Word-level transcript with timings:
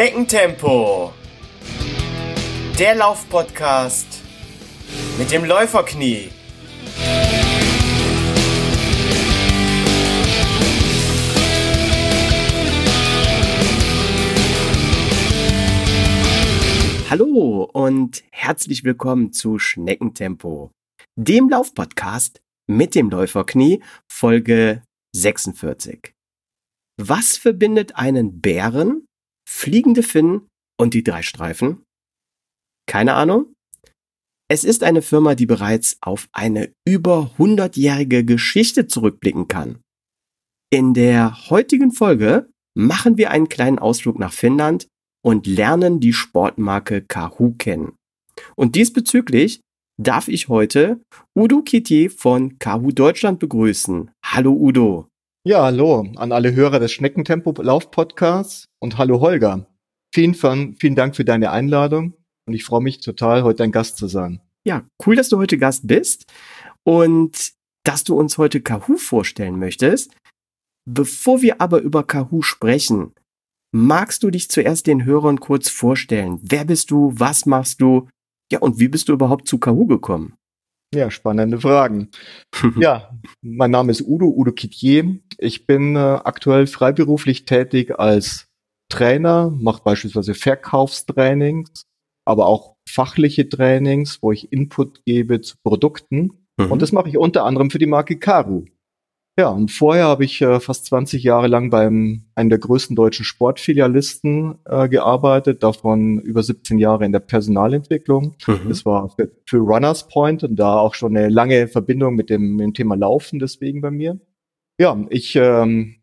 Schneckentempo. 0.00 1.12
Der 2.78 2.94
Laufpodcast 2.94 4.06
mit 5.18 5.30
dem 5.30 5.44
Läuferknie. 5.44 6.30
Hallo 17.10 17.68
und 17.70 18.24
herzlich 18.30 18.84
willkommen 18.84 19.34
zu 19.34 19.58
Schneckentempo, 19.58 20.70
dem 21.16 21.50
Laufpodcast 21.50 22.40
mit 22.66 22.94
dem 22.94 23.10
Läuferknie, 23.10 23.82
Folge 24.10 24.82
46. 25.14 26.14
Was 26.96 27.36
verbindet 27.36 27.96
einen 27.96 28.40
Bären, 28.40 29.04
fliegende 29.50 30.02
Finnen 30.02 30.48
und 30.78 30.94
die 30.94 31.02
drei 31.02 31.22
Streifen? 31.22 31.82
Keine 32.86 33.14
Ahnung? 33.14 33.52
Es 34.48 34.64
ist 34.64 34.82
eine 34.82 35.02
Firma, 35.02 35.34
die 35.34 35.46
bereits 35.46 35.98
auf 36.00 36.28
eine 36.32 36.72
über 36.86 37.32
100-jährige 37.38 38.24
Geschichte 38.24 38.86
zurückblicken 38.86 39.48
kann. 39.48 39.80
In 40.72 40.94
der 40.94 41.50
heutigen 41.50 41.92
Folge 41.92 42.48
machen 42.76 43.18
wir 43.18 43.30
einen 43.30 43.48
kleinen 43.48 43.78
Ausflug 43.78 44.18
nach 44.18 44.32
Finnland 44.32 44.86
und 45.22 45.46
lernen 45.46 46.00
die 46.00 46.12
Sportmarke 46.12 47.02
Kahoo 47.02 47.52
kennen. 47.58 47.96
Und 48.56 48.76
diesbezüglich 48.76 49.60
darf 50.00 50.28
ich 50.28 50.48
heute 50.48 51.02
Udo 51.36 51.62
Kittier 51.62 52.10
von 52.10 52.58
Kahoo 52.58 52.92
Deutschland 52.92 53.40
begrüßen. 53.40 54.10
Hallo 54.24 54.52
Udo. 54.52 55.09
Ja, 55.42 55.62
hallo 55.62 56.06
an 56.16 56.32
alle 56.32 56.54
Hörer 56.54 56.80
des 56.80 56.92
Schneckentempo-Lauf-Podcasts 56.92 58.66
und 58.78 58.98
hallo 58.98 59.20
Holger. 59.20 59.66
Vielen, 60.14 60.34
vielen 60.34 60.94
Dank 60.94 61.16
für 61.16 61.24
deine 61.24 61.50
Einladung 61.50 62.12
und 62.46 62.52
ich 62.52 62.62
freue 62.62 62.82
mich 62.82 63.00
total, 63.00 63.42
heute 63.42 63.56
dein 63.56 63.72
Gast 63.72 63.96
zu 63.96 64.06
sein. 64.06 64.42
Ja, 64.66 64.84
cool, 65.06 65.16
dass 65.16 65.30
du 65.30 65.38
heute 65.38 65.56
Gast 65.56 65.86
bist 65.86 66.30
und 66.84 67.52
dass 67.84 68.04
du 68.04 68.18
uns 68.18 68.36
heute 68.36 68.60
Kahoo 68.60 68.98
vorstellen 68.98 69.58
möchtest. 69.58 70.14
Bevor 70.86 71.40
wir 71.40 71.58
aber 71.62 71.80
über 71.80 72.06
Kahoo 72.06 72.42
sprechen, 72.42 73.14
magst 73.72 74.22
du 74.22 74.30
dich 74.30 74.50
zuerst 74.50 74.86
den 74.86 75.06
Hörern 75.06 75.40
kurz 75.40 75.70
vorstellen? 75.70 76.38
Wer 76.42 76.66
bist 76.66 76.90
du? 76.90 77.14
Was 77.14 77.46
machst 77.46 77.80
du? 77.80 78.10
Ja, 78.52 78.58
und 78.58 78.78
wie 78.78 78.88
bist 78.88 79.08
du 79.08 79.14
überhaupt 79.14 79.48
zu 79.48 79.56
Kahoo 79.56 79.86
gekommen? 79.86 80.34
Ja, 80.92 81.10
spannende 81.10 81.60
Fragen. 81.60 82.10
ja, 82.80 83.16
mein 83.42 83.70
Name 83.70 83.92
ist 83.92 84.02
Udo, 84.02 84.26
Udo 84.26 84.52
Kittier. 84.52 85.20
Ich 85.38 85.66
bin 85.66 85.94
äh, 85.94 85.98
aktuell 85.98 86.66
freiberuflich 86.66 87.44
tätig 87.44 87.98
als 87.98 88.48
Trainer, 88.90 89.50
mache 89.50 89.82
beispielsweise 89.84 90.34
Verkaufstrainings, 90.34 91.84
aber 92.24 92.46
auch 92.46 92.74
fachliche 92.88 93.48
Trainings, 93.48 94.18
wo 94.20 94.32
ich 94.32 94.52
Input 94.52 95.04
gebe 95.04 95.40
zu 95.40 95.56
Produkten. 95.62 96.46
Mhm. 96.56 96.72
Und 96.72 96.82
das 96.82 96.90
mache 96.90 97.08
ich 97.08 97.16
unter 97.16 97.44
anderem 97.44 97.70
für 97.70 97.78
die 97.78 97.86
Marke 97.86 98.18
Karu. 98.18 98.64
Ja, 99.38 99.48
und 99.48 99.70
vorher 99.70 100.04
habe 100.04 100.24
ich 100.24 100.42
äh, 100.42 100.60
fast 100.60 100.86
20 100.86 101.22
Jahre 101.22 101.46
lang 101.46 101.70
beim 101.70 102.24
einem 102.34 102.50
der 102.50 102.58
größten 102.58 102.96
deutschen 102.96 103.24
Sportfilialisten 103.24 104.58
äh, 104.66 104.88
gearbeitet, 104.88 105.62
davon 105.62 106.18
über 106.18 106.42
17 106.42 106.78
Jahre 106.78 107.06
in 107.06 107.12
der 107.12 107.20
Personalentwicklung. 107.20 108.34
Mhm. 108.46 108.68
Das 108.68 108.84
war 108.84 109.08
für, 109.10 109.30
für, 109.46 109.58
Runners 109.58 110.08
Point 110.08 110.42
und 110.42 110.56
da 110.56 110.78
auch 110.78 110.94
schon 110.94 111.16
eine 111.16 111.28
lange 111.28 111.68
Verbindung 111.68 112.16
mit 112.16 112.28
dem, 112.28 112.56
mit 112.56 112.64
dem 112.64 112.74
Thema 112.74 112.96
Laufen 112.96 113.38
deswegen 113.38 113.80
bei 113.80 113.90
mir. 113.90 114.20
Ja, 114.78 114.98
ich 115.10 115.36
ähm, 115.36 115.96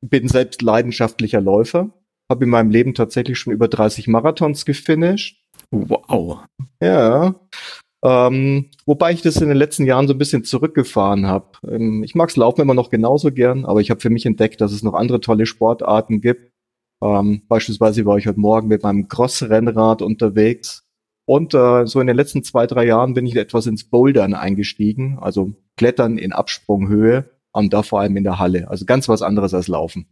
bin 0.00 0.26
selbst 0.28 0.62
leidenschaftlicher 0.62 1.40
Läufer, 1.40 1.90
habe 2.30 2.44
in 2.44 2.50
meinem 2.50 2.70
Leben 2.70 2.94
tatsächlich 2.94 3.38
schon 3.38 3.52
über 3.52 3.68
30 3.68 4.08
Marathons 4.08 4.64
gefinisht. 4.64 5.44
Wow. 5.70 6.40
Ja, 6.82 7.34
ähm, 8.02 8.70
wobei 8.86 9.12
ich 9.12 9.20
das 9.22 9.36
in 9.36 9.48
den 9.48 9.56
letzten 9.56 9.84
Jahren 9.84 10.08
so 10.08 10.14
ein 10.14 10.18
bisschen 10.18 10.44
zurückgefahren 10.44 11.26
habe. 11.26 11.46
Ähm, 11.68 12.02
ich 12.02 12.14
mag's 12.14 12.36
Laufen 12.36 12.62
immer 12.62 12.74
noch 12.74 12.90
genauso 12.90 13.30
gern, 13.30 13.64
aber 13.66 13.80
ich 13.80 13.90
habe 13.90 14.00
für 14.00 14.10
mich 14.10 14.24
entdeckt, 14.24 14.60
dass 14.60 14.72
es 14.72 14.82
noch 14.82 14.94
andere 14.94 15.20
tolle 15.20 15.46
Sportarten 15.46 16.20
gibt. 16.20 16.52
Ähm, 17.02 17.42
beispielsweise 17.48 18.04
war 18.06 18.16
ich 18.16 18.26
heute 18.26 18.40
Morgen 18.40 18.68
mit 18.68 18.82
meinem 18.82 19.08
Cross-Rennrad 19.08 20.02
unterwegs. 20.02 20.84
Und 21.26 21.54
äh, 21.54 21.86
so 21.86 22.00
in 22.00 22.06
den 22.06 22.16
letzten 22.16 22.42
zwei, 22.42 22.66
drei 22.66 22.86
Jahren 22.86 23.14
bin 23.14 23.26
ich 23.26 23.36
etwas 23.36 23.66
ins 23.66 23.84
Bouldern 23.84 24.34
eingestiegen, 24.34 25.18
also 25.20 25.52
Klettern 25.76 26.18
in 26.18 26.32
Absprunghöhe 26.32 27.30
und 27.52 27.72
da 27.72 27.82
vor 27.82 28.00
allem 28.00 28.16
in 28.16 28.24
der 28.24 28.38
Halle. 28.38 28.68
Also 28.68 28.86
ganz 28.86 29.08
was 29.08 29.22
anderes 29.22 29.54
als 29.54 29.68
Laufen. 29.68 30.06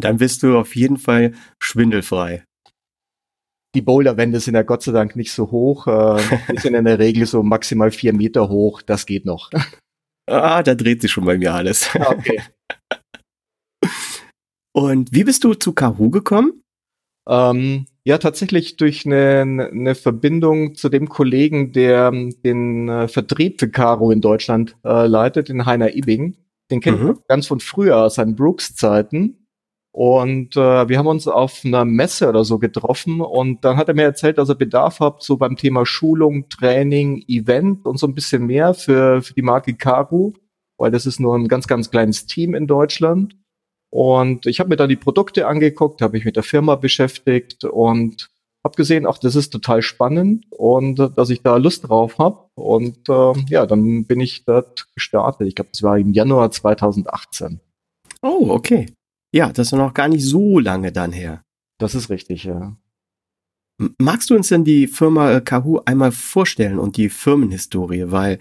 Dann 0.00 0.18
bist 0.18 0.42
du 0.42 0.58
auf 0.58 0.74
jeden 0.74 0.96
Fall 0.96 1.32
schwindelfrei 1.60 2.42
die 3.74 3.82
Boulderwände 3.82 4.40
sind 4.40 4.54
ja 4.54 4.62
Gott 4.62 4.82
sei 4.82 4.92
Dank 4.92 5.16
nicht 5.16 5.32
so 5.32 5.50
hoch. 5.50 5.86
Äh, 5.86 6.20
die 6.52 6.58
sind 6.58 6.74
in 6.74 6.84
der 6.84 6.98
Regel 6.98 7.26
so 7.26 7.42
maximal 7.42 7.90
vier 7.90 8.12
Meter 8.12 8.48
hoch. 8.48 8.82
Das 8.82 9.06
geht 9.06 9.24
noch. 9.24 9.50
Ah, 10.26 10.62
da 10.62 10.74
dreht 10.74 11.02
sich 11.02 11.10
schon 11.10 11.24
bei 11.24 11.38
mir 11.38 11.54
alles. 11.54 11.90
Ah, 11.94 12.10
okay. 12.10 12.42
Und 14.72 15.12
wie 15.12 15.24
bist 15.24 15.44
du 15.44 15.54
zu 15.54 15.72
Kahoo 15.72 16.10
gekommen? 16.10 16.62
Ähm, 17.28 17.86
ja, 18.04 18.18
tatsächlich 18.18 18.76
durch 18.76 19.04
eine, 19.04 19.68
eine 19.70 19.94
Verbindung 19.94 20.74
zu 20.74 20.88
dem 20.88 21.08
Kollegen, 21.08 21.72
der 21.72 22.10
den 22.10 22.88
äh, 22.88 23.08
Vertrieb 23.08 23.60
für 23.60 23.68
Caro 23.68 24.10
in 24.10 24.20
Deutschland 24.20 24.76
äh, 24.84 25.06
leitet, 25.06 25.48
den 25.48 25.66
Heiner 25.66 25.94
Ibing. 25.94 26.36
Den 26.70 26.80
kennt 26.80 27.02
mhm. 27.02 27.18
ganz 27.28 27.46
von 27.46 27.60
früher 27.60 27.98
aus 27.98 28.14
seinen 28.14 28.34
Brooks-Zeiten. 28.34 29.46
Und 29.92 30.56
äh, 30.56 30.88
wir 30.88 30.98
haben 30.98 31.06
uns 31.06 31.26
auf 31.26 31.62
einer 31.64 31.84
Messe 31.84 32.28
oder 32.28 32.44
so 32.44 32.58
getroffen 32.58 33.20
und 33.20 33.64
dann 33.64 33.76
hat 33.76 33.88
er 33.88 33.94
mir 33.94 34.02
erzählt, 34.02 34.38
dass 34.38 34.48
er 34.48 34.54
Bedarf 34.54 35.00
hat, 35.00 35.22
so 35.22 35.36
beim 35.36 35.56
Thema 35.56 35.86
Schulung, 35.86 36.48
Training, 36.48 37.24
Event 37.26 37.86
und 37.86 37.98
so 37.98 38.06
ein 38.06 38.14
bisschen 38.14 38.46
mehr 38.46 38.74
für, 38.74 39.22
für 39.22 39.34
die 39.34 39.42
Marke 39.42 39.74
Karu, 39.74 40.34
weil 40.76 40.90
das 40.90 41.06
ist 41.06 41.20
nur 41.20 41.34
ein 41.34 41.48
ganz, 41.48 41.66
ganz 41.66 41.90
kleines 41.90 42.26
Team 42.26 42.54
in 42.54 42.66
Deutschland. 42.66 43.34
Und 43.90 44.46
ich 44.46 44.60
habe 44.60 44.68
mir 44.68 44.76
dann 44.76 44.90
die 44.90 44.96
Produkte 44.96 45.46
angeguckt, 45.46 46.02
habe 46.02 46.12
mich 46.12 46.26
mit 46.26 46.36
der 46.36 46.42
Firma 46.42 46.76
beschäftigt 46.76 47.64
und 47.64 48.30
habe 48.64 48.76
gesehen, 48.76 49.06
ach, 49.06 49.18
das 49.18 49.34
ist 49.34 49.50
total 49.50 49.82
spannend 49.82 50.46
und 50.50 51.00
äh, 51.00 51.08
dass 51.10 51.30
ich 51.30 51.42
da 51.42 51.56
Lust 51.56 51.88
drauf 51.88 52.18
habe. 52.18 52.48
Und 52.54 53.08
äh, 53.08 53.32
ja, 53.48 53.66
dann 53.66 54.04
bin 54.04 54.20
ich 54.20 54.44
dort 54.44 54.86
gestartet. 54.94 55.48
Ich 55.48 55.54
glaube, 55.54 55.70
das 55.72 55.82
war 55.82 55.98
im 55.98 56.12
Januar 56.12 56.50
2018. 56.50 57.60
Oh, 58.22 58.50
okay. 58.50 58.86
Ja, 59.34 59.52
das 59.52 59.68
ist 59.68 59.72
noch 59.72 59.94
gar 59.94 60.08
nicht 60.08 60.24
so 60.24 60.58
lange 60.58 60.92
dann 60.92 61.12
her. 61.12 61.42
Das 61.78 61.94
ist 61.94 62.10
richtig, 62.10 62.44
ja. 62.44 62.76
Magst 63.98 64.30
du 64.30 64.34
uns 64.34 64.48
denn 64.48 64.64
die 64.64 64.88
Firma 64.88 65.32
äh, 65.32 65.40
Kahoo 65.40 65.80
einmal 65.84 66.10
vorstellen 66.10 66.78
und 66.78 66.96
die 66.96 67.08
Firmenhistorie? 67.08 68.10
Weil, 68.10 68.38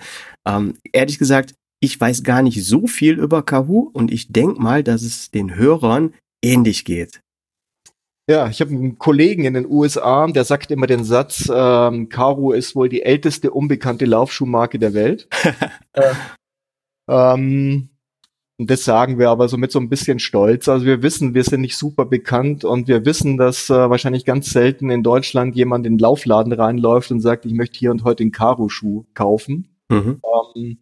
ähm, 0.47 0.77
ehrlich 0.93 1.19
gesagt, 1.19 1.53
ich 1.79 1.99
weiß 1.99 2.23
gar 2.23 2.41
nicht 2.41 2.65
so 2.65 2.87
viel 2.87 3.19
über 3.19 3.43
Kahoo 3.43 3.89
und 3.93 4.11
ich 4.11 4.33
denke 4.33 4.59
mal, 4.59 4.83
dass 4.83 5.03
es 5.03 5.29
den 5.29 5.55
Hörern 5.55 6.13
ähnlich 6.43 6.85
geht. 6.85 7.21
Ja, 8.29 8.49
ich 8.49 8.59
habe 8.59 8.71
einen 8.71 8.97
Kollegen 8.97 9.45
in 9.45 9.53
den 9.53 9.65
USA, 9.65 10.27
der 10.27 10.43
sagt 10.43 10.69
immer 10.69 10.87
den 10.87 11.05
Satz, 11.05 11.49
ähm, 11.53 12.09
Karu 12.09 12.51
ist 12.51 12.75
wohl 12.75 12.89
die 12.89 13.03
älteste 13.03 13.51
unbekannte 13.51 14.03
Laufschuhmarke 14.03 14.79
der 14.79 14.93
Welt. 14.93 15.29
äh, 15.93 16.13
ähm, 17.07 17.89
und 18.59 18.69
das 18.71 18.83
sagen 18.83 19.19
wir 19.19 19.29
aber 19.29 19.47
so 19.47 19.57
mit 19.57 19.71
so 19.71 19.79
ein 19.79 19.89
bisschen 19.89 20.19
Stolz. 20.19 20.67
Also 20.67 20.85
wir 20.85 21.03
wissen, 21.03 21.33
wir 21.35 21.43
sind 21.43 21.61
nicht 21.61 21.77
super 21.77 22.05
bekannt 22.05 22.65
und 22.65 22.87
wir 22.87 23.05
wissen, 23.05 23.37
dass 23.37 23.69
äh, 23.69 23.89
wahrscheinlich 23.89 24.25
ganz 24.25 24.49
selten 24.49 24.89
in 24.89 25.03
Deutschland 25.03 25.55
jemand 25.55 25.85
in 25.85 25.93
den 25.93 25.99
Laufladen 25.99 26.53
reinläuft 26.53 27.11
und 27.11 27.19
sagt, 27.19 27.45
ich 27.45 27.53
möchte 27.53 27.77
hier 27.77 27.91
und 27.91 28.03
heute 28.03 28.23
den 28.23 28.31
Karo-Schuh 28.31 29.05
kaufen. 29.13 29.67
Mhm. 29.89 30.21
Ähm, 30.55 30.77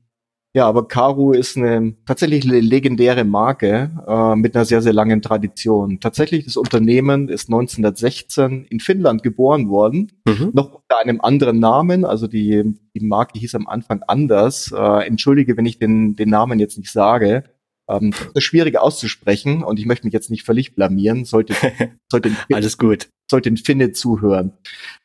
ja, 0.56 0.66
aber 0.68 0.88
Karu 0.88 1.34
ist 1.34 1.58
eine 1.58 1.98
tatsächlich 2.06 2.46
eine 2.46 2.62
legendäre 2.62 3.26
Marke 3.26 3.92
äh, 4.08 4.38
mit 4.38 4.56
einer 4.56 4.64
sehr, 4.64 4.82
sehr 4.82 4.94
langen 4.94 5.22
Tradition. 5.22 6.00
Tatsächlich, 6.00 6.46
das 6.46 6.56
Unternehmen 6.56 7.28
ist 7.28 7.50
1916 7.50 8.64
in 8.70 8.80
Finnland 8.80 9.22
geboren 9.22 9.68
worden, 9.68 10.14
mhm. 10.26 10.52
noch 10.54 10.68
unter 10.76 11.02
einem 11.04 11.20
anderen 11.20 11.60
Namen. 11.60 12.06
Also 12.06 12.28
die, 12.28 12.74
die 12.94 13.06
Marke 13.06 13.38
hieß 13.38 13.54
am 13.56 13.68
Anfang 13.68 14.02
anders. 14.08 14.72
Äh, 14.72 15.06
entschuldige, 15.06 15.58
wenn 15.58 15.66
ich 15.66 15.78
den, 15.78 16.16
den 16.16 16.30
Namen 16.30 16.58
jetzt 16.58 16.78
nicht 16.78 16.90
sage. 16.90 17.44
Ähm, 17.90 18.12
das 18.12 18.32
ist 18.36 18.44
schwierig 18.44 18.78
auszusprechen 18.78 19.64
und 19.64 19.80
ich 19.80 19.86
möchte 19.86 20.06
mich 20.06 20.14
jetzt 20.14 20.32
nicht 20.32 20.44
völlig 20.44 20.76
blamieren. 20.76 21.26
Sollte, 21.26 21.54
sollte 22.12 22.32
alles 22.52 22.78
gut. 22.78 23.10
Sollte 23.30 23.50
ein 23.50 23.58
Finne 23.58 23.92
zuhören. 23.92 24.54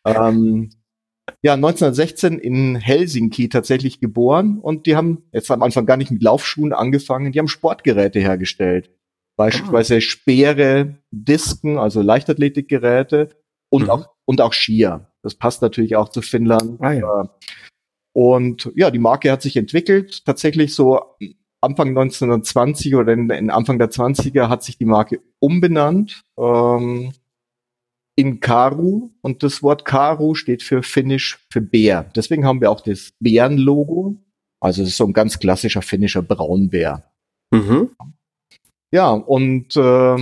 Ähm, 0.05 0.71
ja, 1.43 1.55
1916 1.55 2.39
in 2.39 2.77
Helsinki 2.77 3.49
tatsächlich 3.49 4.01
geboren 4.01 4.59
und 4.59 4.87
die 4.87 4.97
haben 4.97 5.25
jetzt 5.33 5.51
am 5.51 5.63
Anfang 5.63 5.87
gar 5.87 5.97
nicht 5.97 6.11
mit 6.11 6.23
Laufschuhen 6.23 6.73
angefangen, 6.73 7.33
die 7.33 7.39
haben 7.39 7.49
Sportgeräte 7.49 8.21
hergestellt. 8.21 8.91
Beispielsweise 9.37 9.97
ah. 9.97 10.01
Speere, 10.01 10.99
Disken, 11.11 11.79
also 11.79 12.03
Leichtathletikgeräte 12.03 13.31
und 13.71 13.85
mhm. 13.85 13.91
auch 13.91 14.09
und 14.27 14.41
auch 14.41 14.53
Skier. 14.53 15.09
Das 15.23 15.35
passt 15.35 15.63
natürlich 15.63 15.97
auch 15.97 16.09
zu 16.09 16.23
Finnland. 16.23 16.81
Ah, 16.81 16.93
ja. 16.93 17.23
Äh, 17.23 17.29
und 18.13 18.71
ja, 18.75 18.91
die 18.91 18.99
Marke 18.99 19.31
hat 19.31 19.43
sich 19.43 19.57
entwickelt. 19.57 20.25
Tatsächlich 20.25 20.75
so 20.75 21.01
Anfang 21.61 21.89
1920 21.89 22.95
oder 22.95 23.13
in, 23.13 23.29
in, 23.31 23.51
Anfang 23.51 23.79
der 23.79 23.91
20er 23.91 24.49
hat 24.49 24.63
sich 24.63 24.79
die 24.79 24.87
Marke 24.87 25.21
umbenannt. 25.39 26.23
Ähm, 26.39 27.13
in 28.17 28.41
Karu 28.41 29.11
und 29.23 29.43
das 29.43 29.63
Wort 29.63 29.85
Karu 29.85 30.35
steht 30.35 30.63
für 30.63 30.83
Finnisch 30.83 31.39
für 31.51 31.61
Bär. 31.61 32.11
Deswegen 32.15 32.45
haben 32.45 32.61
wir 32.61 32.71
auch 32.71 32.83
das 32.83 33.13
Bärenlogo. 33.19 34.17
Also 34.61 34.83
es 34.83 34.91
ist 34.91 34.97
so 34.99 35.07
ein 35.07 35.15
ganz 35.15 35.39
klassischer 35.39 35.81
finnischer 35.81 36.21
Braunbär. 36.21 37.05
Mhm. 37.51 37.91
Ja, 38.93 39.11
und 39.13 39.77
äh, 39.77 40.17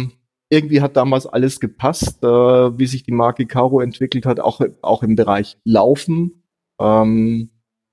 irgendwie 0.51 0.81
hat 0.81 0.97
damals 0.97 1.27
alles 1.27 1.61
gepasst, 1.61 2.23
äh, 2.23 2.27
wie 2.27 2.87
sich 2.87 3.03
die 3.03 3.13
Marke 3.13 3.47
Caro 3.47 3.81
entwickelt 3.81 4.27
hat, 4.27 4.41
auch, 4.41 4.61
auch 4.83 5.03
im 5.03 5.17
Bereich 5.17 5.59
Laufen. 5.65 6.45
Ähm, 6.81 7.51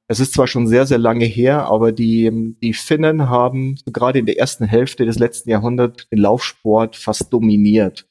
es 0.07 0.19
ist 0.19 0.33
zwar 0.33 0.47
schon 0.47 0.67
sehr, 0.67 0.85
sehr 0.85 0.97
lange 0.97 1.25
her, 1.25 1.65
aber 1.65 1.91
die, 1.91 2.55
die 2.61 2.73
Finnen 2.73 3.29
haben 3.29 3.75
so 3.77 3.91
gerade 3.91 4.19
in 4.19 4.25
der 4.25 4.37
ersten 4.37 4.65
Hälfte 4.65 5.05
des 5.05 5.17
letzten 5.17 5.49
Jahrhunderts 5.49 6.07
den 6.09 6.19
Laufsport 6.19 6.95
fast 6.95 7.33
dominiert. 7.33 8.07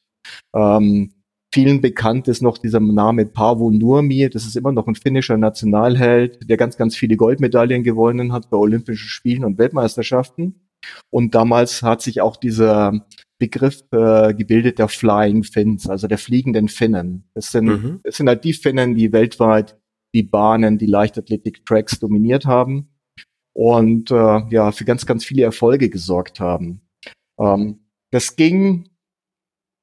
Ähm, 0.54 1.12
vielen 1.52 1.80
bekannt 1.80 2.26
ist 2.26 2.42
noch 2.42 2.58
dieser 2.58 2.80
Name 2.80 3.26
Paavo 3.26 3.70
Nurmi. 3.70 4.28
Das 4.28 4.44
ist 4.44 4.56
immer 4.56 4.72
noch 4.72 4.88
ein 4.88 4.96
finnischer 4.96 5.36
Nationalheld, 5.36 6.48
der 6.48 6.56
ganz, 6.56 6.76
ganz 6.76 6.96
viele 6.96 7.16
Goldmedaillen 7.16 7.84
gewonnen 7.84 8.32
hat 8.32 8.50
bei 8.50 8.56
Olympischen 8.56 9.08
Spielen 9.08 9.44
und 9.44 9.58
Weltmeisterschaften. 9.58 10.68
Und 11.10 11.34
damals 11.34 11.82
hat 11.82 12.02
sich 12.02 12.20
auch 12.20 12.36
dieser 12.36 13.06
Begriff 13.38 13.82
äh, 13.92 14.34
gebildet 14.34 14.78
der 14.78 14.88
Flying 14.88 15.44
Finns, 15.44 15.88
also 15.88 16.08
der 16.08 16.18
fliegenden 16.18 16.68
Finnen. 16.68 17.28
Das 17.34 17.52
sind, 17.52 17.66
mhm. 17.66 18.00
das 18.02 18.16
sind 18.16 18.28
halt 18.28 18.44
die 18.44 18.52
Finnen, 18.52 18.94
die 18.94 19.12
weltweit 19.12 19.78
die 20.14 20.22
Bahnen, 20.22 20.78
die 20.78 20.86
Leichtathletik-Tracks 20.86 21.98
dominiert 21.98 22.46
haben 22.46 22.88
und 23.52 24.10
äh, 24.10 24.40
ja 24.50 24.72
für 24.72 24.84
ganz, 24.84 25.06
ganz 25.06 25.24
viele 25.24 25.42
Erfolge 25.42 25.90
gesorgt 25.90 26.40
haben. 26.40 26.80
Ähm, 27.38 27.80
das 28.10 28.36
ging 28.36 28.88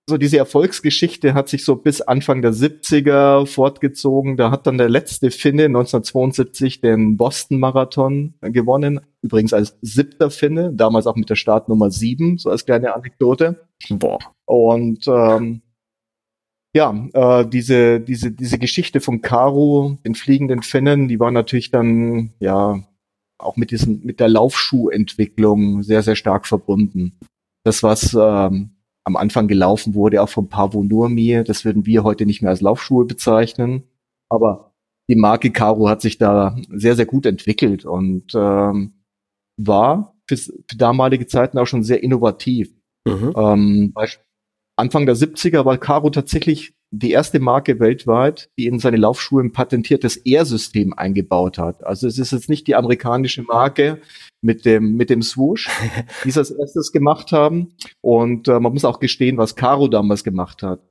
so 0.09 0.17
diese 0.17 0.37
Erfolgsgeschichte 0.37 1.33
hat 1.33 1.47
sich 1.47 1.63
so 1.63 1.75
bis 1.77 2.01
Anfang 2.01 2.41
der 2.41 2.53
70er 2.53 3.45
fortgezogen. 3.45 4.35
Da 4.35 4.51
hat 4.51 4.67
dann 4.67 4.77
der 4.77 4.89
letzte 4.89 5.31
Finne 5.31 5.65
1972 5.65 6.81
den 6.81 7.15
Boston 7.15 7.59
Marathon 7.59 8.33
gewonnen. 8.41 8.99
Übrigens 9.21 9.53
als 9.53 9.77
siebter 9.81 10.29
Finne, 10.29 10.73
damals 10.73 11.07
auch 11.07 11.15
mit 11.15 11.29
der 11.29 11.35
Startnummer 11.35 11.91
sieben, 11.91 12.37
so 12.37 12.49
als 12.49 12.65
kleine 12.65 12.93
Anekdote. 12.93 13.67
Boah. 13.89 14.19
Und 14.45 15.07
ähm, 15.07 15.61
ja, 16.73 17.07
äh, 17.13 17.45
diese, 17.47 17.99
diese, 17.99 18.31
diese 18.31 18.57
Geschichte 18.57 19.01
von 19.01 19.21
Caro, 19.21 19.97
den 20.05 20.15
fliegenden 20.15 20.61
Finnen, 20.61 21.07
die 21.07 21.19
war 21.19 21.31
natürlich 21.31 21.71
dann, 21.71 22.31
ja, 22.39 22.81
auch 23.37 23.57
mit 23.57 23.71
diesem, 23.71 24.01
mit 24.03 24.19
der 24.19 24.29
Laufschuhentwicklung 24.29 25.83
sehr, 25.83 26.03
sehr 26.03 26.15
stark 26.15 26.45
verbunden. 26.45 27.13
Das, 27.63 27.83
was 27.83 28.13
ähm, 28.13 28.71
am 29.03 29.15
Anfang 29.15 29.47
gelaufen 29.47 29.95
wurde, 29.95 30.21
auch 30.21 30.29
von 30.29 30.47
Pavo 30.47 30.83
Nurmi, 30.83 31.43
das 31.43 31.65
würden 31.65 31.85
wir 31.85 32.03
heute 32.03 32.25
nicht 32.25 32.41
mehr 32.41 32.51
als 32.51 32.61
Laufschuhe 32.61 33.05
bezeichnen. 33.05 33.83
Aber 34.29 34.73
die 35.09 35.15
Marke 35.15 35.51
Caro 35.51 35.89
hat 35.89 36.01
sich 36.01 36.17
da 36.17 36.55
sehr, 36.69 36.95
sehr 36.95 37.05
gut 37.05 37.25
entwickelt 37.25 37.83
und 37.83 38.33
ähm, 38.35 38.93
war 39.57 40.15
für, 40.27 40.37
für 40.37 40.77
damalige 40.77 41.27
Zeiten 41.27 41.57
auch 41.57 41.65
schon 41.65 41.83
sehr 41.83 42.03
innovativ. 42.03 42.73
Mhm. 43.05 43.33
Ähm, 43.35 43.93
Anfang 44.81 45.05
der 45.05 45.15
70er 45.15 45.63
war 45.63 45.77
Caro 45.77 46.09
tatsächlich 46.09 46.73
die 46.89 47.11
erste 47.11 47.39
Marke 47.39 47.79
weltweit, 47.79 48.49
die 48.57 48.65
in 48.65 48.79
seine 48.79 48.97
Laufschuhe 48.97 49.43
ein 49.43 49.51
patentiertes 49.51 50.17
Air-System 50.17 50.93
eingebaut 50.93 51.59
hat. 51.59 51.85
Also 51.85 52.07
es 52.07 52.17
ist 52.17 52.31
jetzt 52.31 52.49
nicht 52.49 52.65
die 52.65 52.75
amerikanische 52.75 53.43
Marke 53.43 54.01
mit 54.41 54.65
dem, 54.65 54.95
mit 54.97 55.11
dem 55.11 55.21
Swoosh, 55.21 55.69
die 56.25 56.29
es 56.29 56.37
als 56.37 56.49
erstes 56.49 56.91
gemacht 56.91 57.31
haben. 57.31 57.75
Und 58.01 58.47
äh, 58.47 58.59
man 58.59 58.73
muss 58.73 58.83
auch 58.83 58.99
gestehen, 58.99 59.37
was 59.37 59.55
Caro 59.55 59.87
damals 59.87 60.23
gemacht 60.23 60.63
hat, 60.63 60.81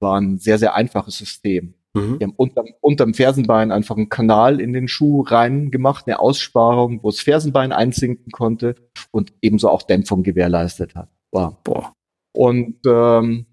war 0.00 0.20
ein 0.20 0.38
sehr, 0.38 0.58
sehr 0.58 0.76
einfaches 0.76 1.18
System. 1.18 1.74
Mhm. 1.94 2.18
Die 2.20 2.24
haben 2.24 2.34
unterm, 2.36 2.66
unterm 2.80 3.12
Fersenbein 3.12 3.72
einfach 3.72 3.96
einen 3.96 4.08
Kanal 4.08 4.60
in 4.60 4.72
den 4.72 4.86
Schuh 4.86 5.22
rein 5.22 5.72
gemacht, 5.72 6.04
eine 6.06 6.20
Aussparung, 6.20 7.02
wo 7.02 7.10
das 7.10 7.18
Fersenbein 7.18 7.72
einsinken 7.72 8.30
konnte 8.30 8.76
und 9.10 9.32
ebenso 9.42 9.68
auch 9.68 9.82
Dämpfung 9.82 10.22
gewährleistet 10.22 10.94
hat. 10.94 11.10
Wow. 11.32 11.56
Boah. 11.64 11.92
Und 12.32 12.76
ähm, 12.86 13.46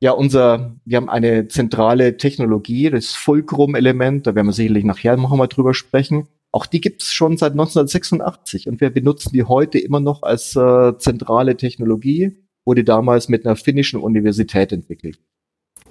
ja, 0.00 0.12
unser, 0.12 0.76
wir 0.84 0.96
haben 0.96 1.08
eine 1.08 1.48
zentrale 1.48 2.16
Technologie, 2.16 2.90
das 2.90 3.12
Fulcrum-Element, 3.12 4.26
da 4.26 4.34
werden 4.34 4.48
wir 4.48 4.52
sicherlich 4.52 4.84
nachher 4.84 5.16
noch 5.16 5.34
mal 5.34 5.46
drüber 5.46 5.74
sprechen. 5.74 6.26
Auch 6.50 6.66
die 6.66 6.80
gibt 6.80 7.02
es 7.02 7.12
schon 7.12 7.36
seit 7.36 7.52
1986 7.52 8.68
und 8.68 8.80
wir 8.80 8.90
benutzen 8.90 9.30
die 9.32 9.44
heute 9.44 9.78
immer 9.78 10.00
noch 10.00 10.22
als 10.22 10.56
äh, 10.56 10.98
zentrale 10.98 11.56
Technologie, 11.56 12.36
wurde 12.64 12.84
damals 12.84 13.28
mit 13.28 13.46
einer 13.46 13.56
finnischen 13.56 14.00
Universität 14.00 14.72
entwickelt. 14.72 15.20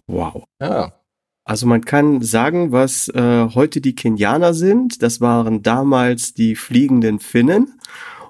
Wow. 0.07 0.43
Ja. 0.61 0.93
Also 1.43 1.65
man 1.65 1.81
kann 1.81 2.21
sagen, 2.21 2.71
was 2.71 3.07
äh, 3.07 3.47
heute 3.55 3.81
die 3.81 3.95
Kenianer 3.95 4.53
sind, 4.53 5.01
das 5.01 5.21
waren 5.21 5.63
damals 5.63 6.33
die 6.33 6.55
fliegenden 6.55 7.19
Finnen. 7.19 7.79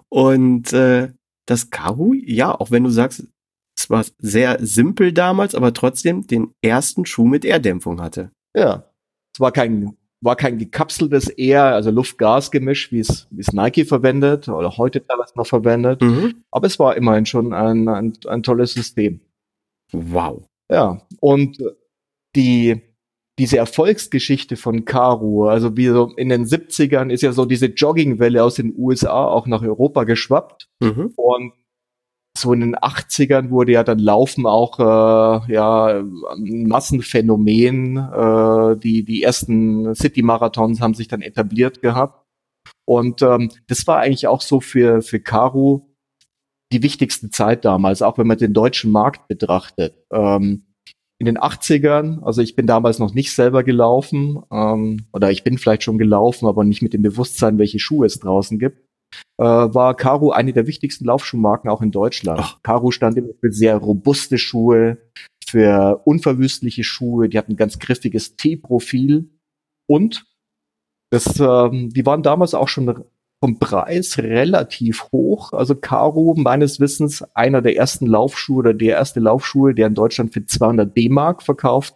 Und 0.09 0.71
äh, 0.73 1.09
das 1.45 1.69
Kahu, 1.69 2.13
ja, 2.13 2.53
auch 2.53 2.71
wenn 2.71 2.83
du 2.83 2.89
sagst, 2.89 3.27
zwar 3.81 4.05
sehr 4.17 4.57
simpel 4.61 5.13
damals, 5.13 5.55
aber 5.55 5.73
trotzdem 5.73 6.27
den 6.27 6.53
ersten 6.61 7.05
Schuh 7.05 7.25
mit 7.25 7.45
Erdämpfung 7.45 8.01
hatte. 8.01 8.31
Ja. 8.55 8.85
Es 9.33 9.39
war 9.39 9.51
kein, 9.51 9.97
war 10.21 10.35
kein 10.35 10.57
gekapseltes 10.57 11.29
Air, 11.29 11.63
also 11.63 11.91
Luft-Gas-Gemisch, 11.91 12.91
wie 12.91 12.99
es, 12.99 13.27
wie 13.31 13.41
es 13.41 13.53
Nike 13.53 13.85
verwendet 13.85 14.47
oder 14.47 14.77
heute 14.77 15.05
teilweise 15.05 15.33
noch 15.35 15.47
verwendet. 15.47 16.01
Mhm. 16.01 16.43
Aber 16.51 16.67
es 16.67 16.79
war 16.79 16.95
immerhin 16.95 17.25
schon 17.25 17.53
ein, 17.53 17.87
ein, 17.87 18.13
ein 18.27 18.43
tolles 18.43 18.73
System. 18.73 19.21
Wow. 19.91 20.45
Ja. 20.69 21.01
Und 21.19 21.57
die, 22.35 22.81
diese 23.39 23.57
Erfolgsgeschichte 23.57 24.55
von 24.55 24.85
Karu, 24.85 25.47
also 25.47 25.75
wie 25.75 25.87
so 25.87 26.11
in 26.15 26.29
den 26.29 26.45
70ern 26.45 27.11
ist 27.11 27.23
ja 27.23 27.31
so 27.31 27.45
diese 27.45 27.67
Joggingwelle 27.67 28.43
aus 28.43 28.55
den 28.55 28.73
USA 28.77 29.25
auch 29.25 29.47
nach 29.47 29.63
Europa 29.63 30.03
geschwappt. 30.03 30.69
Mhm. 30.79 31.13
Und 31.15 31.53
so 32.37 32.53
in 32.53 32.61
den 32.61 32.75
80ern 32.75 33.49
wurde 33.49 33.73
ja 33.73 33.83
dann 33.83 33.99
Laufen 33.99 34.45
auch 34.45 34.79
äh, 34.79 35.53
ja 35.53 35.99
ein 35.99 36.67
Massenphänomen. 36.67 37.97
Äh, 37.97 38.77
die 38.77 39.03
die 39.03 39.23
ersten 39.23 39.93
City-Marathons 39.95 40.81
haben 40.81 40.93
sich 40.93 41.07
dann 41.07 41.21
etabliert 41.21 41.81
gehabt. 41.81 42.25
Und 42.85 43.21
ähm, 43.21 43.51
das 43.67 43.85
war 43.87 43.99
eigentlich 43.99 44.27
auch 44.27 44.41
so 44.41 44.61
für 44.61 45.01
für 45.01 45.19
Karu 45.19 45.87
die 46.71 46.83
wichtigste 46.83 47.29
Zeit 47.29 47.65
damals, 47.65 48.01
auch 48.01 48.17
wenn 48.17 48.27
man 48.27 48.37
den 48.37 48.53
deutschen 48.53 48.91
Markt 48.91 49.27
betrachtet. 49.27 49.95
Ähm, 50.11 50.67
in 51.19 51.25
den 51.25 51.37
80ern, 51.37 52.23
also 52.23 52.41
ich 52.41 52.55
bin 52.55 52.65
damals 52.65 52.97
noch 52.97 53.13
nicht 53.13 53.33
selber 53.33 53.63
gelaufen, 53.63 54.41
ähm, 54.51 55.05
oder 55.13 55.29
ich 55.31 55.43
bin 55.43 55.57
vielleicht 55.59 55.83
schon 55.83 55.99
gelaufen, 55.99 56.47
aber 56.47 56.63
nicht 56.63 56.81
mit 56.81 56.93
dem 56.93 57.03
Bewusstsein, 57.03 57.59
welche 57.59 57.77
Schuhe 57.77 58.07
es 58.07 58.19
draußen 58.19 58.57
gibt 58.57 58.79
war 59.43 59.95
Caro 59.95 60.31
eine 60.31 60.53
der 60.53 60.67
wichtigsten 60.67 61.05
Laufschuhmarken 61.05 61.69
auch 61.69 61.81
in 61.81 61.91
Deutschland. 61.91 62.39
Ach. 62.41 62.61
Caro 62.63 62.91
stand 62.91 63.17
immer 63.17 63.33
für 63.39 63.51
sehr 63.51 63.77
robuste 63.77 64.37
Schuhe, 64.37 64.97
für 65.47 66.01
unverwüstliche 66.05 66.83
Schuhe, 66.83 67.27
die 67.27 67.37
hatten 67.37 67.53
ein 67.53 67.57
ganz 67.57 67.79
griffiges 67.79 68.35
T-Profil 68.35 69.29
und 69.87 70.25
das, 71.11 71.39
ähm, 71.39 71.89
die 71.89 72.05
waren 72.05 72.23
damals 72.23 72.53
auch 72.53 72.69
schon 72.69 73.03
vom 73.43 73.59
Preis 73.59 74.17
relativ 74.19 75.11
hoch. 75.11 75.51
Also 75.51 75.75
Caro 75.75 76.35
meines 76.37 76.79
Wissens 76.79 77.23
einer 77.33 77.61
der 77.61 77.75
ersten 77.75 78.05
Laufschuhe 78.05 78.59
oder 78.59 78.73
der 78.73 78.95
erste 78.95 79.19
Laufschuhe, 79.19 79.73
der 79.73 79.87
in 79.87 79.95
Deutschland 79.95 80.33
für 80.33 80.45
200 80.45 80.95
D-Mark 80.95 81.43
verkauft 81.43 81.95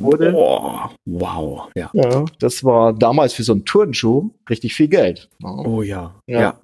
wurde. 0.00 0.32
Oh, 0.34 0.90
wow, 1.04 1.68
ja. 1.74 1.90
ja. 1.92 2.24
Das 2.38 2.64
war 2.64 2.92
damals 2.92 3.32
für 3.32 3.42
so 3.42 3.52
einen 3.52 3.64
Turnschuh 3.64 4.30
richtig 4.48 4.74
viel 4.74 4.88
Geld. 4.88 5.28
Oh 5.42 5.82
ja, 5.82 6.14
ja. 6.26 6.40
ja. 6.40 6.60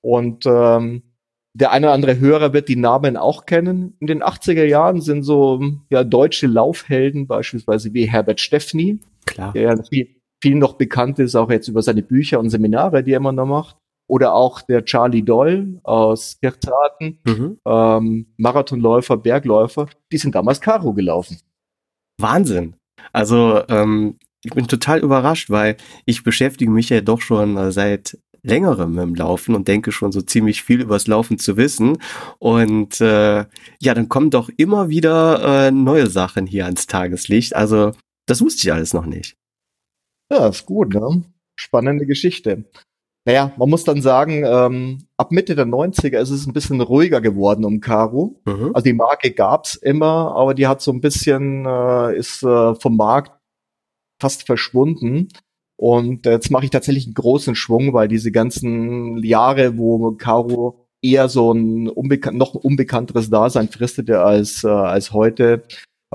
Und 0.00 0.44
ähm, 0.46 1.02
der 1.54 1.72
eine 1.72 1.86
oder 1.86 1.94
andere 1.94 2.18
Hörer 2.20 2.52
wird 2.52 2.68
die 2.68 2.76
Namen 2.76 3.16
auch 3.16 3.46
kennen. 3.46 3.96
In 4.00 4.06
den 4.06 4.22
80er 4.22 4.64
Jahren 4.64 5.00
sind 5.00 5.22
so 5.22 5.60
ja 5.90 6.04
deutsche 6.04 6.46
Laufhelden, 6.46 7.26
beispielsweise 7.26 7.92
wie 7.94 8.08
Herbert 8.08 8.40
Steffni, 8.40 9.00
Klar. 9.26 9.52
der 9.52 9.62
ja 9.62 9.82
viel, 9.82 10.08
viel 10.40 10.54
noch 10.54 10.74
bekannt 10.74 11.18
ist, 11.18 11.34
auch 11.34 11.50
jetzt 11.50 11.68
über 11.68 11.82
seine 11.82 12.02
Bücher 12.02 12.38
und 12.38 12.50
Seminare, 12.50 13.02
die 13.02 13.12
er 13.12 13.18
immer 13.18 13.32
noch 13.32 13.46
macht. 13.46 13.76
Oder 14.06 14.32
auch 14.32 14.62
der 14.62 14.84
Charlie 14.84 15.22
Doll 15.22 15.80
aus 15.82 16.38
Kirchzarten, 16.40 17.18
mhm. 17.26 17.58
ähm, 17.66 18.26
Marathonläufer, 18.38 19.18
Bergläufer, 19.18 19.86
die 20.10 20.16
sind 20.16 20.34
damals 20.34 20.62
Karo 20.62 20.94
gelaufen. 20.94 21.38
Wahnsinn. 22.18 22.74
Also 23.12 23.62
ähm, 23.68 24.18
ich 24.44 24.52
bin 24.52 24.66
total 24.68 25.00
überrascht, 25.00 25.50
weil 25.50 25.76
ich 26.04 26.22
beschäftige 26.22 26.70
mich 26.70 26.88
ja 26.90 27.00
doch 27.00 27.20
schon 27.20 27.56
äh, 27.56 27.72
seit 27.72 28.18
längerem 28.42 28.96
dem 28.96 29.14
Laufen 29.14 29.54
und 29.54 29.68
denke 29.68 29.92
schon 29.92 30.12
so 30.12 30.22
ziemlich 30.22 30.62
viel 30.62 30.80
übers 30.80 31.06
Laufen 31.06 31.38
zu 31.38 31.56
wissen. 31.56 31.98
Und 32.38 33.00
äh, 33.00 33.44
ja, 33.80 33.94
dann 33.94 34.08
kommen 34.08 34.30
doch 34.30 34.48
immer 34.56 34.88
wieder 34.88 35.66
äh, 35.66 35.70
neue 35.70 36.06
Sachen 36.06 36.46
hier 36.46 36.64
ans 36.64 36.86
Tageslicht. 36.86 37.56
Also 37.56 37.92
das 38.26 38.40
wusste 38.40 38.66
ich 38.66 38.72
alles 38.72 38.94
noch 38.94 39.06
nicht. 39.06 39.36
Ja, 40.30 40.48
ist 40.48 40.66
gut, 40.66 40.94
ne? 40.94 41.24
Spannende 41.58 42.06
Geschichte. 42.06 42.64
Naja, 43.28 43.52
man 43.58 43.68
muss 43.68 43.84
dann 43.84 44.00
sagen, 44.00 44.42
ähm, 44.46 45.04
ab 45.18 45.32
Mitte 45.32 45.54
der 45.54 45.66
90er 45.66 46.18
ist 46.18 46.30
es 46.30 46.46
ein 46.46 46.54
bisschen 46.54 46.80
ruhiger 46.80 47.20
geworden 47.20 47.66
um 47.66 47.80
Caro. 47.80 48.40
Mhm. 48.46 48.70
Also 48.72 48.84
die 48.84 48.94
Marke 48.94 49.32
gab's 49.32 49.74
immer, 49.74 50.34
aber 50.34 50.54
die 50.54 50.66
hat 50.66 50.80
so 50.80 50.90
ein 50.92 51.02
bisschen, 51.02 51.66
äh, 51.66 52.16
ist 52.16 52.42
äh, 52.42 52.74
vom 52.74 52.96
Markt 52.96 53.32
fast 54.18 54.46
verschwunden. 54.46 55.28
Und 55.76 56.24
jetzt 56.24 56.50
mache 56.50 56.64
ich 56.64 56.70
tatsächlich 56.70 57.04
einen 57.04 57.12
großen 57.12 57.54
Schwung, 57.54 57.92
weil 57.92 58.08
diese 58.08 58.32
ganzen 58.32 59.22
Jahre, 59.22 59.76
wo 59.76 60.12
Caro 60.12 60.86
eher 61.02 61.28
so 61.28 61.52
ein 61.52 61.86
unbekan 61.86 62.34
noch 62.34 62.54
unbekannteres 62.54 63.28
Dasein 63.28 63.68
fristete 63.68 64.22
als, 64.22 64.64
äh, 64.64 64.68
als 64.68 65.12
heute, 65.12 65.64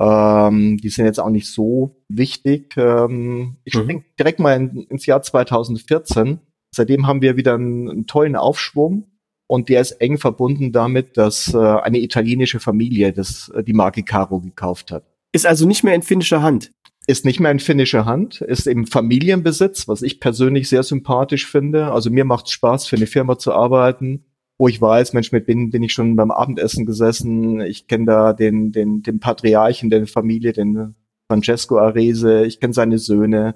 ähm, 0.00 0.78
die 0.78 0.88
sind 0.88 1.04
jetzt 1.04 1.20
auch 1.20 1.30
nicht 1.30 1.46
so 1.46 1.94
wichtig. 2.08 2.76
Ähm, 2.76 3.58
ich 3.62 3.76
mhm. 3.76 3.82
springe 3.82 4.04
direkt 4.18 4.40
mal 4.40 4.56
in, 4.56 4.82
ins 4.88 5.06
Jahr 5.06 5.22
2014. 5.22 6.40
Seitdem 6.74 7.06
haben 7.06 7.22
wir 7.22 7.36
wieder 7.36 7.54
einen, 7.54 7.88
einen, 7.88 8.06
tollen 8.06 8.36
Aufschwung 8.36 9.06
und 9.46 9.68
der 9.68 9.80
ist 9.80 9.92
eng 9.92 10.18
verbunden 10.18 10.72
damit, 10.72 11.16
dass 11.16 11.54
äh, 11.54 11.58
eine 11.58 11.98
italienische 11.98 12.60
Familie 12.60 13.12
das, 13.12 13.50
äh, 13.54 13.62
die 13.62 13.72
Marke 13.72 14.02
Caro 14.02 14.40
gekauft 14.40 14.90
hat. 14.90 15.04
Ist 15.32 15.46
also 15.46 15.66
nicht 15.66 15.84
mehr 15.84 15.94
in 15.94 16.02
finnischer 16.02 16.42
Hand. 16.42 16.72
Ist 17.06 17.24
nicht 17.24 17.38
mehr 17.38 17.50
in 17.50 17.58
finnischer 17.58 18.06
Hand, 18.06 18.40
ist 18.40 18.66
im 18.66 18.86
Familienbesitz, 18.86 19.88
was 19.88 20.00
ich 20.00 20.20
persönlich 20.20 20.70
sehr 20.70 20.82
sympathisch 20.82 21.46
finde. 21.46 21.92
Also 21.92 22.10
mir 22.10 22.24
macht 22.24 22.46
es 22.46 22.52
Spaß, 22.52 22.86
für 22.86 22.96
eine 22.96 23.06
Firma 23.06 23.36
zu 23.36 23.52
arbeiten, 23.52 24.24
wo 24.56 24.68
ich 24.68 24.80
weiß, 24.80 25.12
Mensch, 25.12 25.30
mit 25.30 25.44
bin, 25.44 25.70
bin 25.70 25.82
ich 25.82 25.92
schon 25.92 26.16
beim 26.16 26.30
Abendessen 26.30 26.86
gesessen. 26.86 27.60
Ich 27.60 27.88
kenne 27.88 28.06
da 28.06 28.32
den, 28.32 28.72
den, 28.72 29.02
den 29.02 29.20
Patriarchen 29.20 29.90
der 29.90 30.06
Familie, 30.06 30.52
den 30.52 30.94
Francesco 31.28 31.78
Arese, 31.78 32.46
ich 32.46 32.58
kenne 32.58 32.72
seine 32.72 32.98
Söhne. 32.98 33.54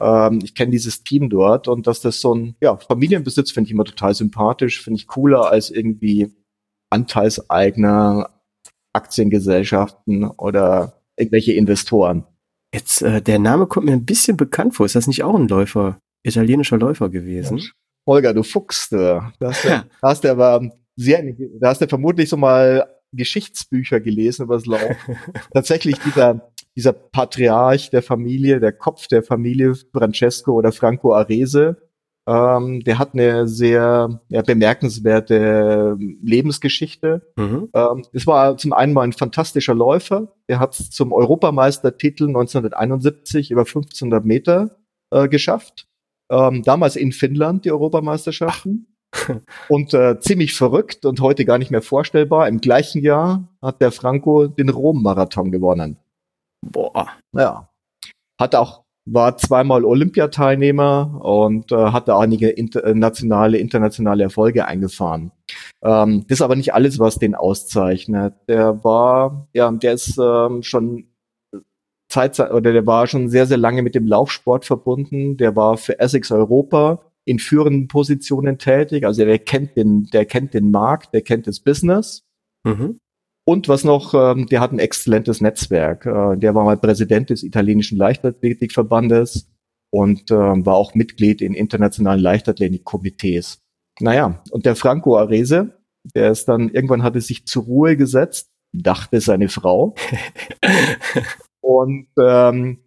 Ähm, 0.00 0.40
ich 0.42 0.54
kenne 0.54 0.70
dieses 0.70 1.02
Team 1.04 1.28
dort 1.28 1.68
und 1.68 1.86
dass 1.86 2.00
das 2.00 2.20
so 2.20 2.34
ein 2.34 2.56
ja, 2.60 2.76
Familienbesitz 2.76 3.50
finde 3.50 3.68
ich 3.68 3.72
immer 3.72 3.84
total 3.84 4.14
sympathisch, 4.14 4.82
finde 4.82 4.98
ich 4.98 5.06
cooler 5.06 5.50
als 5.50 5.70
irgendwie 5.70 6.34
Anteilseigner, 6.90 8.30
Aktiengesellschaften 8.92 10.24
oder 10.24 11.00
irgendwelche 11.16 11.52
Investoren. 11.52 12.24
Jetzt, 12.74 13.02
äh, 13.02 13.20
der 13.20 13.38
Name 13.38 13.66
kommt 13.66 13.86
mir 13.86 13.92
ein 13.92 14.04
bisschen 14.04 14.36
bekannt 14.36 14.74
vor. 14.74 14.86
Ist 14.86 14.94
das 14.94 15.06
nicht 15.06 15.22
auch 15.22 15.34
ein 15.34 15.48
Läufer, 15.48 15.98
italienischer 16.22 16.78
Läufer 16.78 17.08
gewesen? 17.08 17.58
Ja. 17.58 17.64
Holger, 18.06 18.34
du 18.34 18.42
Fuchs, 18.42 18.88
du. 18.88 18.96
Da 18.96 19.48
hast, 19.48 19.64
ja. 19.64 19.84
da 20.00 20.08
hast 20.08 20.24
du 20.24 20.30
aber 20.30 20.70
sehr, 20.96 21.22
da 21.60 21.68
hast 21.68 21.80
du 21.80 21.88
vermutlich 21.88 22.28
so 22.28 22.36
mal 22.36 22.86
Geschichtsbücher 23.12 24.00
gelesen 24.00 24.44
über 24.44 24.54
das 24.54 24.66
Lauf. 24.66 24.96
Tatsächlich 25.52 25.98
dieser 25.98 26.50
dieser 26.76 26.92
Patriarch 26.92 27.90
der 27.90 28.02
Familie, 28.02 28.60
der 28.60 28.72
Kopf 28.72 29.08
der 29.08 29.22
Familie, 29.22 29.74
Francesco 29.92 30.52
oder 30.52 30.72
Franco 30.72 31.12
Arese, 31.14 31.76
ähm, 32.26 32.80
der 32.84 32.98
hat 32.98 33.14
eine 33.14 33.48
sehr 33.48 34.20
ja, 34.28 34.42
bemerkenswerte 34.42 35.96
Lebensgeschichte. 36.22 37.32
Mhm. 37.36 37.68
Ähm, 37.74 38.04
es 38.12 38.26
war 38.26 38.56
zum 38.56 38.72
einen 38.72 38.92
mal 38.92 39.02
ein 39.02 39.12
fantastischer 39.12 39.74
Läufer. 39.74 40.32
Er 40.46 40.60
hat 40.60 40.78
es 40.78 40.90
zum 40.90 41.12
Europameistertitel 41.12 42.28
1971 42.28 43.50
über 43.50 43.62
1500 43.62 44.24
Meter 44.24 44.78
äh, 45.10 45.28
geschafft. 45.28 45.88
Ähm, 46.30 46.62
damals 46.62 46.94
in 46.94 47.12
Finnland 47.12 47.64
die 47.64 47.72
Europameisterschaften. 47.72 48.86
und 49.68 49.94
äh, 49.94 50.18
ziemlich 50.20 50.54
verrückt 50.54 51.04
und 51.04 51.20
heute 51.20 51.44
gar 51.44 51.58
nicht 51.58 51.70
mehr 51.70 51.82
vorstellbar. 51.82 52.48
Im 52.48 52.60
gleichen 52.60 53.02
Jahr 53.02 53.48
hat 53.60 53.80
der 53.80 53.92
Franco 53.92 54.46
den 54.46 54.68
Rom-Marathon 54.68 55.50
gewonnen. 55.50 55.96
Boah. 56.64 57.08
Ja. 57.32 57.68
Hat 58.38 58.54
auch, 58.54 58.84
war 59.06 59.36
zweimal 59.36 59.84
Olympiateilnehmer 59.84 61.20
und 61.22 61.72
äh, 61.72 61.76
hatte 61.76 62.16
einige 62.16 62.50
internationale, 62.50 63.58
äh, 63.58 63.60
internationale 63.60 64.22
Erfolge 64.24 64.66
eingefahren. 64.66 65.32
Ähm, 65.82 66.24
das 66.28 66.38
ist 66.38 66.42
aber 66.42 66.56
nicht 66.56 66.74
alles, 66.74 66.98
was 66.98 67.18
den 67.18 67.34
auszeichnet. 67.34 68.34
Der 68.48 68.84
war, 68.84 69.48
ja, 69.52 69.70
der 69.72 69.94
ist 69.94 70.18
ähm, 70.18 70.62
schon 70.62 71.06
Zeit, 72.08 72.38
oder 72.40 72.72
der 72.72 72.86
war 72.86 73.06
schon 73.06 73.28
sehr, 73.28 73.46
sehr 73.46 73.56
lange 73.56 73.82
mit 73.82 73.94
dem 73.94 74.06
Laufsport 74.06 74.64
verbunden. 74.64 75.36
Der 75.36 75.56
war 75.56 75.76
für 75.76 75.98
Essex 75.98 76.30
Europa 76.30 77.00
in 77.30 77.38
führenden 77.38 77.86
Positionen 77.86 78.58
tätig. 78.58 79.06
Also 79.06 79.24
der 79.24 79.38
kennt 79.38 79.76
den, 79.76 80.06
der 80.12 80.24
kennt 80.24 80.52
den 80.52 80.72
Markt, 80.72 81.14
der 81.14 81.22
kennt 81.22 81.46
das 81.46 81.60
Business. 81.60 82.24
Mhm. 82.64 82.98
Und 83.46 83.68
was 83.68 83.84
noch, 83.84 84.14
ähm, 84.14 84.46
der 84.46 84.60
hat 84.60 84.72
ein 84.72 84.80
exzellentes 84.80 85.40
Netzwerk. 85.40 86.06
Äh, 86.06 86.36
der 86.36 86.54
war 86.56 86.64
mal 86.64 86.76
Präsident 86.76 87.30
des 87.30 87.44
italienischen 87.44 87.96
Leichtathletikverbandes 87.96 89.48
und 89.92 90.30
äh, 90.30 90.34
war 90.34 90.74
auch 90.74 90.94
Mitglied 90.94 91.40
in 91.40 91.54
internationalen 91.54 92.20
Leichtathletikkomitees. 92.20 93.60
Naja, 94.00 94.42
und 94.50 94.66
der 94.66 94.74
Franco 94.74 95.16
Arese, 95.16 95.78
der 96.14 96.32
ist 96.32 96.46
dann, 96.48 96.68
irgendwann 96.70 97.04
hatte 97.04 97.20
sich 97.20 97.46
zur 97.46 97.64
Ruhe 97.64 97.96
gesetzt, 97.96 98.50
dachte 98.72 99.20
seine 99.20 99.48
Frau. 99.48 99.94
und 101.60 102.08
ähm, 102.20 102.78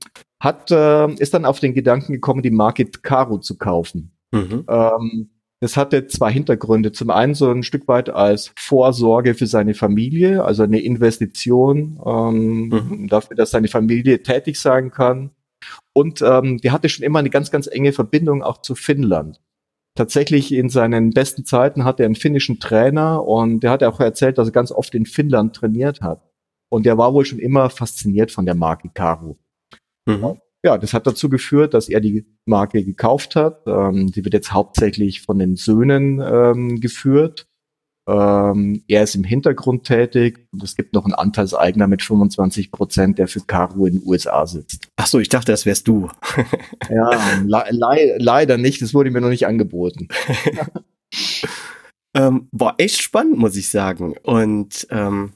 hat, 0.41 0.69
äh, 0.71 1.13
ist 1.13 1.33
dann 1.33 1.45
auf 1.45 1.61
den 1.61 1.73
Gedanken 1.73 2.11
gekommen, 2.11 2.43
die 2.43 2.51
Marke 2.51 2.85
Caro 2.85 3.37
zu 3.37 3.57
kaufen. 3.57 4.11
Mhm. 4.33 4.65
Ähm, 4.67 5.29
das 5.61 5.77
hatte 5.77 6.07
zwei 6.07 6.29
Hintergründe. 6.31 6.91
Zum 6.91 7.09
einen 7.09 7.35
so 7.35 7.49
ein 7.49 7.63
Stück 7.63 7.87
weit 7.87 8.09
als 8.09 8.51
Vorsorge 8.57 9.33
für 9.33 9.47
seine 9.47 9.75
Familie, 9.75 10.43
also 10.43 10.63
eine 10.63 10.81
Investition 10.81 12.01
ähm, 12.05 12.67
mhm. 12.67 13.07
dafür, 13.07 13.37
dass 13.37 13.51
seine 13.51 13.69
Familie 13.69 14.21
tätig 14.23 14.59
sein 14.59 14.91
kann. 14.91 15.31
Und 15.93 16.21
ähm, 16.21 16.57
die 16.57 16.71
hatte 16.71 16.89
schon 16.89 17.05
immer 17.05 17.19
eine 17.19 17.29
ganz, 17.29 17.49
ganz 17.49 17.67
enge 17.67 17.93
Verbindung 17.93 18.43
auch 18.43 18.61
zu 18.61 18.75
Finnland. 18.75 19.39
Tatsächlich 19.95 20.51
in 20.51 20.67
seinen 20.67 21.11
besten 21.11 21.45
Zeiten 21.45 21.85
hatte 21.85 22.03
er 22.03 22.07
einen 22.07 22.15
finnischen 22.15 22.59
Trainer 22.59 23.23
und 23.23 23.61
der 23.61 23.71
hat 23.71 23.83
auch 23.83 24.01
erzählt, 24.01 24.39
dass 24.39 24.49
er 24.49 24.53
ganz 24.53 24.71
oft 24.71 24.93
in 24.95 25.05
Finnland 25.05 25.55
trainiert 25.55 26.01
hat. 26.01 26.27
Und 26.69 26.85
der 26.85 26.97
war 26.97 27.13
wohl 27.13 27.23
schon 27.23 27.39
immer 27.39 27.69
fasziniert 27.69 28.31
von 28.31 28.45
der 28.45 28.55
Marke 28.55 28.89
Karu. 28.93 29.35
Mhm 30.07 30.39
ja, 30.63 30.77
das 30.77 30.93
hat 30.93 31.05
dazu 31.05 31.29
geführt, 31.29 31.73
dass 31.73 31.89
er 31.89 31.99
die 31.99 32.25
Marke 32.45 32.83
gekauft 32.83 33.35
hat. 33.35 33.63
Ähm, 33.67 34.11
die 34.11 34.23
wird 34.23 34.33
jetzt 34.33 34.53
hauptsächlich 34.53 35.21
von 35.21 35.37
den 35.37 35.55
Söhnen 35.55 36.21
ähm, 36.21 36.79
geführt. 36.79 37.47
Ähm, 38.07 38.83
er 38.87 39.03
ist 39.03 39.15
im 39.15 39.23
Hintergrund 39.23 39.85
tätig 39.85 40.47
und 40.51 40.61
es 40.63 40.75
gibt 40.75 40.93
noch 40.93 41.05
einen 41.05 41.13
Anteilseigner 41.13 41.87
mit 41.87 42.01
25 42.01 42.71
Prozent, 42.71 43.17
der 43.17 43.27
für 43.27 43.41
Karu 43.41 43.85
in 43.85 43.99
den 43.99 44.07
USA 44.07 44.45
sitzt. 44.45 44.89
Ach 44.97 45.07
so, 45.07 45.19
ich 45.19 45.29
dachte, 45.29 45.51
das 45.51 45.65
wärst 45.65 45.87
du. 45.87 46.09
ja, 46.89 47.09
le 47.45 47.63
le 47.69 48.17
leider 48.17 48.57
nicht. 48.57 48.81
Das 48.81 48.93
wurde 48.93 49.11
mir 49.11 49.21
noch 49.21 49.29
nicht 49.29 49.47
angeboten. 49.47 50.09
ähm, 52.13 52.47
war 52.51 52.75
echt 52.77 53.01
spannend, 53.01 53.37
muss 53.37 53.55
ich 53.55 53.69
sagen. 53.69 54.15
Und 54.23 54.87
ähm, 54.89 55.33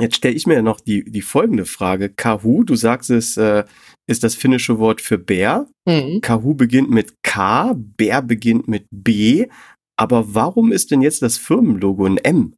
Jetzt 0.00 0.16
stelle 0.16 0.34
ich 0.34 0.46
mir 0.46 0.62
noch 0.62 0.80
die, 0.80 1.04
die 1.04 1.20
folgende 1.20 1.66
Frage. 1.66 2.08
Kahu, 2.08 2.64
du 2.64 2.76
sagst 2.76 3.10
es, 3.10 3.36
äh, 3.36 3.64
ist 4.06 4.24
das 4.24 4.34
finnische 4.34 4.78
Wort 4.78 5.00
für 5.00 5.18
Bär. 5.18 5.66
Mhm. 5.86 6.20
Kahu 6.22 6.54
beginnt 6.54 6.90
mit 6.90 7.22
K, 7.22 7.74
Bär 7.76 8.22
beginnt 8.22 8.68
mit 8.68 8.86
B. 8.90 9.48
Aber 9.96 10.34
warum 10.34 10.72
ist 10.72 10.90
denn 10.90 11.02
jetzt 11.02 11.20
das 11.20 11.36
Firmenlogo 11.36 12.06
ein 12.06 12.16
M? 12.16 12.54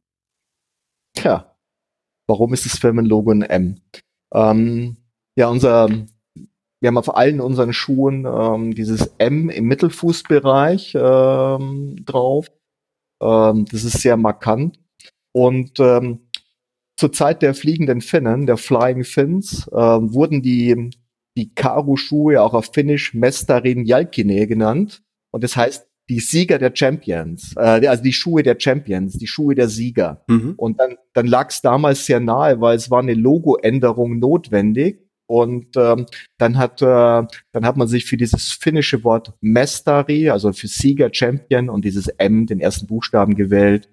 Tja, 1.13 1.57
warum 2.27 2.53
ist 2.53 2.65
das 2.65 2.77
Firmenlogo 2.77 3.31
ein 3.31 3.41
M? 3.41 3.81
Ähm, 4.33 4.97
ja, 5.37 5.49
unser, 5.49 5.89
wir 5.89 6.87
haben 6.87 6.97
auf 6.97 7.15
allen 7.15 7.41
unseren 7.41 7.73
Schuhen 7.73 8.25
ähm, 8.25 8.73
dieses 8.73 9.13
M 9.17 9.49
im 9.49 9.65
Mittelfußbereich 9.65 10.95
ähm, 10.95 11.97
drauf. 12.05 12.49
Ähm, 13.21 13.65
das 13.65 13.83
ist 13.83 13.99
sehr 14.01 14.15
markant. 14.15 14.79
Und 15.33 15.81
ähm, 15.81 16.24
zur 16.97 17.11
Zeit 17.11 17.41
der 17.41 17.53
fliegenden 17.53 18.01
Finnen, 18.01 18.45
der 18.45 18.57
Flying 18.57 19.03
Fins, 19.03 19.67
äh, 19.67 19.75
wurden 19.75 20.41
die, 20.41 20.91
die 21.37 21.53
Karu-Schuhe 21.53 22.41
auch 22.41 22.53
auf 22.53 22.69
Finnisch 22.73 23.13
Mestarin 23.13 23.85
Jalkine 23.85 24.47
genannt. 24.47 25.03
Und 25.31 25.43
das 25.43 25.57
heißt 25.57 25.87
die 26.09 26.19
Sieger 26.19 26.59
der 26.59 26.71
Champions, 26.73 27.53
äh, 27.57 27.87
also 27.87 28.03
die 28.03 28.13
Schuhe 28.13 28.43
der 28.43 28.57
Champions, 28.59 29.13
die 29.13 29.27
Schuhe 29.27 29.55
der 29.55 29.67
Sieger. 29.67 30.23
Mhm. 30.27 30.53
Und 30.55 30.79
dann, 30.79 30.97
dann 31.13 31.25
lag 31.25 31.49
es 31.49 31.61
damals 31.61 32.05
sehr 32.05 32.19
nahe, 32.19 32.61
weil 32.61 32.75
es 32.75 32.91
war 32.91 32.99
eine 32.99 33.15
Logoänderung 33.15 34.19
notwendig. 34.19 35.01
Und 35.27 35.75
ähm, 35.75 36.05
dann 36.37 36.57
hat 36.59 36.83
äh, 36.83 36.85
dann 36.85 37.65
hat 37.65 37.77
man 37.77 37.87
sich 37.87 38.05
für 38.05 38.15
dieses 38.15 38.51
finnische 38.51 39.03
Wort 39.03 39.33
Mestari, 39.41 40.29
also 40.29 40.53
für 40.53 40.67
Sieger, 40.67 41.09
Champion 41.11 41.69
und 41.69 41.83
dieses 41.83 42.07
M, 42.09 42.45
den 42.45 42.59
ersten 42.59 42.85
Buchstaben 42.85 43.33
gewählt 43.33 43.89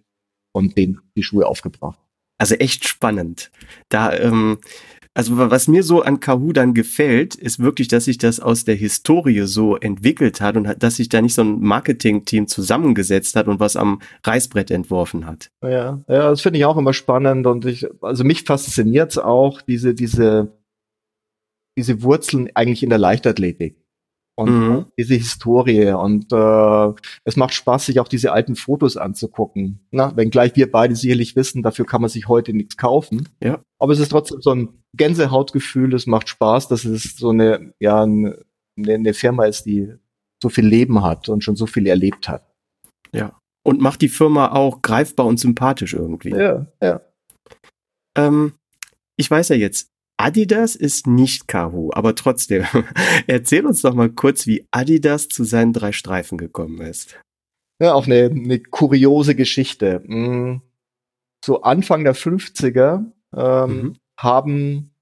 und 0.53 0.77
den 0.77 1.01
die 1.17 1.23
Schuhe 1.23 1.47
aufgebracht. 1.47 2.02
Also 2.43 2.57
echt 2.57 2.89
spannend. 2.89 3.53
Da, 3.89 4.13
ähm, 4.13 4.59
also 5.15 5.39
was 5.39 5.69
mir 5.69 5.85
so 5.85 6.03
an 6.03 6.19
Kahoo 6.19 6.53
dann 6.53 6.75
gefällt, 6.75 7.37
ist 7.37 7.61
wirklich, 7.61 7.87
dass 7.87 8.07
sich 8.07 8.19
das 8.19 8.41
aus 8.41 8.65
der 8.65 8.75
Historie 8.75 9.43
so 9.43 9.77
entwickelt 9.77 10.41
hat 10.41 10.57
und 10.57 10.83
dass 10.83 10.97
sich 10.97 11.09
da 11.09 11.23
nicht 11.23 11.35
so 11.35 11.43
ein 11.43 11.61
Marketing-Team 11.61 12.49
zusammengesetzt 12.49 13.37
hat 13.37 13.47
und 13.47 13.61
was 13.61 13.77
am 13.77 14.03
Reißbrett 14.25 14.73
entworfen 14.73 15.25
hat. 15.25 15.53
Ja, 15.63 16.03
ja, 16.09 16.31
das 16.31 16.41
finde 16.41 16.59
ich 16.59 16.65
auch 16.65 16.77
immer 16.77 16.95
spannend 16.95 17.47
und 17.47 17.65
ich, 17.65 17.87
also 18.01 18.25
mich 18.25 18.43
fasziniert 18.43 19.13
es 19.13 19.19
auch, 19.19 19.63
diese, 19.63 19.95
diese, 19.95 20.53
diese 21.79 22.03
Wurzeln 22.03 22.51
eigentlich 22.57 22.83
in 22.83 22.91
der 22.91 22.99
Leichtathletik. 22.99 23.77
Und 24.43 24.69
mhm. 24.69 24.87
diese 24.99 25.15
Historie. 25.15 25.93
Und 25.93 26.33
äh, 26.33 26.93
es 27.25 27.37
macht 27.37 27.55
Spaß, 27.55 27.87
sich 27.87 28.01
auch 28.01 28.09
diese 28.09 28.33
alten 28.33 28.57
Fotos 28.57 28.97
anzugucken. 28.97 29.81
Na, 29.91 30.17
wenngleich 30.17 30.57
wir 30.57 30.71
beide 30.71 30.95
sicherlich 30.95 31.37
wissen, 31.37 31.63
dafür 31.63 31.87
kann 31.87 32.01
man 32.01 32.11
sich 32.11 32.29
heute 32.29 32.53
nichts 32.53 32.77
kaufen. 32.77 33.29
Ja. 33.43 33.61
Aber 33.79 33.93
es 33.93 33.99
ist 33.99 34.11
trotzdem 34.11 34.41
so 34.41 34.51
ein 34.51 34.69
Gänsehautgefühl, 34.97 35.95
es 35.95 36.07
macht 36.07 36.29
Spaß, 36.29 36.69
dass 36.69 36.85
es 36.85 37.17
so 37.17 37.31
eine, 37.31 37.73
ja, 37.81 38.03
eine, 38.03 38.39
eine 38.79 39.15
Firma 39.15 39.47
ist, 39.47 39.65
die 39.65 39.95
so 40.43 40.49
viel 40.49 40.67
Leben 40.67 41.03
hat 41.03 41.29
und 41.29 41.43
schon 41.43 41.57
so 41.57 41.67
viel 41.67 41.87
erlebt 41.87 42.29
hat. 42.29 42.53
Ja. 43.13 43.39
Und 43.65 43.81
macht 43.81 44.03
die 44.03 44.09
Firma 44.09 44.53
auch 44.53 44.83
greifbar 44.83 45.27
und 45.27 45.39
sympathisch 45.39 45.95
irgendwie. 45.95 46.31
Ja, 46.31 46.67
ja. 46.83 47.01
Ähm, 48.19 48.55
ich 49.17 49.31
weiß 49.31 49.51
ja 49.51 49.57
jetzt, 49.57 49.92
Adidas 50.23 50.77
ist 50.77 51.09
nicht 51.09 51.49
Kahu, 51.49 51.91
aber 51.93 52.15
trotzdem, 52.15 52.65
erzähl 53.27 53.67
uns 53.67 53.83
doch 53.83 53.95
mal 53.95 54.11
kurz, 54.11 54.47
wie 54.47 54.67
Adidas 54.71 55.27
zu 55.27 55.43
seinen 55.43 55.73
drei 55.73 55.91
Streifen 55.91 56.39
gekommen 56.39 56.81
ist. 56.81 57.19
Ja, 57.81 57.95
auch 57.95 58.07
eine, 58.07 58.27
eine 58.27 58.61
kuriose 58.61 59.35
Geschichte. 59.35 60.01
Hm. 60.07 60.63
So 61.45 61.63
Anfang 61.63 62.05
der 62.05 62.15
50er 62.15 63.05
ähm, 63.35 63.77
mhm. 63.77 63.97
haben, 64.17 64.95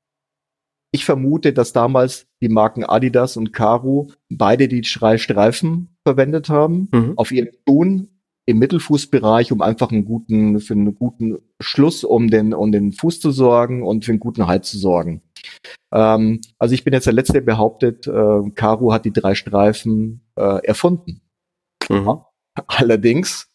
ich 0.91 1.05
vermute, 1.05 1.53
dass 1.53 1.75
damals 1.75 2.27
die 2.41 2.49
Marken 2.49 2.85
Adidas 2.85 3.37
und 3.37 3.53
Karu 3.53 4.09
beide 4.31 4.69
die 4.69 4.81
drei 4.81 5.19
Streifen 5.19 5.99
verwendet 6.03 6.49
haben 6.49 6.89
mhm. 6.93 7.13
auf 7.17 7.31
ihren 7.31 7.51
Schuhen 7.69 8.20
im 8.47 8.59
Mittelfußbereich, 8.59 9.53
um 9.53 9.63
einfach 9.63 9.91
einen 9.91 10.05
guten, 10.05 10.61
für 10.61 10.75
einen 10.75 10.95
guten 10.95 11.39
Schluss 11.61 12.05
um 12.05 12.29
den, 12.29 12.55
um 12.55 12.73
den 12.73 12.93
Fuß 12.93 13.21
zu 13.21 13.31
sorgen 13.31 13.83
und 13.83 14.05
für 14.05 14.13
einen 14.13 14.21
guten 14.21 14.47
Halt 14.47 14.65
zu 14.65 14.79
sorgen. 14.79 15.23
Ähm, 15.93 16.41
also 16.59 16.75
ich 16.75 16.85
bin 16.85 16.93
jetzt 16.93 17.07
der 17.07 17.13
Letzte, 17.13 17.35
der 17.35 17.41
behauptet, 17.43 18.07
äh, 18.07 18.51
Karu 18.55 18.93
hat 18.93 19.05
die 19.05 19.13
drei 19.13 19.35
Streifen 19.35 20.23
äh, 20.37 20.65
erfunden. 20.67 21.23
Mhm. 21.89 22.21
Allerdings 22.67 23.49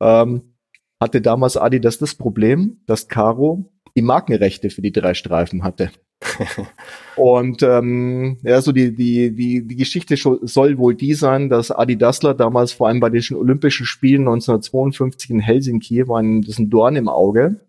ähm, 0.00 0.56
hatte 1.00 1.20
damals 1.20 1.56
Adidas 1.56 1.98
das 1.98 2.14
Problem, 2.14 2.80
dass 2.86 3.08
Caro 3.08 3.72
die 3.96 4.02
Markenrechte 4.02 4.70
für 4.70 4.82
die 4.82 4.92
drei 4.92 5.14
Streifen 5.14 5.62
hatte. 5.62 5.90
und 7.16 7.62
ähm, 7.62 8.38
ja, 8.42 8.60
so 8.60 8.72
die, 8.72 8.94
die, 8.94 9.34
die, 9.34 9.66
die 9.66 9.76
Geschichte 9.76 10.16
soll 10.16 10.78
wohl 10.78 10.94
die 10.94 11.14
sein, 11.14 11.48
dass 11.48 11.70
Adi 11.70 11.96
Dassler 11.96 12.34
damals 12.34 12.72
vor 12.72 12.88
allem 12.88 13.00
bei 13.00 13.10
den 13.10 13.22
Olympischen 13.34 13.86
Spielen 13.86 14.22
1952 14.22 15.30
in 15.30 15.40
Helsinki 15.40 16.08
war 16.08 16.20
ein, 16.20 16.42
das 16.42 16.52
ist 16.52 16.58
ein 16.58 16.70
Dorn 16.70 16.96
im 16.96 17.08
Auge, 17.08 17.60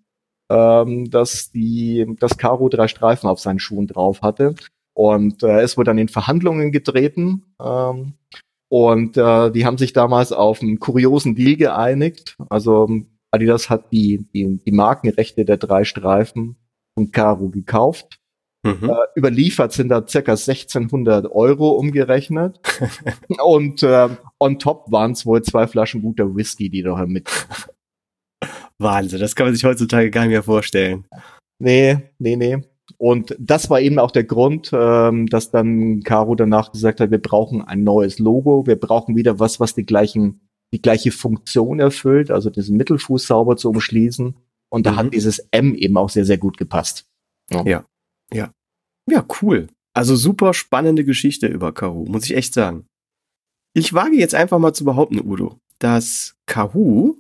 ähm, 0.50 1.10
dass 1.10 1.52
die, 1.52 2.06
das 2.20 2.38
Caro 2.38 2.70
drei 2.70 2.88
Streifen 2.88 3.30
auf 3.30 3.40
seinen 3.40 3.60
Schuhen 3.60 3.88
drauf 3.88 4.22
hatte. 4.22 4.56
Und 4.94 5.44
äh, 5.44 5.62
es 5.62 5.78
wurde 5.78 5.90
dann 5.90 6.00
in 6.00 6.08
Verhandlungen 6.08 6.72
getreten. 6.72 7.54
Ähm, 7.62 8.14
und 8.70 9.16
äh, 9.16 9.52
die 9.52 9.66
haben 9.66 9.78
sich 9.78 9.94
damals 9.94 10.32
auf 10.32 10.62
einen 10.62 10.80
kuriosen 10.80 11.36
Deal 11.36 11.56
geeinigt. 11.56 12.36
Also 12.50 12.90
Adidas 13.32 13.70
hat 13.70 13.92
die, 13.92 14.26
die, 14.34 14.60
die 14.66 14.72
Markenrechte 14.72 15.46
der 15.46 15.58
drei 15.58 15.84
Streifen 15.84 16.56
von 16.96 17.12
Caro 17.12 17.50
gekauft 17.50 18.20
Mhm. 18.64 18.90
Äh, 18.90 19.20
überliefert 19.20 19.72
sind 19.72 19.90
da 19.90 20.06
circa 20.08 20.34
1600 20.34 21.32
Euro 21.32 21.72
umgerechnet. 21.72 22.60
und 23.44 23.84
äh, 23.84 24.10
on 24.40 24.60
top 24.60 24.92
waren 24.92 25.12
es 25.12 25.26
wohl 25.26 25.42
zwei 25.42 25.68
Flaschen 25.68 26.02
guter 26.02 26.36
Whisky, 26.36 26.70
die 26.70 26.82
da 26.82 27.06
mit. 27.06 27.30
Wahnsinn, 28.80 29.20
das 29.20 29.36
kann 29.36 29.48
man 29.48 29.56
sich 29.56 29.64
heutzutage 29.64 30.12
gar 30.12 30.22
nicht 30.22 30.32
mehr 30.32 30.44
vorstellen. 30.44 31.06
Nee, 31.60 31.98
nee, 32.20 32.36
nee. 32.36 32.58
Und 32.98 33.36
das 33.40 33.70
war 33.70 33.82
eben 33.82 34.00
auch 34.00 34.12
der 34.12 34.24
Grund, 34.24 34.72
ähm, 34.74 35.28
dass 35.28 35.52
dann 35.52 36.02
Caro 36.04 36.36
danach 36.36 36.72
gesagt 36.72 37.00
hat, 37.00 37.12
wir 37.12 37.22
brauchen 37.22 37.62
ein 37.62 37.84
neues 37.84 38.20
Logo, 38.20 38.66
wir 38.66 38.80
brauchen 38.80 39.16
wieder 39.16 39.40
was, 39.40 39.60
was 39.60 39.76
die 39.76 39.86
gleichen, 39.86 40.48
die 40.74 40.82
gleiche 40.82 41.12
Funktion 41.12 41.80
erfüllt, 41.80 42.32
also 42.32 42.50
diesen 42.50 42.78
Mittelfuß 42.78 43.28
sauber 43.28 43.58
zu 43.58 43.70
umschließen. 43.70 44.38
Und 44.70 44.86
da 44.86 44.94
mhm. 44.94 44.96
hat 44.98 45.14
dieses 45.14 45.40
M 45.52 45.76
eben 45.76 45.98
auch 45.98 46.10
sehr, 46.10 46.26
sehr 46.26 46.38
gut 46.38 46.58
gepasst. 46.58 47.06
Ja. 47.52 47.64
ja. 47.66 47.86
Ja. 48.34 48.52
Ja, 49.10 49.26
cool. 49.42 49.68
Also 49.94 50.16
super 50.16 50.54
spannende 50.54 51.04
Geschichte 51.06 51.48
über 51.48 51.74
Kahoo, 51.74 52.06
muss 52.06 52.26
ich 52.26 52.36
echt 52.36 52.54
sagen. 52.54 52.86
Ich 53.74 53.94
wage 53.94 54.16
jetzt 54.16 54.36
einfach 54.36 54.60
mal 54.60 54.74
zu 54.74 54.86
behaupten, 54.86 55.20
Udo, 55.20 55.60
dass 55.80 56.36
Kahoo 56.46 57.16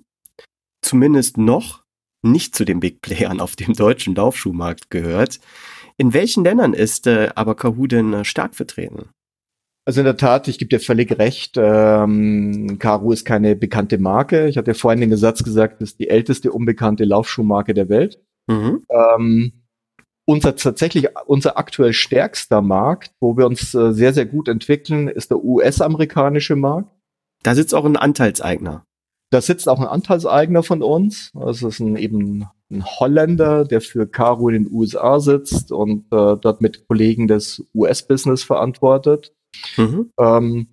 zumindest 0.81 1.37
noch 1.37 1.83
nicht 2.23 2.55
zu 2.55 2.65
den 2.65 2.79
Big 2.79 3.01
Playern 3.01 3.39
auf 3.39 3.55
dem 3.55 3.73
deutschen 3.73 4.15
Laufschuhmarkt 4.15 4.89
gehört. 4.89 5.39
In 5.97 6.13
welchen 6.13 6.43
Ländern 6.43 6.73
ist 6.73 7.07
äh, 7.07 7.29
aber 7.35 7.55
Kahoo 7.55 7.87
denn 7.87 8.13
äh, 8.13 8.25
stark 8.25 8.55
vertreten? 8.55 9.09
Also 9.87 10.01
in 10.01 10.05
der 10.05 10.17
Tat, 10.17 10.49
ich 10.49 10.59
gebe 10.59 10.67
dir 10.67 10.81
völlig 10.81 11.17
recht. 11.17 11.55
Ähm, 11.55 12.77
Karu 12.77 13.13
ist 13.13 13.23
keine 13.23 13.55
bekannte 13.55 13.97
Marke. 13.97 14.49
Ich 14.49 14.57
hatte 14.57 14.73
vorhin 14.73 14.99
den 14.99 15.15
Satz 15.15 15.43
gesagt, 15.43 15.81
das 15.81 15.91
ist 15.91 15.99
die 16.01 16.09
älteste 16.09 16.51
unbekannte 16.51 17.05
Laufschuhmarke 17.05 17.73
der 17.73 17.87
Welt. 17.87 18.21
Mhm. 18.47 18.85
Ähm, 18.89 19.53
unser 20.27 20.55
tatsächlich 20.57 21.07
unser 21.25 21.57
aktuell 21.57 21.93
stärkster 21.93 22.61
Markt, 22.61 23.11
wo 23.21 23.37
wir 23.37 23.47
uns 23.47 23.73
äh, 23.73 23.93
sehr, 23.93 24.13
sehr 24.13 24.25
gut 24.25 24.49
entwickeln, 24.49 25.07
ist 25.07 25.31
der 25.31 25.43
US-amerikanische 25.43 26.57
Markt. 26.57 26.89
Da 27.43 27.55
sitzt 27.55 27.73
auch 27.73 27.85
ein 27.85 27.95
Anteilseigner. 27.95 28.85
Da 29.29 29.41
sitzt 29.41 29.69
auch 29.69 29.79
ein 29.79 29.87
Anteilseigner 29.87 30.63
von 30.63 30.83
uns. 30.83 31.31
Das 31.33 31.63
ist 31.63 31.79
ein, 31.79 31.95
eben 31.95 32.45
ein 32.69 32.85
Holländer, 32.85 33.63
der 33.63 33.79
für 33.79 34.05
Caro 34.05 34.49
in 34.49 34.65
den 34.65 34.73
USA 34.73 35.21
sitzt 35.21 35.71
und 35.71 36.05
äh, 36.11 36.35
dort 36.35 36.59
mit 36.59 36.87
Kollegen 36.87 37.29
des 37.29 37.65
US-Business 37.73 38.43
verantwortet. 38.43 39.33
Mhm. 39.77 40.11
Ähm, 40.19 40.67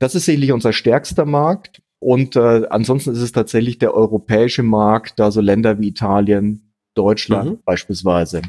das 0.00 0.16
ist 0.16 0.24
sicherlich 0.24 0.50
unser 0.50 0.72
stärkster 0.72 1.24
Markt. 1.24 1.82
Und 2.00 2.34
äh, 2.34 2.66
ansonsten 2.68 3.12
ist 3.12 3.20
es 3.20 3.32
tatsächlich 3.32 3.78
der 3.78 3.94
europäische 3.94 4.64
Markt, 4.64 5.20
da 5.20 5.30
so 5.30 5.40
Länder 5.40 5.78
wie 5.78 5.88
Italien, 5.88 6.72
Deutschland 6.94 7.50
mhm. 7.50 7.58
beispielsweise. 7.64 8.42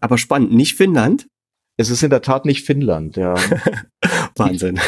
Aber 0.00 0.18
spannend, 0.18 0.52
nicht 0.52 0.74
Finnland? 0.74 1.28
Es 1.76 1.90
ist 1.90 2.02
in 2.02 2.10
der 2.10 2.22
Tat 2.22 2.44
nicht 2.44 2.64
Finnland, 2.64 3.16
ja. 3.16 3.34
Wahnsinn. 4.36 4.80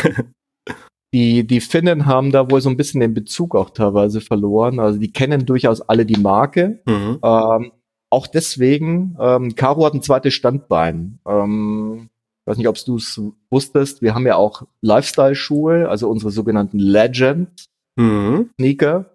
Die, 1.15 1.47
die 1.47 1.61
Finnen 1.61 2.07
haben 2.07 2.33
da 2.33 2.51
wohl 2.51 2.61
so 2.61 2.69
ein 2.69 2.77
bisschen 2.77 3.01
den 3.01 3.15
Bezug 3.15 3.55
auch 3.55 3.71
teilweise 3.71 4.21
verloren. 4.21 4.81
Also 4.81 4.99
die 4.99 5.13
kennen 5.13 5.47
durchaus 5.47 5.81
alle 5.81 6.05
die 6.05 6.21
Marke. 6.21 6.83
Mhm. 6.85 7.21
Ähm, 7.23 7.73
auch 8.11 8.27
deswegen, 8.27 9.17
ähm, 9.21 9.55
Caro 9.55 9.87
hat 9.87 9.95
ein 9.95 10.03
zweites 10.03 10.35
Standbein. 10.35 11.21
Ähm, 11.27 12.11
ich 12.47 12.51
weiß 12.51 12.59
nicht, 12.59 12.69
ob 12.69 12.77
du 12.85 12.97
es 12.97 13.21
wusstest, 13.51 14.03
wir 14.03 14.15
haben 14.15 14.27
ja 14.27 14.37
auch 14.37 14.63
Lifestyle-Schuhe, 14.81 15.89
also 15.89 16.09
unsere 16.09 16.31
sogenannten 16.31 16.79
Legend-Sneaker. 16.79 18.99
Mhm. 19.01 19.07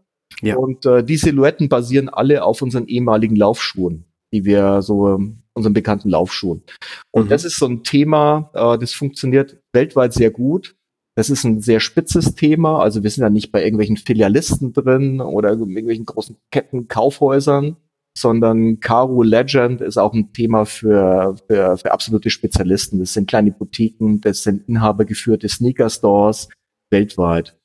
Ja. 0.42 0.58
Und 0.58 0.86
äh, 0.86 1.04
die 1.04 1.18
Silhouetten 1.18 1.70
basieren 1.70 2.10
alle 2.10 2.44
auf 2.44 2.62
unseren 2.62 2.88
ehemaligen 2.88 3.36
Laufschuhen, 3.36 4.06
die 4.34 4.46
wir 4.46 4.82
so 4.82 5.20
unseren 5.54 5.74
bekannten 5.74 6.10
Laufschuhen. 6.10 6.64
Und 7.12 7.26
mhm. 7.26 7.30
das 7.30 7.44
ist 7.46 7.58
so 7.58 7.68
ein 7.68 7.84
Thema, 7.84 8.50
äh, 8.54 8.78
das 8.78 8.94
funktioniert 8.94 9.58
weltweit 9.74 10.14
sehr 10.14 10.32
gut. 10.32 10.76
Das 11.18 11.30
ist 11.30 11.44
ein 11.44 11.60
sehr 11.60 11.82
spitzes 11.82 12.36
Thema. 12.36 12.80
Also 12.80 13.04
wir 13.04 13.10
sind 13.10 13.24
ja 13.24 13.30
nicht 13.30 13.52
bei 13.52 13.64
irgendwelchen 13.64 13.98
Filialisten 13.98 14.72
drin 14.72 15.20
oder 15.20 15.50
irgendwelchen 15.50 16.06
großen 16.06 16.38
Ketten, 16.52 16.88
Kaufhäusern, 16.88 17.76
sondern 18.18 18.80
Caro 18.80 19.22
Legend 19.22 19.82
ist 19.82 19.98
auch 19.98 20.14
ein 20.14 20.32
Thema 20.32 20.66
für, 20.66 21.36
für, 21.48 21.78
für 21.78 21.92
absolute 21.92 22.30
Spezialisten. 22.30 23.00
Das 23.00 23.14
sind 23.14 23.28
kleine 23.28 23.52
Boutiquen, 23.52 24.22
das 24.22 24.44
sind 24.44 24.68
inhabergeführte 24.70 25.50
Sneaker-Stores 25.50 26.48
weltweit. 26.92 27.58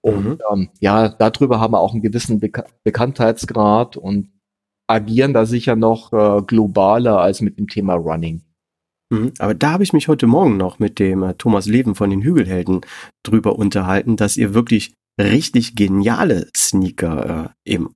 Und 0.00 0.24
mhm. 0.24 0.38
ähm, 0.52 0.68
ja, 0.80 1.08
darüber 1.08 1.60
haben 1.60 1.72
wir 1.72 1.80
auch 1.80 1.92
einen 1.92 2.02
gewissen 2.02 2.40
Bek 2.40 2.62
Bekanntheitsgrad 2.84 3.96
und 3.96 4.30
agieren 4.88 5.34
da 5.34 5.46
sicher 5.46 5.76
noch 5.76 6.12
äh, 6.12 6.42
globaler 6.42 7.20
als 7.20 7.40
mit 7.40 7.58
dem 7.58 7.68
Thema 7.68 7.94
Running. 7.94 8.42
Mhm. 9.10 9.32
Aber 9.38 9.54
da 9.54 9.72
habe 9.72 9.84
ich 9.84 9.92
mich 9.92 10.08
heute 10.08 10.26
Morgen 10.26 10.56
noch 10.56 10.78
mit 10.78 10.98
dem 10.98 11.22
äh, 11.22 11.34
Thomas 11.34 11.66
Leven 11.66 11.94
von 11.94 12.10
den 12.10 12.22
Hügelhelden 12.22 12.80
drüber 13.22 13.58
unterhalten, 13.58 14.16
dass 14.16 14.36
ihr 14.36 14.54
wirklich 14.54 14.94
richtig 15.20 15.74
geniale 15.74 16.48
Sneaker 16.56 17.54
äh, 17.64 17.72
im 17.74 17.90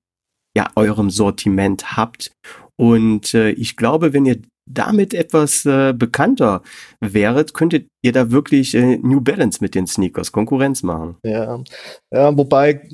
ja, 0.56 0.68
eurem 0.76 1.10
Sortiment 1.10 1.96
habt. 1.96 2.32
Und 2.76 3.34
äh, 3.34 3.50
ich 3.50 3.76
glaube, 3.76 4.12
wenn 4.12 4.26
ihr 4.26 4.42
damit 4.70 5.12
etwas 5.14 5.64
äh, 5.66 5.92
bekannter 5.92 6.62
wäret, 7.00 7.54
könntet 7.54 7.88
ihr 8.02 8.12
da 8.12 8.30
wirklich 8.30 8.74
äh, 8.74 8.98
New 8.98 9.20
Balance 9.20 9.58
mit 9.60 9.74
den 9.74 9.86
Sneakers 9.86 10.32
Konkurrenz 10.32 10.82
machen. 10.82 11.16
Ja, 11.24 11.62
ja 12.12 12.36
wobei 12.36 12.88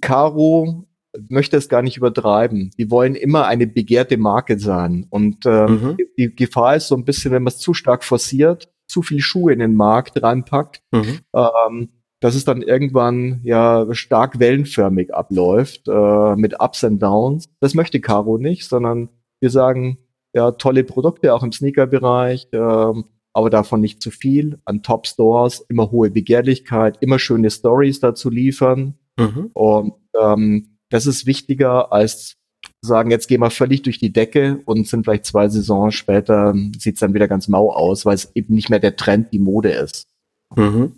Caro 0.00 0.84
möchte 1.28 1.56
es 1.56 1.68
gar 1.68 1.82
nicht 1.82 1.96
übertreiben. 1.96 2.70
Die 2.78 2.90
wollen 2.90 3.14
immer 3.14 3.46
eine 3.46 3.66
begehrte 3.66 4.16
Marke 4.16 4.58
sein. 4.58 5.06
Und 5.10 5.46
ähm, 5.46 5.70
mhm. 5.70 5.96
die 6.18 6.34
Gefahr 6.34 6.76
ist 6.76 6.88
so 6.88 6.96
ein 6.96 7.04
bisschen, 7.04 7.32
wenn 7.32 7.42
man 7.42 7.52
es 7.52 7.58
zu 7.58 7.74
stark 7.74 8.04
forciert, 8.04 8.68
zu 8.86 9.02
viel 9.02 9.20
Schuhe 9.20 9.52
in 9.52 9.60
den 9.60 9.74
Markt 9.74 10.22
reinpackt, 10.22 10.82
mhm. 10.92 11.20
ähm, 11.34 11.88
dass 12.20 12.34
es 12.34 12.44
dann 12.44 12.62
irgendwann 12.62 13.40
ja 13.44 13.86
stark 13.92 14.38
wellenförmig 14.38 15.14
abläuft 15.14 15.88
äh, 15.88 16.36
mit 16.36 16.60
Ups 16.60 16.84
and 16.84 17.02
Downs. 17.02 17.48
Das 17.60 17.74
möchte 17.74 18.00
Caro 18.00 18.38
nicht, 18.38 18.68
sondern 18.68 19.08
wir 19.40 19.50
sagen, 19.50 19.98
ja, 20.34 20.50
tolle 20.52 20.84
Produkte 20.84 21.32
auch 21.32 21.42
im 21.42 21.52
Sneaker-Bereich, 21.52 22.48
äh, 22.52 22.92
aber 23.36 23.50
davon 23.50 23.80
nicht 23.80 24.02
zu 24.02 24.10
viel. 24.10 24.58
An 24.64 24.82
Top-Stores 24.82 25.66
immer 25.68 25.90
hohe 25.90 26.10
Begehrlichkeit, 26.10 26.98
immer 27.00 27.18
schöne 27.18 27.50
Stories 27.50 28.00
dazu 28.00 28.30
liefern. 28.30 28.94
Mhm. 29.18 29.50
Und 29.52 29.94
ähm, 30.20 30.73
das 30.94 31.06
ist 31.06 31.26
wichtiger 31.26 31.92
als 31.92 32.36
sagen, 32.80 33.10
jetzt 33.10 33.26
gehen 33.26 33.40
wir 33.40 33.50
völlig 33.50 33.82
durch 33.82 33.98
die 33.98 34.12
Decke 34.12 34.62
und 34.64 34.86
sind 34.86 35.04
vielleicht 35.04 35.24
zwei 35.24 35.48
Saisons 35.48 35.94
später, 35.94 36.54
sieht's 36.78 37.00
dann 37.00 37.14
wieder 37.14 37.26
ganz 37.26 37.48
mau 37.48 37.72
aus, 37.72 38.06
weil 38.06 38.14
es 38.14 38.30
eben 38.36 38.54
nicht 38.54 38.70
mehr 38.70 38.78
der 38.78 38.94
Trend, 38.94 39.32
die 39.32 39.40
Mode 39.40 39.72
ist. 39.72 40.06
Mhm. 40.54 40.96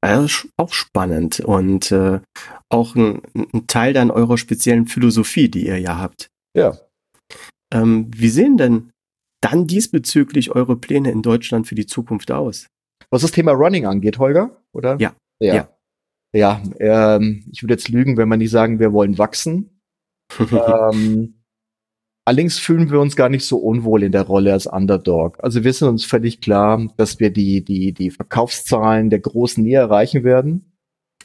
Also 0.00 0.48
auch 0.56 0.72
spannend 0.72 1.40
und 1.40 1.90
äh, 1.90 2.20
auch 2.70 2.94
ein, 2.94 3.22
ein, 3.34 3.66
Teil 3.66 3.92
dann 3.92 4.12
eurer 4.12 4.38
speziellen 4.38 4.86
Philosophie, 4.86 5.48
die 5.48 5.66
ihr 5.66 5.78
ja 5.78 5.98
habt. 5.98 6.28
Ja. 6.56 6.78
Ähm, 7.74 8.10
wie 8.14 8.28
sehen 8.28 8.56
denn 8.56 8.90
dann 9.42 9.66
diesbezüglich 9.66 10.52
eure 10.52 10.76
Pläne 10.76 11.10
in 11.10 11.22
Deutschland 11.22 11.66
für 11.66 11.74
die 11.74 11.86
Zukunft 11.86 12.30
aus? 12.30 12.68
Was 13.10 13.22
das 13.22 13.32
Thema 13.32 13.52
Running 13.52 13.86
angeht, 13.86 14.18
Holger, 14.18 14.62
oder? 14.72 14.98
Ja. 15.00 15.16
Ja. 15.40 15.54
Ja, 15.54 15.71
ja 16.32 16.62
ähm, 16.78 17.44
ich 17.52 17.62
würde 17.62 17.74
jetzt 17.74 17.88
lügen, 17.88 18.16
wenn 18.16 18.28
man 18.28 18.38
nicht 18.38 18.50
sagen, 18.50 18.78
wir 18.78 18.92
wollen 18.92 19.18
wachsen. 19.18 19.80
ähm, 20.40 21.42
allerdings 22.24 22.58
fühlen 22.58 22.90
wir 22.90 23.00
uns 23.00 23.16
gar 23.16 23.28
nicht 23.28 23.44
so 23.44 23.58
unwohl 23.58 24.02
in 24.02 24.12
der 24.12 24.22
Rolle 24.22 24.52
als 24.52 24.66
Underdog. 24.66 25.38
Also 25.42 25.64
wir 25.64 25.72
sind 25.72 25.88
uns 25.88 26.04
völlig 26.04 26.40
klar, 26.40 26.86
dass 26.96 27.20
wir 27.20 27.30
die, 27.30 27.64
die, 27.64 27.92
die 27.92 28.10
Verkaufszahlen 28.10 29.10
der 29.10 29.20
Großen 29.20 29.62
nie 29.62 29.72
erreichen 29.72 30.24
werden. 30.24 30.72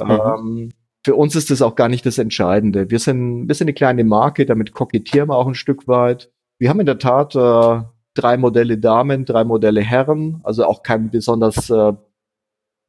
Mhm. 0.02 0.12
Ähm, 0.12 0.70
für 1.06 1.16
uns 1.16 1.36
ist 1.36 1.52
das 1.52 1.62
auch 1.62 1.76
gar 1.76 1.88
nicht 1.88 2.06
das 2.06 2.18
Entscheidende. 2.18 2.90
Wir 2.92 3.00
sind, 3.00 3.48
wir 3.48 3.56
sind 3.56 3.68
eine 3.68 3.74
kleine 3.74 4.04
Marke, 4.04 4.46
damit 4.46 4.74
kokettieren 4.74 5.30
wir 5.30 5.38
auch 5.38 5.48
ein 5.48 5.56
Stück 5.56 5.88
weit. 5.88 6.32
Wir 6.60 6.70
haben 6.70 6.80
in 6.80 6.86
der 6.86 7.00
Tat 7.00 7.36
äh, 7.36 7.84
drei 8.14 8.38
Modelle 8.38 8.78
Damen, 8.78 9.24
drei 9.26 9.44
Modelle 9.44 9.82
Herren, 9.82 10.42
also 10.44 10.66
auch 10.66 10.84
kein 10.84 11.10
besonders 11.10 11.70
äh, 11.70 11.94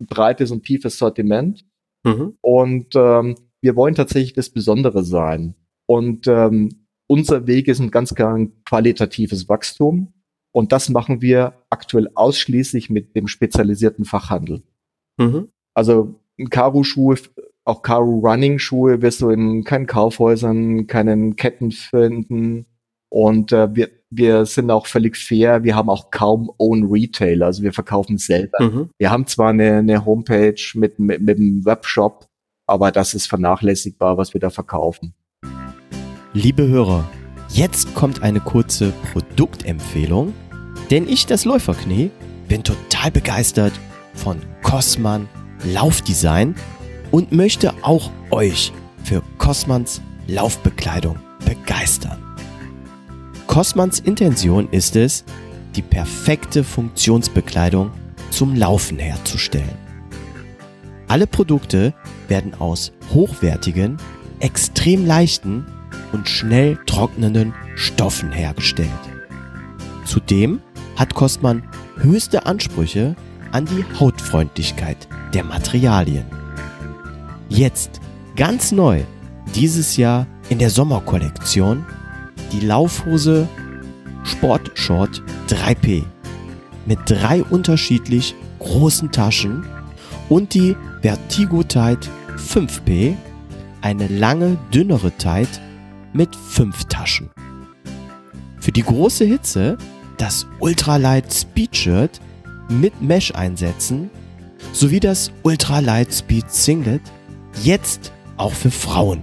breites 0.00 0.50
und 0.50 0.64
tiefes 0.64 0.98
Sortiment. 0.98 1.64
Mhm. 2.08 2.34
Und 2.40 2.94
ähm, 2.94 3.36
wir 3.60 3.76
wollen 3.76 3.94
tatsächlich 3.94 4.32
das 4.32 4.50
Besondere 4.50 5.04
sein. 5.04 5.54
Und 5.86 6.26
ähm, 6.26 6.86
unser 7.06 7.46
Weg 7.46 7.68
ist 7.68 7.80
ein 7.80 7.90
ganz 7.90 8.14
klar 8.14 8.34
ein 8.34 8.52
qualitatives 8.64 9.48
Wachstum. 9.48 10.12
Und 10.52 10.72
das 10.72 10.88
machen 10.88 11.22
wir 11.22 11.54
aktuell 11.70 12.08
ausschließlich 12.14 12.90
mit 12.90 13.14
dem 13.16 13.28
spezialisierten 13.28 14.04
Fachhandel. 14.04 14.62
Mhm. 15.18 15.48
Also 15.74 16.20
Karo-Schuhe, 16.50 17.16
auch 17.64 17.82
Karo-Running-Schuhe 17.82 19.02
wirst 19.02 19.20
du 19.20 19.30
in 19.30 19.64
keinen 19.64 19.86
Kaufhäusern, 19.86 20.86
keinen 20.86 21.36
Ketten 21.36 21.70
finden. 21.70 22.66
Und 23.10 23.52
äh, 23.52 23.74
wir, 23.74 23.90
wir 24.10 24.46
sind 24.46 24.70
auch 24.70 24.86
völlig 24.86 25.16
fair. 25.16 25.64
Wir 25.64 25.76
haben 25.76 25.90
auch 25.90 26.10
kaum 26.10 26.50
Own 26.58 26.90
Retailer, 26.90 27.46
also 27.46 27.62
wir 27.62 27.72
verkaufen 27.72 28.18
selber. 28.18 28.62
Mhm. 28.62 28.90
Wir 28.98 29.10
haben 29.10 29.26
zwar 29.26 29.50
eine, 29.50 29.78
eine 29.78 30.04
Homepage 30.04 30.60
mit, 30.74 30.98
mit, 30.98 31.20
mit 31.20 31.38
einem 31.38 31.64
Webshop, 31.64 32.26
aber 32.66 32.90
das 32.90 33.14
ist 33.14 33.26
vernachlässigbar, 33.26 34.16
was 34.16 34.34
wir 34.34 34.40
da 34.40 34.50
verkaufen. 34.50 35.14
Liebe 36.32 36.66
Hörer, 36.66 37.08
jetzt 37.48 37.94
kommt 37.94 38.22
eine 38.22 38.40
kurze 38.40 38.92
Produktempfehlung, 39.12 40.34
denn 40.90 41.08
ich, 41.08 41.26
das 41.26 41.44
Läuferknie, 41.44 42.10
bin 42.48 42.64
total 42.64 43.10
begeistert 43.10 43.72
von 44.14 44.38
Cosman 44.62 45.28
Laufdesign 45.64 46.54
und 47.10 47.32
möchte 47.32 47.74
auch 47.82 48.10
euch 48.30 48.72
für 49.04 49.22
Cosmans 49.38 50.00
Laufbekleidung 50.26 51.18
begeistern. 51.44 52.27
Cosmans 53.48 53.98
Intention 54.00 54.68
ist 54.70 54.94
es, 54.94 55.24
die 55.74 55.82
perfekte 55.82 56.62
Funktionsbekleidung 56.62 57.90
zum 58.30 58.54
Laufen 58.54 58.98
herzustellen. 58.98 59.74
Alle 61.08 61.26
Produkte 61.26 61.94
werden 62.28 62.52
aus 62.54 62.92
hochwertigen, 63.12 63.96
extrem 64.38 65.06
leichten 65.06 65.66
und 66.12 66.28
schnell 66.28 66.78
trocknenden 66.84 67.54
Stoffen 67.74 68.30
hergestellt. 68.30 68.90
Zudem 70.04 70.60
hat 70.96 71.14
Kostmann 71.14 71.62
höchste 71.96 72.44
Ansprüche 72.44 73.16
an 73.50 73.64
die 73.64 73.84
Hautfreundlichkeit 73.98 75.08
der 75.32 75.44
Materialien. 75.44 76.26
Jetzt 77.48 78.00
ganz 78.36 78.72
neu 78.72 79.02
dieses 79.54 79.96
Jahr 79.96 80.26
in 80.50 80.58
der 80.58 80.68
Sommerkollektion 80.68 81.86
die 82.52 82.60
Laufhose 82.60 83.48
Sportshort 84.24 85.22
3P 85.48 86.04
mit 86.86 86.98
drei 87.06 87.42
unterschiedlich 87.44 88.34
großen 88.58 89.12
Taschen 89.12 89.64
und 90.28 90.54
die 90.54 90.76
Vertigo 91.02 91.62
Tide 91.62 92.00
5P, 92.36 93.14
eine 93.80 94.06
lange 94.08 94.56
dünnere 94.72 95.10
Tide 95.12 95.48
mit 96.12 96.34
fünf 96.34 96.84
Taschen. 96.84 97.30
Für 98.60 98.72
die 98.72 98.82
große 98.82 99.24
Hitze 99.24 99.76
das 100.16 100.46
Ultralight 100.58 101.32
Speed 101.32 101.76
Shirt 101.76 102.20
mit 102.68 103.00
Mesh 103.00 103.34
einsetzen 103.34 104.10
sowie 104.72 105.00
das 105.00 105.30
Ultralight 105.42 106.12
Speed 106.12 106.50
Singlet 106.50 107.02
jetzt 107.62 108.12
auch 108.36 108.52
für 108.52 108.70
Frauen. 108.70 109.22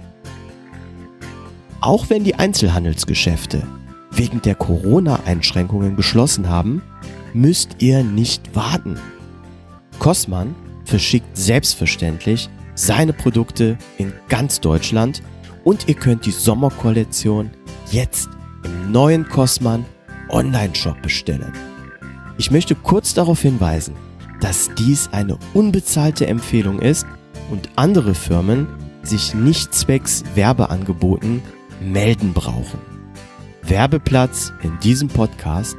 Auch 1.80 2.08
wenn 2.08 2.24
die 2.24 2.34
Einzelhandelsgeschäfte 2.36 3.62
wegen 4.10 4.40
der 4.42 4.54
Corona-Einschränkungen 4.54 5.96
geschlossen 5.96 6.48
haben, 6.48 6.82
müsst 7.34 7.76
ihr 7.78 8.02
nicht 8.02 8.54
warten. 8.54 8.98
Cosman 9.98 10.54
verschickt 10.84 11.36
selbstverständlich 11.36 12.48
seine 12.74 13.12
Produkte 13.12 13.76
in 13.98 14.12
ganz 14.28 14.60
Deutschland 14.60 15.22
und 15.64 15.88
ihr 15.88 15.94
könnt 15.94 16.26
die 16.26 16.30
Sommerkollektion 16.30 17.50
jetzt 17.90 18.28
im 18.64 18.92
neuen 18.92 19.28
Cosman 19.28 19.84
Online-Shop 20.28 21.00
bestellen. 21.02 21.52
Ich 22.38 22.50
möchte 22.50 22.74
kurz 22.74 23.14
darauf 23.14 23.40
hinweisen, 23.40 23.94
dass 24.40 24.70
dies 24.78 25.08
eine 25.12 25.38
unbezahlte 25.54 26.26
Empfehlung 26.26 26.80
ist 26.80 27.06
und 27.50 27.70
andere 27.76 28.14
Firmen 28.14 28.66
sich 29.02 29.34
nicht 29.34 29.74
zwecks 29.74 30.24
Werbeangeboten 30.34 31.42
melden 31.80 32.32
brauchen. 32.32 32.80
Werbeplatz 33.62 34.52
in 34.62 34.78
diesem 34.80 35.08
Podcast 35.08 35.76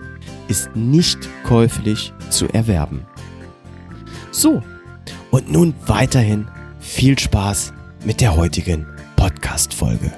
ist 0.48 0.76
nicht 0.76 1.30
käuflich 1.44 2.14
zu 2.30 2.48
erwerben. 2.48 3.06
So, 4.32 4.62
und 5.32 5.52
nun 5.52 5.74
weiterhin 5.86 6.48
viel 6.80 7.18
Spaß 7.18 7.74
mit 8.06 8.22
der 8.22 8.36
heutigen 8.36 8.86
Podcast-Folge. 9.16 10.14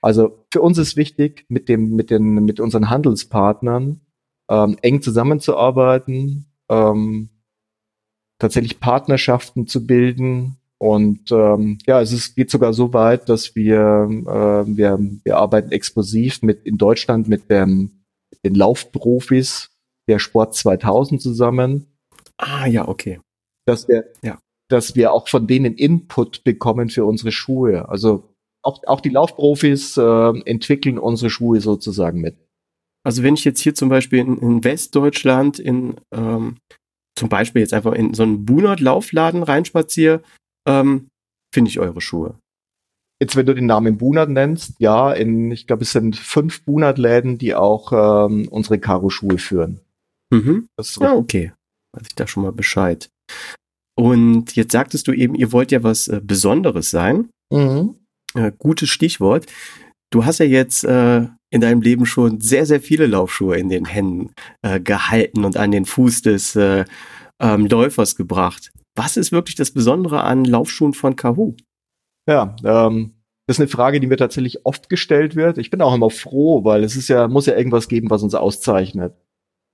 Also 0.00 0.44
für 0.52 0.62
uns 0.62 0.78
ist 0.78 0.96
wichtig, 0.96 1.44
mit 1.48 1.68
dem, 1.68 1.94
mit 1.96 2.10
den, 2.10 2.44
mit 2.44 2.60
unseren 2.60 2.90
Handelspartnern 2.90 4.00
ähm, 4.48 4.76
eng 4.82 5.02
zusammenzuarbeiten, 5.02 6.46
ähm, 6.68 7.30
tatsächlich 8.38 8.80
Partnerschaften 8.80 9.66
zu 9.66 9.86
bilden, 9.86 10.56
und 10.78 11.32
ähm, 11.32 11.78
ja, 11.86 12.00
es 12.02 12.12
ist, 12.12 12.36
geht 12.36 12.50
sogar 12.50 12.72
so 12.72 12.92
weit, 12.92 13.28
dass 13.28 13.56
wir, 13.56 13.76
äh, 13.76 14.76
wir, 14.76 14.98
wir 15.24 15.36
arbeiten 15.36 15.72
exklusiv 15.72 16.42
mit 16.42 16.64
in 16.66 16.76
Deutschland 16.76 17.28
mit 17.28 17.50
dem, 17.50 18.02
den 18.44 18.54
Laufprofis 18.54 19.70
der 20.08 20.18
Sport 20.18 20.54
2000 20.54 21.20
zusammen. 21.20 21.86
Ah 22.36 22.66
ja, 22.66 22.86
okay. 22.86 23.20
Dass 23.66 23.88
wir, 23.88 24.04
ja. 24.22 24.38
dass 24.68 24.94
wir 24.94 25.12
auch 25.12 25.28
von 25.28 25.46
denen 25.46 25.74
Input 25.74 26.44
bekommen 26.44 26.90
für 26.90 27.06
unsere 27.06 27.32
Schuhe. 27.32 27.88
Also 27.88 28.28
auch, 28.62 28.82
auch 28.86 29.00
die 29.00 29.08
Laufprofis 29.08 29.96
äh, 29.96 30.02
entwickeln 30.44 30.98
unsere 30.98 31.30
Schuhe 31.30 31.60
sozusagen 31.60 32.20
mit. 32.20 32.36
Also 33.02 33.22
wenn 33.22 33.34
ich 33.34 33.44
jetzt 33.44 33.60
hier 33.60 33.74
zum 33.74 33.88
Beispiel 33.88 34.18
in, 34.18 34.38
in 34.38 34.64
Westdeutschland 34.64 35.58
in 35.58 35.94
ähm, 36.12 36.58
zum 37.16 37.28
Beispiel 37.30 37.62
jetzt 37.62 37.72
einfach 37.72 37.92
in 37.92 38.12
so 38.12 38.24
einen 38.24 38.44
Bunert-Laufladen 38.44 39.42
reinspaziere, 39.42 40.22
ähm, 40.66 41.08
finde 41.52 41.70
ich 41.70 41.80
eure 41.80 42.00
Schuhe. 42.00 42.38
Jetzt, 43.20 43.34
wenn 43.34 43.46
du 43.46 43.54
den 43.54 43.66
Namen 43.66 43.96
Bunat 43.96 44.28
nennst, 44.28 44.74
ja, 44.78 45.10
in, 45.12 45.50
ich 45.50 45.66
glaube, 45.66 45.84
es 45.84 45.92
sind 45.92 46.16
fünf 46.16 46.64
Bunat-Läden, 46.64 47.38
die 47.38 47.54
auch 47.54 47.92
ähm, 47.92 48.46
unsere 48.48 48.78
Karo-Schuhe 48.78 49.38
führen. 49.38 49.80
Mhm. 50.30 50.68
Das 50.76 50.96
ja, 50.96 51.14
okay. 51.14 51.52
Weiß 51.92 52.08
ich 52.08 52.14
da 52.14 52.26
schon 52.26 52.42
mal 52.42 52.52
Bescheid. 52.52 53.08
Und 53.98 54.54
jetzt 54.54 54.72
sagtest 54.72 55.08
du 55.08 55.12
eben, 55.12 55.34
ihr 55.34 55.52
wollt 55.52 55.72
ja 55.72 55.82
was 55.82 56.08
äh, 56.08 56.20
Besonderes 56.22 56.90
sein. 56.90 57.30
Mhm. 57.50 57.94
Äh, 58.34 58.52
gutes 58.58 58.90
Stichwort. 58.90 59.46
Du 60.12 60.26
hast 60.26 60.38
ja 60.38 60.46
jetzt 60.46 60.84
äh, 60.84 61.26
in 61.50 61.60
deinem 61.60 61.80
Leben 61.80 62.04
schon 62.04 62.40
sehr, 62.40 62.66
sehr 62.66 62.80
viele 62.80 63.06
Laufschuhe 63.06 63.56
in 63.56 63.70
den 63.70 63.86
Händen 63.86 64.34
äh, 64.60 64.78
gehalten 64.78 65.44
und 65.44 65.56
an 65.56 65.70
den 65.70 65.86
Fuß 65.86 66.22
des 66.22 66.54
äh, 66.54 66.84
ähm, 67.40 67.66
Läufers 67.66 68.16
gebracht. 68.16 68.72
Was 68.96 69.16
ist 69.16 69.30
wirklich 69.30 69.54
das 69.54 69.70
Besondere 69.70 70.22
an 70.22 70.44
Laufschuhen 70.44 70.94
von 70.94 71.16
Kahoo? 71.16 71.54
Ja, 72.26 72.56
ähm, 72.64 73.12
das 73.46 73.56
ist 73.56 73.60
eine 73.60 73.68
Frage, 73.68 74.00
die 74.00 74.08
mir 74.08 74.16
tatsächlich 74.16 74.66
oft 74.66 74.88
gestellt 74.88 75.36
wird. 75.36 75.58
Ich 75.58 75.70
bin 75.70 75.80
auch 75.80 75.94
immer 75.94 76.10
froh, 76.10 76.64
weil 76.64 76.82
es 76.82 76.96
ist 76.96 77.08
ja, 77.08 77.28
muss 77.28 77.46
ja 77.46 77.56
irgendwas 77.56 77.88
geben, 77.88 78.10
was 78.10 78.22
uns 78.22 78.34
auszeichnet. 78.34 79.14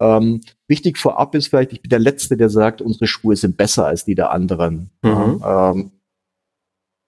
Ähm, 0.01 0.41
wichtig 0.69 0.99
vorab 0.99 1.35
ist 1.35 1.47
vielleicht, 1.47 1.73
ich 1.73 1.81
bin 1.81 1.89
der 1.89 1.99
Letzte, 1.99 2.37
der 2.37 2.51
sagt, 2.51 2.83
unsere 2.83 3.07
Schuhe 3.07 3.37
sind 3.37 3.57
besser 3.57 3.87
als 3.87 4.05
die 4.05 4.15
der 4.15 4.33
anderen. 4.33 4.91
Mhm. 5.03 5.43
Ähm, 5.45 5.93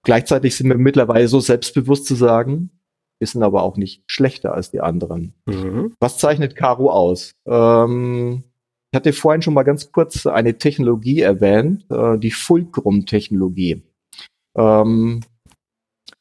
gleichzeitig 0.04 0.56
sind 0.56 0.68
wir 0.68 0.78
mittlerweile 0.78 1.28
so 1.28 1.40
selbstbewusst 1.40 2.06
zu 2.06 2.14
sagen, 2.14 2.70
wir 3.18 3.26
sind 3.26 3.42
aber 3.42 3.62
auch 3.62 3.76
nicht 3.76 4.02
schlechter 4.06 4.54
als 4.54 4.70
die 4.70 4.80
anderen. 4.80 5.34
Mhm. 5.46 5.94
Was 6.00 6.18
zeichnet 6.18 6.56
Caro 6.56 6.90
aus? 6.90 7.34
Ähm, 7.46 8.44
ich 8.94 8.96
hatte 8.96 9.12
vorhin 9.12 9.42
schon 9.42 9.54
mal 9.54 9.64
ganz 9.64 9.90
kurz 9.90 10.24
eine 10.24 10.56
Technologie 10.56 11.20
erwähnt, 11.20 11.84
äh, 11.90 12.16
die 12.16 12.30
Fulcrum-Technologie. 12.30 13.82
Ähm, 14.56 15.20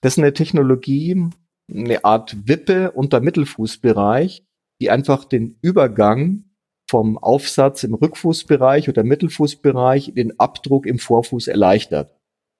das 0.01 0.13
ist 0.13 0.17
eine 0.17 0.33
Technologie, 0.33 1.29
eine 1.71 2.03
Art 2.03 2.47
Wippe 2.47 2.89
unter 2.93 3.19
Mittelfußbereich, 3.19 4.43
die 4.81 4.89
einfach 4.89 5.23
den 5.25 5.59
Übergang 5.61 6.45
vom 6.89 7.19
Aufsatz 7.19 7.83
im 7.83 7.93
Rückfußbereich 7.93 8.89
oder 8.89 9.03
Mittelfußbereich 9.03 10.15
den 10.15 10.39
Abdruck 10.39 10.87
im 10.87 10.97
Vorfuß 10.97 11.49
erleichtert. 11.49 12.17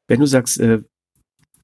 Wenn 0.08 0.20
du 0.20 0.28
sagst 0.28 0.60
äh, 0.60 0.84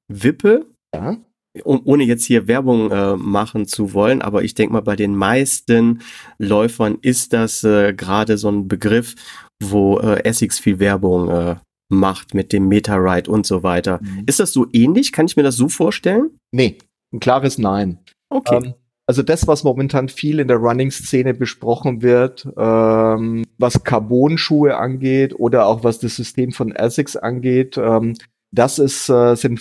Wippe, 0.08 0.66
ja? 0.92 1.18
Um, 1.64 1.80
ohne 1.84 2.04
jetzt 2.04 2.24
hier 2.24 2.46
Werbung 2.48 2.90
äh, 2.90 3.16
machen 3.16 3.66
zu 3.66 3.92
wollen, 3.92 4.22
aber 4.22 4.42
ich 4.42 4.54
denke 4.54 4.72
mal, 4.72 4.82
bei 4.82 4.96
den 4.96 5.14
meisten 5.14 6.02
Läufern 6.38 6.98
ist 7.02 7.32
das 7.32 7.64
äh, 7.64 7.92
gerade 7.92 8.38
so 8.38 8.48
ein 8.48 8.68
Begriff, 8.68 9.14
wo 9.62 9.98
äh, 9.98 10.24
Essex 10.24 10.58
viel 10.58 10.78
Werbung 10.78 11.28
äh, 11.28 11.56
macht 11.88 12.34
mit 12.34 12.52
dem 12.52 12.68
Meta-Ride 12.68 13.30
und 13.30 13.46
so 13.46 13.62
weiter. 13.62 14.00
Mhm. 14.02 14.24
Ist 14.26 14.40
das 14.40 14.52
so 14.52 14.66
ähnlich? 14.72 15.12
Kann 15.12 15.26
ich 15.26 15.36
mir 15.36 15.42
das 15.42 15.56
so 15.56 15.68
vorstellen? 15.68 16.30
Nee, 16.52 16.78
ein 17.12 17.20
klares 17.20 17.58
Nein. 17.58 17.98
Okay. 18.28 18.56
Ähm, 18.56 18.74
also 19.06 19.24
das, 19.24 19.48
was 19.48 19.64
momentan 19.64 20.08
viel 20.08 20.38
in 20.38 20.46
der 20.46 20.58
Running-Szene 20.58 21.34
besprochen 21.34 22.00
wird, 22.00 22.46
ähm, 22.56 23.44
was 23.58 23.82
Carbon-Schuhe 23.82 24.76
angeht 24.76 25.34
oder 25.36 25.66
auch 25.66 25.82
was 25.82 25.98
das 25.98 26.14
System 26.14 26.52
von 26.52 26.70
Essex 26.70 27.16
angeht, 27.16 27.76
ähm, 27.76 28.14
das 28.52 28.78
ist, 28.78 29.08
äh, 29.08 29.34
sind 29.34 29.60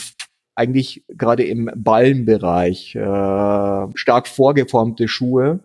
eigentlich 0.59 1.03
gerade 1.07 1.43
im 1.43 1.71
Ballenbereich 1.73 2.95
äh, 2.95 3.87
stark 3.95 4.27
vorgeformte 4.27 5.07
Schuhe, 5.07 5.61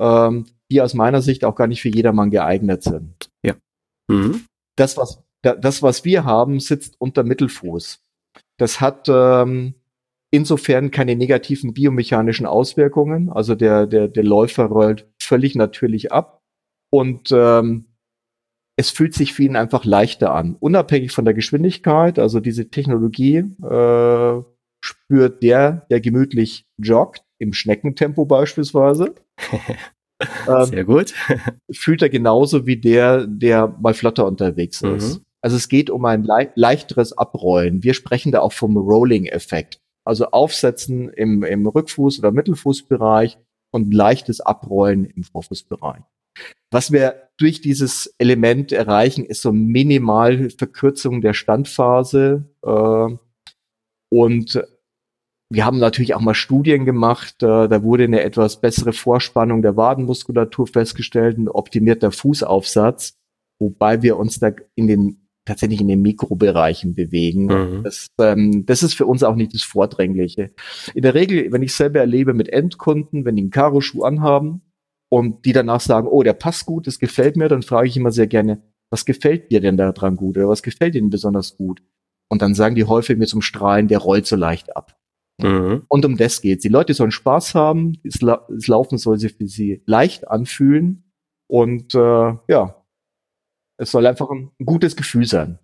ähm, 0.00 0.46
die 0.70 0.82
aus 0.82 0.94
meiner 0.94 1.22
Sicht 1.22 1.44
auch 1.44 1.54
gar 1.54 1.68
nicht 1.68 1.80
für 1.80 1.88
jedermann 1.88 2.30
geeignet 2.30 2.82
sind. 2.82 3.30
Ja. 3.46 3.54
Mhm. 4.10 4.44
Das, 4.76 4.96
was 4.96 5.22
das, 5.42 5.82
was 5.82 6.04
wir 6.04 6.24
haben, 6.24 6.60
sitzt 6.60 7.00
unter 7.00 7.24
Mittelfuß. 7.24 8.00
Das 8.58 8.80
hat 8.80 9.08
ähm, 9.08 9.74
insofern 10.30 10.90
keine 10.90 11.16
negativen 11.16 11.74
biomechanischen 11.74 12.46
Auswirkungen. 12.46 13.28
Also 13.28 13.54
der, 13.54 13.86
der, 13.86 14.08
der 14.08 14.24
Läufer 14.24 14.66
rollt 14.66 15.08
völlig 15.20 15.54
natürlich 15.54 16.12
ab. 16.12 16.40
Und 16.90 17.30
ähm, 17.32 17.86
es 18.76 18.90
fühlt 18.90 19.14
sich 19.14 19.32
für 19.32 19.42
ihn 19.42 19.56
einfach 19.56 19.84
leichter 19.84 20.34
an. 20.34 20.56
Unabhängig 20.58 21.12
von 21.12 21.24
der 21.24 21.34
Geschwindigkeit, 21.34 22.18
also 22.18 22.40
diese 22.40 22.70
Technologie 22.70 23.44
äh, 23.62 24.42
spürt 24.84 25.42
der, 25.42 25.86
der 25.90 26.00
gemütlich 26.00 26.66
joggt, 26.78 27.24
im 27.38 27.52
Schneckentempo 27.52 28.24
beispielsweise. 28.24 29.14
ähm, 30.48 30.64
Sehr 30.64 30.84
gut. 30.84 31.14
fühlt 31.72 32.02
er 32.02 32.08
genauso 32.08 32.66
wie 32.66 32.76
der, 32.76 33.26
der 33.26 33.68
mal 33.80 33.94
flotter 33.94 34.26
unterwegs 34.26 34.82
ist. 34.82 35.18
Mhm. 35.18 35.24
Also 35.42 35.56
es 35.56 35.68
geht 35.68 35.90
um 35.90 36.04
ein 36.04 36.22
le 36.22 36.52
leichteres 36.54 37.16
Abrollen. 37.18 37.82
Wir 37.82 37.94
sprechen 37.94 38.32
da 38.32 38.40
auch 38.40 38.52
vom 38.52 38.76
Rolling-Effekt. 38.76 39.80
Also 40.04 40.26
Aufsetzen 40.26 41.08
im, 41.10 41.42
im 41.42 41.66
Rückfuß- 41.66 42.20
oder 42.20 42.30
Mittelfußbereich 42.30 43.38
und 43.72 43.92
leichtes 43.92 44.40
Abrollen 44.40 45.04
im 45.04 45.24
Vorfußbereich. 45.24 46.02
Was 46.70 46.92
wir 46.92 47.28
durch 47.36 47.60
dieses 47.60 48.14
Element 48.18 48.72
erreichen, 48.72 49.24
ist 49.24 49.42
so 49.42 49.52
minimal 49.52 50.50
Verkürzung 50.50 51.20
der 51.20 51.34
Standphase. 51.34 52.48
Äh, 52.64 53.16
und 54.10 54.64
wir 55.50 55.66
haben 55.66 55.78
natürlich 55.78 56.14
auch 56.14 56.20
mal 56.20 56.34
Studien 56.34 56.84
gemacht. 56.84 57.42
Äh, 57.42 57.68
da 57.68 57.82
wurde 57.82 58.04
eine 58.04 58.22
etwas 58.22 58.60
bessere 58.60 58.92
Vorspannung 58.92 59.60
der 59.60 59.76
Wadenmuskulatur 59.76 60.66
festgestellt, 60.66 61.36
ein 61.36 61.48
optimierter 61.48 62.10
Fußaufsatz, 62.10 63.18
wobei 63.58 64.02
wir 64.02 64.16
uns 64.16 64.38
da 64.38 64.52
in 64.74 64.86
den 64.86 65.18
tatsächlich 65.44 65.80
in 65.80 65.88
den 65.88 66.02
Mikrobereichen 66.02 66.94
bewegen. 66.94 67.46
Mhm. 67.46 67.82
Das, 67.82 68.06
ähm, 68.20 68.64
das 68.64 68.82
ist 68.82 68.94
für 68.94 69.06
uns 69.06 69.24
auch 69.24 69.34
nicht 69.34 69.52
das 69.52 69.62
Vordrängliche. 69.62 70.52
In 70.94 71.02
der 71.02 71.14
Regel, 71.14 71.50
wenn 71.50 71.62
ich 71.62 71.74
selber 71.74 72.00
erlebe 72.00 72.32
mit 72.32 72.48
Endkunden, 72.48 73.24
wenn 73.24 73.36
die 73.36 73.42
einen 73.42 73.50
Karo-Schuh 73.50 74.04
anhaben 74.04 74.62
und 75.12 75.44
die 75.44 75.52
danach 75.52 75.82
sagen, 75.82 76.08
oh, 76.08 76.22
der 76.22 76.32
passt 76.32 76.64
gut, 76.64 76.86
das 76.86 76.98
gefällt 76.98 77.36
mir, 77.36 77.50
dann 77.50 77.60
frage 77.60 77.86
ich 77.86 77.98
immer 77.98 78.12
sehr 78.12 78.26
gerne, 78.26 78.62
was 78.88 79.04
gefällt 79.04 79.52
dir 79.52 79.60
denn 79.60 79.76
da 79.76 79.92
dran 79.92 80.16
gut 80.16 80.38
oder 80.38 80.48
was 80.48 80.62
gefällt 80.62 80.94
ihnen 80.94 81.10
besonders 81.10 81.58
gut? 81.58 81.82
Und 82.30 82.40
dann 82.40 82.54
sagen 82.54 82.76
die 82.76 82.84
häufig 82.84 83.18
mir 83.18 83.26
zum 83.26 83.42
Strahlen, 83.42 83.88
der 83.88 83.98
rollt 83.98 84.26
so 84.26 84.36
leicht 84.36 84.74
ab. 84.74 84.98
Mhm. 85.38 85.82
Und 85.88 86.06
um 86.06 86.16
das 86.16 86.40
geht's. 86.40 86.62
Die 86.62 86.70
Leute 86.70 86.94
sollen 86.94 87.10
Spaß 87.10 87.54
haben, 87.54 87.98
das, 88.04 88.20
das 88.20 88.68
Laufen 88.68 88.96
soll 88.96 89.18
sich 89.18 89.34
für 89.34 89.46
sie 89.46 89.82
leicht 89.84 90.28
anfühlen 90.28 91.12
und 91.46 91.94
äh, 91.94 91.98
ja, 92.48 92.82
es 93.76 93.90
soll 93.90 94.06
einfach 94.06 94.30
ein 94.30 94.52
gutes 94.64 94.96
Gefühl 94.96 95.26
sein. 95.26 95.58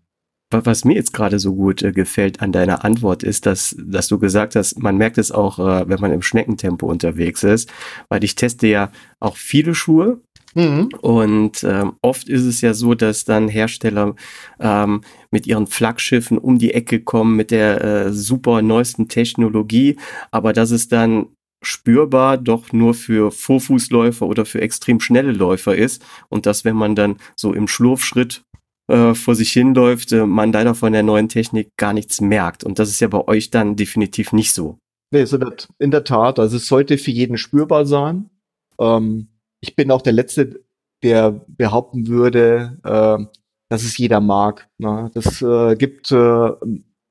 Was 0.50 0.84
mir 0.84 0.94
jetzt 0.94 1.12
gerade 1.12 1.38
so 1.38 1.54
gut 1.54 1.82
äh, 1.82 1.92
gefällt 1.92 2.40
an 2.40 2.52
deiner 2.52 2.84
Antwort 2.84 3.22
ist, 3.22 3.44
dass, 3.44 3.76
dass 3.78 4.08
du 4.08 4.18
gesagt 4.18 4.56
hast, 4.56 4.78
man 4.78 4.96
merkt 4.96 5.18
es 5.18 5.30
auch, 5.30 5.58
äh, 5.58 5.88
wenn 5.88 6.00
man 6.00 6.12
im 6.12 6.22
Schneckentempo 6.22 6.86
unterwegs 6.86 7.42
ist, 7.42 7.70
weil 8.08 8.24
ich 8.24 8.34
teste 8.34 8.66
ja 8.66 8.90
auch 9.20 9.36
viele 9.36 9.74
Schuhe 9.74 10.20
Mhm. 10.54 10.88
Und 11.02 11.62
ähm, 11.64 11.94
oft 12.02 12.28
ist 12.28 12.44
es 12.44 12.60
ja 12.60 12.74
so, 12.74 12.94
dass 12.94 13.24
dann 13.24 13.48
Hersteller 13.48 14.14
ähm, 14.58 15.02
mit 15.30 15.46
ihren 15.46 15.66
Flaggschiffen 15.66 16.38
um 16.38 16.58
die 16.58 16.74
Ecke 16.74 17.00
kommen 17.00 17.36
mit 17.36 17.50
der 17.50 17.84
äh, 17.84 18.12
super 18.12 18.62
neuesten 18.62 19.08
Technologie, 19.08 19.96
aber 20.30 20.52
dass 20.52 20.70
es 20.70 20.88
dann 20.88 21.26
spürbar 21.62 22.38
doch 22.38 22.72
nur 22.72 22.94
für 22.94 23.30
Vorfußläufer 23.30 24.26
oder 24.26 24.44
für 24.44 24.60
extrem 24.60 25.00
schnelle 25.00 25.32
Läufer 25.32 25.76
ist 25.76 26.04
und 26.28 26.46
dass 26.46 26.64
wenn 26.64 26.76
man 26.76 26.94
dann 26.94 27.16
so 27.34 27.52
im 27.52 27.66
Schlurfschritt 27.66 28.42
äh, 28.88 29.14
vor 29.14 29.34
sich 29.34 29.52
hinläuft, 29.52 30.12
äh, 30.12 30.26
man 30.26 30.52
leider 30.52 30.74
von 30.74 30.92
der 30.92 31.02
neuen 31.02 31.28
Technik 31.28 31.76
gar 31.76 31.92
nichts 31.92 32.20
merkt 32.20 32.64
und 32.64 32.78
das 32.78 32.88
ist 32.88 33.00
ja 33.00 33.08
bei 33.08 33.26
euch 33.26 33.50
dann 33.50 33.76
definitiv 33.76 34.32
nicht 34.32 34.52
so. 34.52 34.78
Nee, 35.10 35.24
so 35.24 35.38
das, 35.38 35.68
in 35.78 35.90
der 35.90 36.04
Tat, 36.04 36.38
also 36.38 36.56
es 36.56 36.66
sollte 36.66 36.98
für 36.98 37.10
jeden 37.10 37.38
spürbar 37.38 37.86
sein. 37.86 38.30
Ähm, 38.78 39.28
ich 39.60 39.74
bin 39.74 39.90
auch 39.90 40.02
der 40.02 40.12
Letzte, 40.12 40.64
der 41.02 41.32
behaupten 41.46 42.08
würde, 42.08 42.78
äh, 42.84 43.24
dass 43.70 43.84
es 43.84 43.96
jeder 43.98 44.20
mag. 44.20 44.68
Ne? 44.78 45.10
Das 45.14 45.42
äh, 45.42 45.76
gibt 45.76 46.10
äh, 46.12 46.50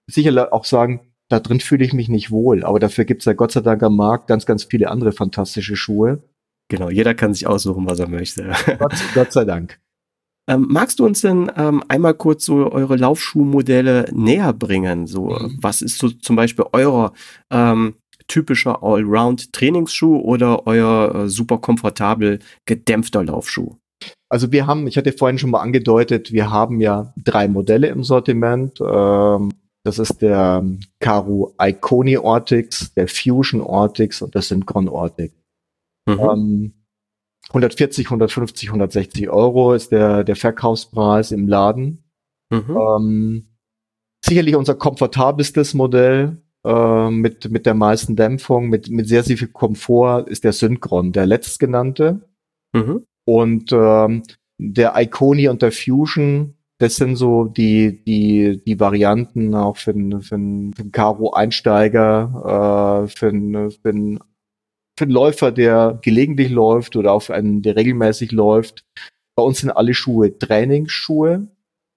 sicher 0.08 0.54
auch 0.54 0.66
sagen, 0.66 1.02
da 1.30 1.40
drin 1.40 1.60
fühle 1.60 1.84
ich 1.84 1.94
mich 1.94 2.10
nicht 2.10 2.32
wohl. 2.32 2.64
Aber 2.64 2.80
dafür 2.80 3.06
gibt's 3.06 3.26
ja 3.26 3.34
Gott 3.34 3.52
sei 3.52 3.62
Dank 3.62 3.84
am 3.84 3.96
Markt 3.96 4.28
ganz, 4.28 4.46
ganz 4.46 4.64
viele 4.64 4.90
andere 4.90 5.12
fantastische 5.12 5.76
Schuhe. 5.76 6.24
Genau, 6.70 6.90
jeder 6.90 7.16
kann 7.16 7.34
sich 7.34 7.48
aussuchen, 7.48 7.86
was 7.88 8.00
er 8.00 8.10
möchte. 8.10 8.52
Gott, 8.80 8.94
Gott 9.14 9.32
sei 9.32 9.46
Dank. 9.46 9.80
Ähm, 10.50 10.66
magst 10.70 11.00
du 11.00 11.06
uns 11.06 11.22
denn 11.22 11.52
ähm, 11.58 11.84
einmal 11.90 12.14
kurz 12.14 12.46
so 12.46 12.72
eure 12.72 12.96
Laufschuhmodelle 12.96 14.10
näher 14.14 14.54
bringen? 14.54 15.06
So, 15.06 15.28
mhm. 15.28 15.58
was 15.62 15.82
ist 15.82 15.98
so 15.98 16.10
zum 16.10 16.36
Beispiel 16.36 16.66
euer 16.72 17.14
ähm, 17.52 17.96
typischer 18.28 18.82
Allround-Trainingsschuh 18.82 20.20
oder 20.20 20.66
euer 20.66 21.16
äh, 21.16 21.30
super 21.30 21.58
komfortabel 21.58 22.40
gedämpfter 22.66 23.24
Laufschuh? 23.24 23.76
Also 24.30 24.52
wir 24.52 24.68
haben, 24.68 24.88
ich 24.88 24.98
hatte 24.98 25.12
vorhin 25.12 25.38
schon 25.38 25.52
mal 25.52 25.62
angedeutet, 25.62 26.32
wir 26.32 26.52
haben 26.52 26.80
ja 26.82 27.14
drei 27.18 27.48
Modelle 27.48 27.88
im 27.88 28.04
Sortiment. 28.04 28.80
Ähm, 28.82 29.52
das 29.84 30.00
ist 30.00 30.22
der 30.22 30.66
Karu 31.00 31.54
Iconi 31.62 32.18
Ortix, 32.18 32.94
der 32.94 33.08
Fusion 33.08 33.62
Ortix 33.62 34.22
und 34.22 34.36
der 34.36 34.42
Synchron 34.42 34.90
Ortix. 34.90 35.34
Mhm. 36.08 36.20
Ähm, 36.20 36.74
140, 37.50 38.08
150, 38.08 38.70
160 38.70 39.30
Euro 39.30 39.74
ist 39.74 39.92
der, 39.92 40.24
der 40.24 40.36
Verkaufspreis 40.36 41.32
im 41.32 41.48
Laden. 41.48 42.04
Mhm. 42.50 42.78
Ähm, 42.78 43.48
sicherlich 44.24 44.56
unser 44.56 44.76
komfortabelstes 44.76 45.74
Modell 45.74 46.42
äh, 46.66 47.10
mit, 47.10 47.50
mit 47.50 47.66
der 47.66 47.74
meisten 47.74 48.16
Dämpfung, 48.16 48.70
mit, 48.70 48.90
mit 48.90 49.08
sehr, 49.08 49.24
sehr 49.24 49.38
viel 49.38 49.48
Komfort 49.48 50.28
ist 50.28 50.44
der 50.44 50.54
Synchron, 50.54 51.14
der 51.14 51.26
letztgenannte. 51.26 52.30
Mhm. 52.74 53.06
Und 53.26 53.72
ähm, 53.72 54.24
der 54.58 54.94
Iconi 54.98 55.48
und 55.48 55.62
der 55.62 55.72
Fusion 55.72 56.58
das 56.80 56.98
sind 56.98 57.16
so 57.16 57.46
die, 57.46 58.04
die, 58.04 58.62
die 58.64 58.80
Varianten 58.80 59.56
auch 59.56 59.78
für 59.78 59.90
einen, 59.92 60.22
für 60.22 60.36
einen, 60.36 60.76
einen 60.78 60.92
Karo-Einsteiger, 60.92 63.06
äh, 63.06 63.08
für 63.08 63.30
einen, 63.30 63.72
für 63.72 63.90
einen, 63.90 64.20
für 64.98 65.06
einen 65.06 65.12
Läufer, 65.12 65.52
der 65.52 66.00
gelegentlich 66.02 66.50
läuft 66.50 66.96
oder 66.96 67.14
auf 67.14 67.30
einen, 67.30 67.62
der 67.62 67.76
regelmäßig 67.76 68.32
läuft. 68.32 68.84
Bei 69.36 69.44
uns 69.44 69.60
sind 69.60 69.72
alle 69.72 69.94
Schuhe 69.94 70.38
Trainingsschuhe. 70.38 71.48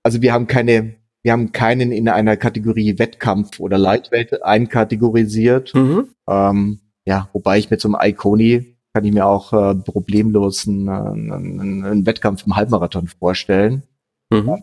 Also 0.02 0.20
wir 0.22 0.32
haben 0.32 0.46
keine, 0.46 0.96
wir 1.22 1.32
haben 1.32 1.52
keinen 1.52 1.92
in 1.92 2.08
einer 2.08 2.36
Kategorie 2.36 2.98
Wettkampf 2.98 3.58
oder 3.58 3.78
Lightweight 3.78 4.42
einkategorisiert. 4.42 5.74
Mhm. 5.74 6.08
Ähm, 6.28 6.80
ja, 7.06 7.28
wobei 7.32 7.58
ich 7.58 7.70
mit 7.70 7.80
so 7.80 7.88
einem 7.88 7.98
Iconi 8.00 8.76
kann 8.92 9.04
ich 9.04 9.12
mir 9.12 9.26
auch 9.26 9.52
äh, 9.52 9.74
problemlos 9.74 10.66
einen, 10.66 10.88
einen, 10.88 11.84
einen 11.84 12.06
Wettkampf 12.06 12.44
im 12.46 12.56
Halbmarathon 12.56 13.06
vorstellen. 13.06 13.84
Mhm. 14.30 14.62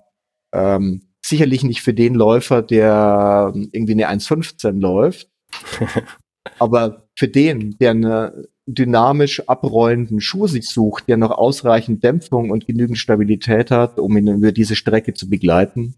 Ähm, 0.54 1.02
sicherlich 1.26 1.64
nicht 1.64 1.82
für 1.82 1.94
den 1.94 2.14
Läufer, 2.14 2.62
der 2.62 3.54
irgendwie 3.72 3.94
eine 3.94 4.10
1,15 4.10 4.80
läuft, 4.80 5.30
aber 6.60 7.08
für 7.16 7.28
den, 7.28 7.78
der 7.80 7.92
eine 7.92 8.48
dynamisch 8.68 9.42
abrollenden 9.48 10.20
Schuh 10.20 10.48
sich 10.48 10.70
sucht, 10.70 11.08
der 11.08 11.18
noch 11.18 11.32
ausreichend 11.32 12.04
Dämpfung 12.04 12.50
und 12.50 12.68
genügend 12.68 12.98
Stabilität 12.98 13.72
hat, 13.72 14.00
um 14.00 14.18
ihn 14.18 14.28
über 14.28 14.52
diese 14.52 14.76
Strecke 14.76 15.14
zu 15.14 15.30
begleiten, 15.30 15.96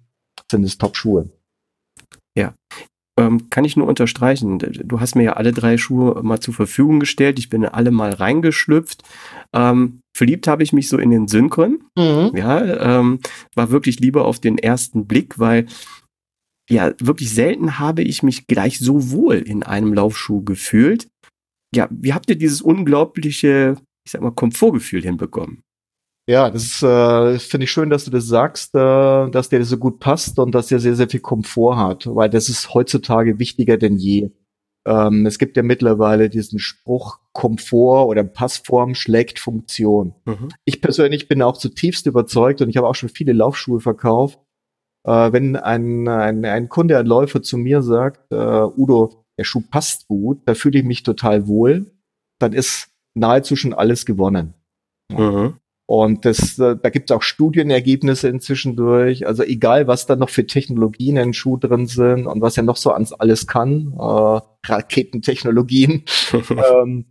sind 0.52 0.64
es 0.64 0.78
Top-Schuhe. 0.78 1.30
Ja, 2.38 2.54
ähm, 3.20 3.50
kann 3.50 3.66
ich 3.66 3.76
nur 3.76 3.88
unterstreichen. 3.88 4.60
Du 4.60 5.00
hast 5.00 5.16
mir 5.16 5.24
ja 5.24 5.34
alle 5.34 5.52
drei 5.52 5.78
Schuhe 5.78 6.22
mal 6.24 6.40
zur 6.40 6.54
Verfügung 6.54 7.00
gestellt. 7.02 7.38
Ich 7.38 7.50
bin 7.50 7.66
alle 7.66 7.92
mal 7.92 8.12
reingeschlüpft. 8.12 9.04
Ähm, 9.54 10.00
verliebt 10.16 10.48
habe 10.48 10.64
ich 10.64 10.72
mich 10.72 10.88
so 10.88 10.98
in 10.98 11.10
den 11.10 11.28
Synchron. 11.28 11.80
Mhm. 11.98 12.32
Ja, 12.36 13.00
ähm, 13.00 13.20
war 13.56 13.72
wirklich 13.72 14.00
lieber 14.00 14.26
auf 14.26 14.40
den 14.40 14.58
ersten 14.58 15.06
Blick, 15.06 15.38
weil 15.38 15.66
ja, 16.70 16.94
wirklich 17.00 17.34
selten 17.34 17.80
habe 17.80 18.04
ich 18.04 18.24
mich 18.24 18.48
gleich 18.48 18.80
so 18.80 19.12
wohl 19.12 19.38
in 19.38 19.64
einem 19.64 19.94
Laufschuh 19.94 20.44
gefühlt. 20.44 21.08
Ja, 21.76 21.88
wie 21.92 22.14
habt 22.14 22.30
ihr 22.30 22.38
dieses 22.38 22.62
unglaubliche, 22.62 23.76
ich 24.06 24.12
sag 24.12 24.22
mal, 24.22 24.32
Komfortgefühl 24.32 25.02
hinbekommen? 25.02 25.64
Ja, 26.30 26.52
das 26.52 26.84
äh, 26.84 27.40
finde 27.40 27.64
ich 27.64 27.72
schön, 27.72 27.90
dass 27.90 28.06
du 28.06 28.12
das 28.12 28.28
sagst, 28.28 28.76
äh, 28.76 29.30
dass 29.32 29.50
der 29.50 29.66
so 29.66 29.78
gut 29.78 30.00
passt 30.00 30.38
und 30.38 30.54
dass 30.54 30.72
er 30.72 30.80
sehr, 30.80 30.96
sehr 30.96 31.10
viel 31.10 31.22
Komfort 31.22 31.78
hat, 31.78 32.06
weil 32.06 32.30
das 32.30 32.50
ist 32.50 32.72
heutzutage 32.76 33.40
wichtiger 33.40 33.78
denn 33.78 33.98
je. 33.98 34.30
Ähm, 34.86 35.26
es 35.26 35.40
gibt 35.40 35.58
ja 35.58 35.64
mittlerweile 35.64 36.30
diesen 36.30 36.60
Spruch, 36.60 37.20
Komfort 37.34 38.08
oder 38.08 38.24
Passform 38.24 38.94
schlägt 38.94 39.40
Funktion. 39.40 40.14
Mhm. 40.26 40.50
Ich 40.66 40.82
persönlich 40.82 41.28
bin 41.28 41.42
auch 41.42 41.58
zutiefst 41.58 42.06
überzeugt 42.06 42.62
und 42.62 42.70
ich 42.70 42.78
habe 42.78 42.88
auch 42.88 42.96
schon 42.96 43.10
viele 43.10 43.34
Laufschuhe 43.34 43.80
verkauft. 43.80 44.40
Äh, 45.10 45.34
wenn 45.34 45.56
ein, 45.56 46.08
ein, 46.08 46.46
ein 46.46 46.70
Kunde, 46.70 47.00
ein 47.00 47.08
Läufer 47.08 47.42
zu 47.42 47.58
mir 47.58 47.82
sagt, 47.82 48.32
äh, 48.32 48.36
Udo, 48.36 49.26
der 49.40 49.44
Schuh 49.44 49.64
passt 49.72 50.08
gut, 50.08 50.42
da 50.46 50.54
fühle 50.54 50.80
ich 50.80 50.86
mich 50.86 51.02
total 51.02 51.48
wohl, 51.48 51.92
dann 52.38 52.54
ist 52.54 52.90
nahezu 53.16 53.56
schon 53.56 53.74
alles 53.74 54.06
gewonnen. 54.06 54.54
Mhm. 55.12 55.56
Und 55.88 56.26
das, 56.26 56.60
äh, 56.60 56.76
da 56.80 56.92
gibt 56.92 57.10
es 57.10 57.16
auch 57.16 57.24
Studienergebnisse 57.24 58.28
inzwischen 58.30 58.76
durch. 58.76 59.26
Also 59.26 59.42
egal, 59.42 59.88
was 59.88 60.06
da 60.06 60.16
noch 60.16 60.30
für 60.30 60.46
Technologien 60.46 61.18
in 61.18 61.34
Schuh 61.34 61.58
drin 61.58 61.88
sind 61.88 62.28
und 62.28 62.42
was 62.42 62.58
er 62.58 62.64
noch 62.64 62.78
so 62.78 62.92
ans 62.92 63.12
alles 63.12 63.48
kann, 63.48 63.94
äh, 63.98 64.42
Raketentechnologien. 64.68 66.04
ähm, 66.52 67.06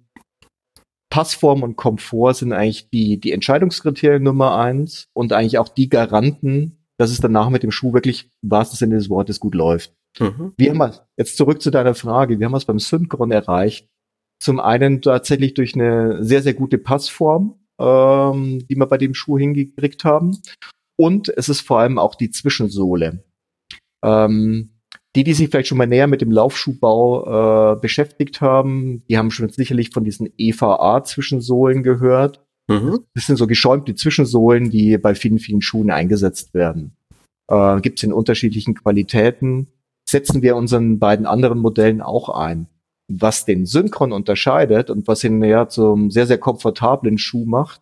Passform 1.11 1.65
und 1.65 1.75
Komfort 1.75 2.35
sind 2.35 2.53
eigentlich 2.53 2.91
die, 2.91 3.19
die 3.19 3.33
Entscheidungskriterien 3.33 4.23
Nummer 4.23 4.57
eins 4.57 5.09
und 5.15 5.33
eigentlich 5.33 5.59
auch 5.59 5.69
die 5.69 5.89
Garanten, 5.89 6.78
dass 6.99 7.11
es 7.11 7.21
danach 7.21 7.51
mit 7.51 7.63
dem 7.63 7.71
Schuh 7.71 7.93
wirklich 7.93 8.31
im 8.43 8.51
wahrsten 8.51 8.77
Sinne 8.77 8.97
des 8.97 9.09
Wortes 9.09 9.41
gut 9.41 9.55
läuft. 9.55 9.95
Mhm. 10.19 10.53
Wir 10.57 10.75
haben 10.75 10.93
jetzt 11.17 11.37
zurück 11.37 11.63
zu 11.63 11.71
deiner 11.71 11.95
Frage, 11.95 12.39
wir 12.39 12.47
haben 12.47 12.55
es 12.55 12.65
beim 12.65 12.79
Synchron 12.79 13.31
erreicht. 13.31 13.89
Zum 14.41 14.61
einen 14.61 15.03
tatsächlich 15.03 15.55
durch 15.55 15.75
eine 15.75 16.23
sehr, 16.25 16.43
sehr 16.43 16.55
gute 16.55 16.79
Passform 16.79 17.59
ähm, 17.79 18.67
die 18.69 18.77
wir 18.77 18.87
bei 18.87 18.99
dem 18.99 19.15
Schuh 19.15 19.39
hingekriegt 19.39 20.05
haben. 20.05 20.39
Und 20.97 21.29
es 21.29 21.49
ist 21.49 21.61
vor 21.61 21.81
allem 21.81 21.99
auch 21.99 22.15
die 22.15 22.31
Zwischensohle. 22.31 23.25
Ähm, 24.05 24.71
die, 25.17 25.25
die 25.25 25.33
sich 25.33 25.49
vielleicht 25.49 25.69
schon 25.69 25.79
mal 25.79 25.87
näher 25.87 26.07
mit 26.07 26.21
dem 26.21 26.31
Laufschuhbau 26.31 27.75
äh, 27.75 27.81
beschäftigt 27.81 28.41
haben, 28.41 29.05
die 29.09 29.17
haben 29.17 29.31
schon 29.31 29.49
sicherlich 29.49 29.91
von 29.91 30.05
diesen 30.05 30.29
EVA-Zwischensohlen 30.37 31.83
gehört. 31.83 32.45
Mhm. 32.69 33.01
Das 33.15 33.27
sind 33.27 33.37
so 33.37 33.47
geschäumte 33.47 33.95
Zwischensohlen, 33.95 34.71
die 34.71 34.99
bei 34.99 35.15
vielen, 35.15 35.39
vielen 35.39 35.63
Schuhen 35.63 35.91
eingesetzt 35.91 36.55
werden. 36.55 36.97
Äh, 37.49 37.81
Gibt 37.81 37.99
es 37.99 38.03
in 38.05 38.13
unterschiedlichen 38.13 38.75
Qualitäten. 38.75 39.69
Setzen 40.09 40.43
wir 40.43 40.57
unseren 40.57 40.99
beiden 40.99 41.27
anderen 41.27 41.59
Modellen 41.59 42.01
auch 42.01 42.29
ein 42.29 42.69
was 43.09 43.47
den 43.47 43.67
Synchron 43.67 44.13
unterscheidet 44.13 44.91
und 44.91 45.09
was 45.09 45.25
ihn 45.25 45.43
ja 45.43 45.69
zum 45.69 46.11
sehr, 46.11 46.27
sehr 46.27 46.39
komfortablen 46.39 47.19
Schuh 47.19 47.47
macht, 47.47 47.81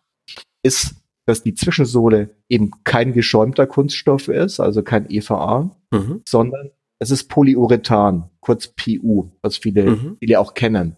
ist, 0.63 0.95
dass 1.25 1.43
die 1.43 1.53
Zwischensohle 1.53 2.29
eben 2.49 2.71
kein 2.85 3.11
geschäumter 3.11 3.67
Kunststoff 3.67 4.29
ist, 4.29 4.61
also 4.61 4.81
kein 4.81 5.09
EVA, 5.09 5.75
mhm. 5.91 6.21
sondern 6.27 6.71
es 6.99 7.11
ist 7.11 7.25
Polyurethan, 7.25 8.29
kurz 8.39 8.69
PU, 8.69 9.31
was 9.41 9.57
viele, 9.57 9.91
mhm. 9.91 10.17
viele 10.19 10.39
auch 10.39 10.53
kennen. 10.53 10.95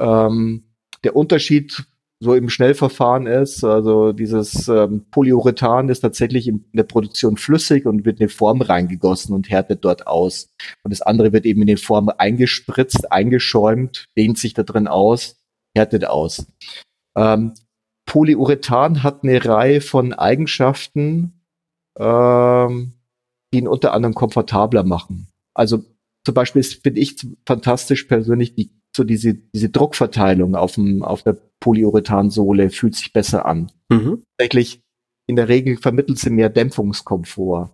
Ähm, 0.00 0.64
der 1.04 1.14
Unterschied 1.14 1.84
so 2.20 2.34
im 2.34 2.48
Schnellverfahren 2.48 3.26
ist. 3.26 3.64
Also 3.64 4.12
dieses 4.12 4.68
ähm, 4.68 5.06
Polyurethan 5.10 5.88
ist 5.88 6.00
tatsächlich 6.00 6.48
in 6.48 6.64
der 6.72 6.82
Produktion 6.82 7.36
flüssig 7.36 7.86
und 7.86 8.04
wird 8.04 8.18
in 8.18 8.24
eine 8.24 8.28
Form 8.28 8.60
reingegossen 8.60 9.34
und 9.34 9.50
härtet 9.50 9.84
dort 9.84 10.06
aus. 10.06 10.50
Und 10.82 10.92
das 10.92 11.02
andere 11.02 11.32
wird 11.32 11.46
eben 11.46 11.60
in 11.62 11.68
die 11.68 11.76
Form 11.76 12.10
eingespritzt, 12.16 13.12
eingeschäumt, 13.12 14.06
dehnt 14.16 14.38
sich 14.38 14.54
da 14.54 14.64
drin 14.64 14.88
aus, 14.88 15.36
härtet 15.76 16.06
aus. 16.06 16.46
Ähm, 17.16 17.54
Polyurethan 18.06 19.02
hat 19.02 19.22
eine 19.22 19.44
Reihe 19.44 19.80
von 19.80 20.12
Eigenschaften, 20.12 21.44
ähm, 21.98 22.94
die 23.52 23.58
ihn 23.58 23.68
unter 23.68 23.92
anderem 23.92 24.14
komfortabler 24.14 24.82
machen. 24.82 25.28
Also 25.54 25.84
zum 26.24 26.34
Beispiel 26.34 26.62
finde 26.62 27.00
ich 27.00 27.16
fantastisch 27.46 28.04
persönlich 28.04 28.54
die 28.54 28.70
so 28.98 29.04
diese, 29.04 29.34
diese 29.34 29.70
Druckverteilung 29.70 30.54
auf, 30.54 30.74
dem, 30.74 31.02
auf 31.02 31.22
der 31.22 31.38
Polyurethansohle 31.60 32.68
fühlt 32.68 32.94
sich 32.94 33.14
besser 33.14 33.46
an. 33.46 33.72
Mhm. 33.88 34.24
Tatsächlich, 34.36 34.82
in 35.26 35.36
der 35.36 35.48
Regel 35.48 35.78
vermittelt 35.78 36.18
sie 36.18 36.30
mehr 36.30 36.50
Dämpfungskomfort. 36.50 37.70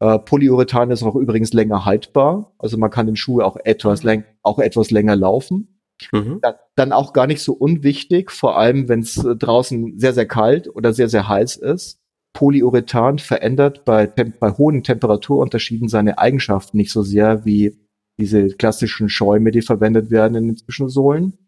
Äh, 0.00 0.18
Polyurethan 0.18 0.90
ist 0.90 1.04
auch 1.04 1.14
übrigens 1.14 1.52
länger 1.52 1.84
haltbar, 1.84 2.54
also 2.58 2.76
man 2.76 2.90
kann 2.90 3.06
den 3.06 3.16
Schuh 3.16 3.40
auch 3.40 3.56
etwas, 3.62 4.02
läng 4.02 4.24
auch 4.42 4.58
etwas 4.58 4.90
länger 4.90 5.14
laufen. 5.14 5.78
Mhm. 6.10 6.40
Da, 6.42 6.56
dann 6.74 6.92
auch 6.92 7.12
gar 7.12 7.28
nicht 7.28 7.42
so 7.42 7.52
unwichtig, 7.52 8.32
vor 8.32 8.58
allem 8.58 8.88
wenn 8.88 9.00
es 9.00 9.22
äh, 9.24 9.36
draußen 9.36 10.00
sehr, 10.00 10.12
sehr 10.12 10.26
kalt 10.26 10.68
oder 10.74 10.92
sehr, 10.92 11.08
sehr 11.08 11.28
heiß 11.28 11.56
ist. 11.56 12.00
Polyurethan 12.32 13.18
verändert 13.18 13.84
bei, 13.84 14.06
bei 14.06 14.50
hohen 14.50 14.82
Temperaturunterschieden 14.82 15.88
seine 15.88 16.18
Eigenschaften 16.18 16.78
nicht 16.78 16.90
so 16.90 17.02
sehr 17.02 17.44
wie 17.44 17.78
diese 18.18 18.48
klassischen 18.48 19.08
Schäume, 19.08 19.50
die 19.50 19.62
verwendet 19.62 20.10
werden 20.10 20.34
in 20.36 20.46
den 20.48 20.56
Zwischensohlen. 20.56 21.38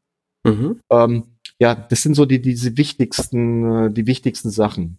Mhm. 0.44 0.81
Ähm, 0.90 1.24
ja, 1.61 1.74
das 1.74 2.03
sind 2.03 2.14
so 2.14 2.24
die, 2.24 2.40
diese 2.40 2.77
wichtigsten, 2.77 3.87
äh, 3.87 3.90
die 3.92 4.07
wichtigsten 4.07 4.50
Sachen. 4.50 4.98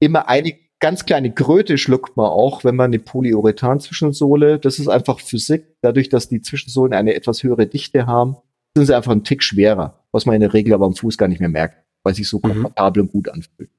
Immer 0.00 0.28
eine 0.28 0.54
ganz 0.80 1.06
kleine 1.06 1.32
Kröte 1.32 1.78
schluckt 1.78 2.16
man 2.16 2.26
auch, 2.26 2.64
wenn 2.64 2.76
man 2.76 2.86
eine 2.86 2.98
Polyurethan-Zwischensohle, 2.98 4.58
das 4.58 4.78
ist 4.78 4.88
einfach 4.88 5.20
Physik, 5.20 5.76
dadurch, 5.80 6.08
dass 6.08 6.28
die 6.28 6.42
Zwischensohlen 6.42 6.92
eine 6.92 7.14
etwas 7.14 7.42
höhere 7.42 7.66
Dichte 7.66 8.06
haben, 8.06 8.36
sind 8.76 8.86
sie 8.86 8.94
einfach 8.94 9.12
einen 9.12 9.24
Tick 9.24 9.42
schwerer, 9.42 10.04
was 10.12 10.26
man 10.26 10.34
in 10.34 10.42
der 10.42 10.52
Regel 10.52 10.74
aber 10.74 10.86
am 10.86 10.94
Fuß 10.94 11.16
gar 11.16 11.28
nicht 11.28 11.40
mehr 11.40 11.48
merkt, 11.48 11.84
weil 12.02 12.14
sich 12.14 12.28
so 12.28 12.38
mhm. 12.38 12.42
komfortabel 12.42 13.02
und 13.02 13.12
gut 13.12 13.28
anfühlt. 13.28 13.70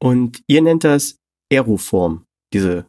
Und 0.00 0.42
ihr 0.46 0.62
nennt 0.62 0.84
das 0.84 1.16
Aeroform, 1.50 2.26
diese 2.52 2.86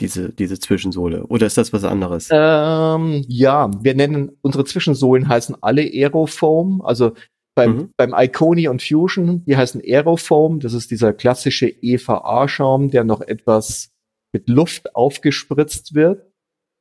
diese, 0.00 0.30
diese 0.30 0.58
Zwischensohle? 0.58 1.26
Oder 1.26 1.46
ist 1.46 1.58
das 1.58 1.72
was 1.72 1.84
anderes? 1.84 2.28
Ähm, 2.30 3.24
ja, 3.28 3.70
wir 3.82 3.94
nennen 3.94 4.32
unsere 4.42 4.64
Zwischensohlen 4.64 5.28
heißen 5.28 5.56
alle 5.60 5.82
Aerofoam. 5.82 6.82
Also 6.82 7.12
beim, 7.54 7.76
mhm. 7.76 7.90
beim 7.96 8.14
Iconi 8.16 8.68
und 8.68 8.82
Fusion, 8.82 9.44
die 9.44 9.56
heißen 9.56 9.80
Aerofoam. 9.84 10.60
Das 10.60 10.72
ist 10.72 10.90
dieser 10.90 11.12
klassische 11.12 11.68
EVA-Schaum, 11.68 12.90
der 12.90 13.04
noch 13.04 13.20
etwas 13.20 13.92
mit 14.32 14.48
Luft 14.48 14.94
aufgespritzt 14.96 15.94
wird. 15.94 16.30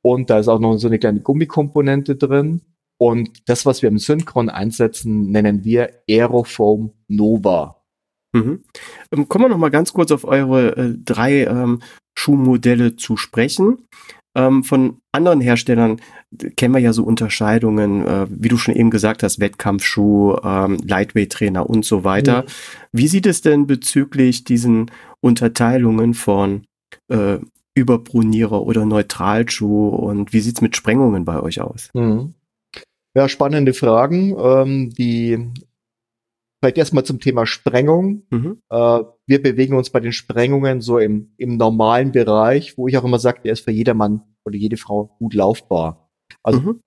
Und 0.04 0.30
da 0.30 0.40
ist 0.40 0.48
auch 0.48 0.60
noch 0.60 0.78
so 0.78 0.88
eine 0.88 1.00
kleine 1.00 1.22
Gummikomponente 1.22 2.16
drin. 2.16 2.62
Und 3.00 3.50
das, 3.50 3.66
was 3.66 3.82
wir 3.82 3.90
im 3.90 4.00
Synchron 4.00 4.50
einsetzen, 4.50 5.32
nennen 5.32 5.64
wir 5.64 5.92
Aerofoam 6.10 6.94
Nova. 7.08 7.84
Mhm. 8.34 8.64
Ähm, 9.12 9.30
kommen 9.30 9.46
wir 9.46 9.50
noch 9.50 9.58
mal 9.58 9.70
ganz 9.70 9.94
kurz 9.94 10.12
auf 10.12 10.26
eure 10.26 10.76
äh, 10.76 10.96
drei 10.98 11.46
ähm, 11.46 11.82
Schuhmodelle 12.16 12.96
zu 12.96 13.18
sprechen. 13.18 13.88
Ähm, 14.36 14.64
von 14.64 14.98
anderen 15.12 15.42
Herstellern 15.42 16.02
kennen 16.56 16.74
wir 16.74 16.82
ja 16.82 16.94
so 16.94 17.04
Unterscheidungen, 17.04 18.06
äh, 18.06 18.26
wie 18.30 18.48
du 18.48 18.58
schon 18.58 18.76
eben 18.76 18.90
gesagt 18.90 19.22
hast, 19.22 19.40
Wettkampfschuh, 19.40 20.38
ähm, 20.44 20.78
Lightweight-Trainer 20.86 21.70
und 21.70 21.86
so 21.86 22.04
weiter. 22.04 22.42
Mhm. 22.42 22.48
Wie 22.94 23.08
sieht 23.08 23.28
es 23.28 23.42
denn 23.42 23.68
bezüglich 23.68 24.44
diesen 24.44 24.90
Unterteilungen 25.22 26.16
von 26.16 26.64
äh, 27.10 27.38
Überbrunierer 27.76 28.64
oder 28.64 28.86
Neutralschuh 28.86 29.90
und 29.90 30.34
wie 30.34 30.40
sieht's 30.40 30.62
mit 30.62 30.76
Sprengungen 30.76 31.26
bei 31.26 31.40
euch 31.40 31.62
aus? 31.62 31.90
Mhm. 31.94 32.34
Ja, 33.16 33.30
spannende 33.30 33.76
Fragen. 33.76 34.36
Ähm, 34.40 34.90
die 34.90 35.52
Vielleicht 36.64 36.78
erstmal 36.78 37.04
zum 37.04 37.20
Thema 37.20 37.46
Sprengung. 37.46 38.24
Mhm. 38.30 38.62
Äh, 38.70 39.00
wir 39.28 39.42
bewegen 39.42 39.76
uns 39.76 39.90
bei 39.90 40.00
den 40.00 40.12
Sprengungen 40.12 40.82
so 40.82 41.00
im, 41.00 41.34
im 41.38 41.58
normalen 41.58 42.12
Bereich, 42.12 42.78
wo 42.78 42.88
ich 42.88 42.98
auch 42.98 43.04
immer 43.04 43.20
sage, 43.20 43.42
der 43.44 43.54
ist 43.54 43.64
für 43.64 43.72
jedermann 43.72 44.22
oder 44.46 44.56
jede 44.56 44.78
Frau 44.78 45.16
gut 45.20 45.34
laufbar. 45.34 46.10
Also 46.44 46.60
mhm. 46.60 46.80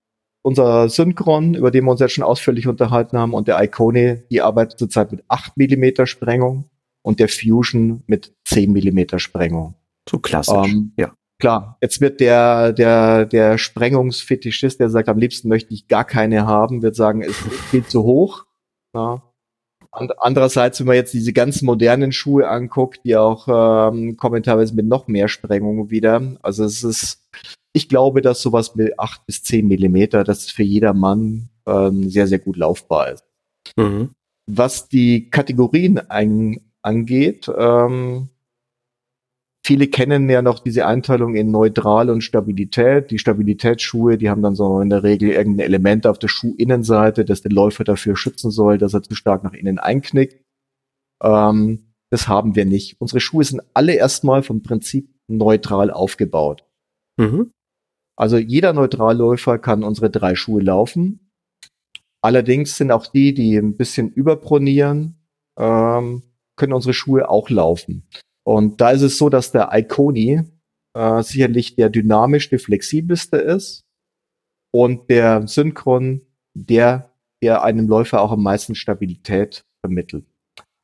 unser 0.43 0.89
Synchron, 0.89 1.55
über 1.55 1.71
den 1.71 1.85
wir 1.85 1.91
uns 1.93 2.01
jetzt 2.01 2.13
schon 2.13 2.25
ausführlich 2.25 2.69
unterhalten 2.69 3.19
haben, 3.19 3.33
und 3.33 3.49
der 3.49 3.63
Icone, 3.63 4.25
die 4.31 4.43
arbeitet 4.43 4.79
zurzeit 4.79 5.13
mit 5.13 5.25
8 5.29 5.57
Millimeter 5.57 6.07
Sprengung 6.07 6.69
und 7.03 7.21
der 7.21 7.29
Fusion 7.29 8.03
mit 8.07 8.35
10 8.47 8.73
Millimeter 8.73 9.19
Sprengung. 9.19 9.75
So 10.09 10.19
klassisch, 10.19 10.73
ähm, 10.73 10.93
ja. 10.97 11.15
Klar, 11.39 11.77
jetzt 11.83 12.01
wird 12.01 12.21
der, 12.21 12.73
der, 12.73 13.27
der 13.27 13.59
Sprengungsfetischist, 13.59 14.81
der 14.81 14.89
sagt, 14.89 15.09
am 15.09 15.19
liebsten 15.19 15.49
möchte 15.49 15.75
ich 15.75 15.87
gar 15.87 16.05
keine 16.05 16.47
haben, 16.47 16.83
wird 16.83 16.97
sagen, 16.97 17.21
ist 17.21 17.37
viel 17.71 17.85
zu 17.85 18.05
hoch. 18.05 18.47
Ja. 18.95 19.23
Andererseits, 19.97 20.79
wenn 20.81 20.89
man 20.89 20.97
jetzt 20.97 21.15
diese 21.15 21.33
ganzen 21.33 21.67
modernen 21.67 22.13
Schuhe 22.13 22.49
anguckt, 22.49 23.01
die 23.05 23.17
auch 23.17 23.49
ähm, 23.49 24.17
kommen 24.17 24.43
teilweise 24.43 24.75
mit 24.75 24.87
noch 24.87 25.09
mehr 25.09 25.29
Sprengung 25.29 25.91
wieder. 25.91 26.37
Also 26.43 26.65
es 26.65 26.85
ist, 26.85 27.27
ich 27.73 27.89
glaube, 27.89 28.21
dass 28.21 28.43
sowas 28.43 28.75
mit 28.75 28.99
acht 28.99 29.25
bis 29.27 29.43
zehn 29.43 29.67
Millimeter, 29.67 30.23
das 30.23 30.51
für 30.51 30.63
jedermann 30.63 31.49
ähm, 31.67 32.11
sehr, 32.11 32.27
sehr 32.27 32.39
gut 32.39 32.57
laufbar 32.57 33.13
ist. 33.13 33.25
Mhm. 33.77 34.11
Was 34.47 34.89
die 34.89 35.31
Kategorien 35.31 35.99
ein, 35.99 36.61
angeht, 36.83 37.51
ähm, 37.57 38.29
Viele 39.67 39.89
kennen 39.89 40.31
ja 40.31 40.43
noch 40.43 40.61
diese 40.61 40.87
Einteilung 40.87 41.35
in 41.35 41.51
Neutral 41.51 42.09
und 42.09 42.21
Stabilität. 42.21 43.11
Die 43.11 43.19
Stabilitätsschuhe, 43.19 44.17
die 44.17 44.31
haben 44.31 44.41
dann 44.41 44.55
so 44.55 44.81
in 44.81 44.91
der 44.91 45.03
Regel 45.03 45.31
irgendein 45.31 45.67
Element 45.67 46.07
auf 46.07 46.21
der 46.21 46.29
Schuhinnenseite, 46.29 47.25
das 47.25 47.43
den 47.43 47.51
Läufer 47.51 47.83
dafür 47.83 48.15
schützen 48.15 48.53
soll, 48.53 48.79
dass 48.79 48.95
er 48.95 49.03
zu 49.03 49.17
stark 49.17 49.43
nach 49.43 49.55
innen 49.55 49.81
einknickt. 49.81 50.41
Ähm, 51.21 51.93
das 52.11 52.29
haben 52.29 52.55
wir 52.55 52.65
nicht. 52.65 53.01
Unsere 53.01 53.19
Schuhe 53.19 53.43
sind 53.43 53.61
alle 53.75 53.95
erstmal 53.95 54.45
vom 54.45 54.63
Prinzip 54.63 55.11
neutral 55.27 55.91
aufgebaut. 55.91 56.65
Mhm. 57.17 57.51
Also 58.17 58.37
jeder 58.37 58.73
Neutralläufer 58.73 59.59
kann 59.59 59.83
unsere 59.83 60.11
drei 60.11 60.37
Schuhe 60.37 60.63
laufen. 60.63 61.33
Allerdings 62.23 62.77
sind 62.77 62.93
auch 62.93 63.09
die, 63.09 63.35
die 63.35 63.57
ein 63.57 63.77
bisschen 63.77 64.13
überpronieren, 64.13 65.17
ähm, 65.59 66.23
können 66.55 66.73
unsere 66.73 66.95
Schuhe 66.95 67.29
auch 67.29 67.51
laufen. 67.51 68.07
Und 68.47 68.81
da 68.81 68.91
ist 68.91 69.03
es 69.03 69.19
so, 69.19 69.29
dass 69.29 69.51
der 69.51 69.71
Iconi 69.73 70.43
äh, 70.95 71.23
sicherlich 71.23 71.75
der 71.75 71.91
dynamischste, 71.91 72.61
flexibelste 72.61 73.39
ist 73.39 73.85
und 74.73 75.11
der 75.11 75.49
Synchron 75.49 76.21
der, 76.55 77.11
der 77.43 77.65
einem 77.65 77.89
Läufer 77.89 78.21
auch 78.21 78.31
am 78.31 78.45
meisten 78.45 78.77
Stabilität 78.77 79.65
vermittelt. 79.85 80.27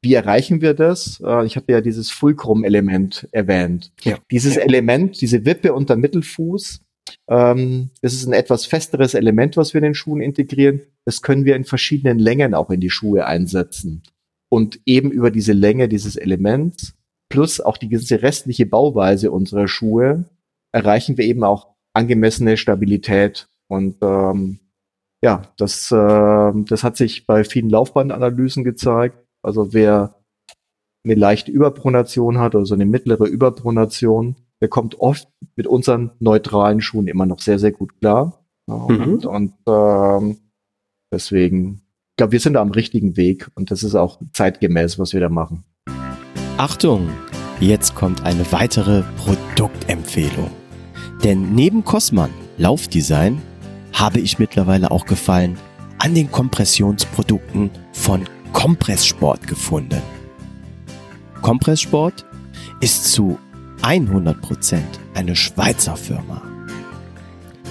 Wie 0.02 0.14
erreichen 0.14 0.60
wir 0.60 0.74
das? 0.74 1.22
Äh, 1.24 1.46
ich 1.46 1.56
hatte 1.56 1.70
ja 1.70 1.80
dieses 1.80 2.10
Fulcrum-Element 2.10 3.28
erwähnt. 3.30 3.92
Ja. 4.02 4.18
Dieses 4.32 4.56
ja. 4.56 4.62
Element, 4.62 5.20
diese 5.20 5.44
Wippe 5.44 5.72
unter 5.72 5.94
Mittelfuß, 5.94 6.80
ähm, 7.28 7.90
das 8.00 8.12
ist 8.12 8.26
ein 8.26 8.32
etwas 8.32 8.66
festeres 8.66 9.14
Element, 9.14 9.56
was 9.56 9.72
wir 9.72 9.78
in 9.78 9.84
den 9.84 9.94
Schuhen 9.94 10.20
integrieren. 10.20 10.80
Das 11.04 11.22
können 11.22 11.44
wir 11.44 11.54
in 11.54 11.64
verschiedenen 11.64 12.18
Längen 12.18 12.54
auch 12.54 12.70
in 12.70 12.80
die 12.80 12.90
Schuhe 12.90 13.24
einsetzen. 13.24 14.02
Und 14.48 14.80
eben 14.84 15.12
über 15.12 15.30
diese 15.30 15.52
Länge 15.52 15.88
dieses 15.88 16.16
Elements 16.16 16.94
plus 17.32 17.62
auch 17.62 17.78
die 17.78 17.88
ganze 17.88 18.20
restliche 18.20 18.66
Bauweise 18.66 19.30
unserer 19.30 19.66
Schuhe 19.66 20.26
erreichen 20.70 21.16
wir 21.16 21.24
eben 21.24 21.44
auch 21.44 21.68
angemessene 21.94 22.58
Stabilität. 22.58 23.48
Und 23.68 23.96
ähm, 24.02 24.58
ja, 25.24 25.40
das, 25.56 25.90
äh, 25.90 26.52
das 26.68 26.84
hat 26.84 26.98
sich 26.98 27.26
bei 27.26 27.44
vielen 27.44 27.70
Laufbandanalysen 27.70 28.64
gezeigt. 28.64 29.16
Also 29.42 29.72
wer 29.72 30.14
eine 31.04 31.14
leichte 31.14 31.50
Überpronation 31.50 32.36
hat, 32.38 32.54
also 32.54 32.74
eine 32.74 32.84
mittlere 32.84 33.24
Überpronation, 33.24 34.36
der 34.60 34.68
kommt 34.68 35.00
oft 35.00 35.26
mit 35.56 35.66
unseren 35.66 36.10
neutralen 36.20 36.82
Schuhen 36.82 37.08
immer 37.08 37.24
noch 37.24 37.40
sehr, 37.40 37.58
sehr 37.58 37.72
gut 37.72 37.98
klar. 37.98 38.44
Ja, 38.68 38.76
mhm. 38.76 39.14
Und, 39.14 39.26
und 39.26 39.54
ähm, 39.66 40.36
deswegen, 41.10 41.80
ich 42.10 42.16
glaube, 42.18 42.32
wir 42.32 42.40
sind 42.40 42.52
da 42.52 42.60
am 42.60 42.72
richtigen 42.72 43.16
Weg 43.16 43.50
und 43.54 43.70
das 43.70 43.82
ist 43.82 43.94
auch 43.94 44.20
zeitgemäß, 44.34 44.98
was 44.98 45.14
wir 45.14 45.20
da 45.20 45.30
machen. 45.30 45.64
Achtung, 46.58 47.08
jetzt 47.60 47.94
kommt 47.94 48.22
eine 48.24 48.50
weitere 48.52 49.02
Produktempfehlung. 49.16 50.50
Denn 51.24 51.54
neben 51.54 51.82
Cosman 51.82 52.30
Laufdesign 52.58 53.40
habe 53.92 54.20
ich 54.20 54.38
mittlerweile 54.38 54.90
auch 54.90 55.06
Gefallen 55.06 55.58
an 55.98 56.14
den 56.14 56.30
Kompressionsprodukten 56.30 57.70
von 57.92 58.24
Kompresssport 58.52 59.46
gefunden. 59.46 60.02
Kompresssport 61.40 62.26
ist 62.80 63.12
zu 63.12 63.38
100% 63.80 64.80
eine 65.14 65.34
Schweizer 65.34 65.96
Firma. 65.96 66.42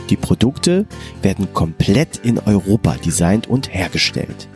Die 0.10 0.18
Produkte 0.18 0.88
werden 1.22 1.54
komplett 1.54 2.18
in 2.18 2.40
Europa 2.40 2.96
designt 2.96 3.48
und 3.48 3.74
hergestellt. 3.74 4.50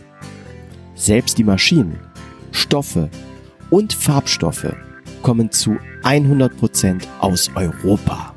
Selbst 0.96 1.38
die 1.38 1.44
Maschinen, 1.44 2.00
Stoffe 2.52 3.10
und 3.76 3.92
Farbstoffe 3.92 4.74
kommen 5.22 5.52
zu 5.52 5.76
100% 6.04 7.04
aus 7.20 7.52
Europa. 7.56 8.34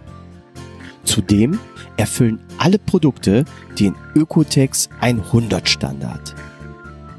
Zudem 1.05 1.61
erfüllen 1.97 2.41
alle 2.59 2.81
Produkte 2.81 3.45
den 3.79 3.95
Ökotex 4.17 4.89
100 5.01 5.69
Standard. 5.69 6.35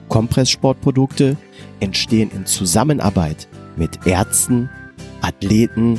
Kompresssportprodukte 0.10 1.38
entstehen 1.80 2.30
in 2.32 2.46
Zusammenarbeit 2.46 3.48
mit 3.78 4.06
Ärzten, 4.06 4.70
Athleten 5.22 5.98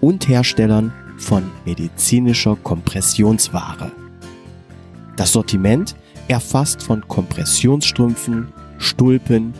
und 0.00 0.26
Herstellern 0.26 0.92
von 1.16 1.44
medizinischer 1.64 2.56
Kompressionsware. 2.56 3.92
Das 5.14 5.30
Sortiment 5.30 5.94
erfasst 6.26 6.82
von 6.82 7.06
Kompressionsstrümpfen, 7.06 8.48
Stulpen, 8.78 9.54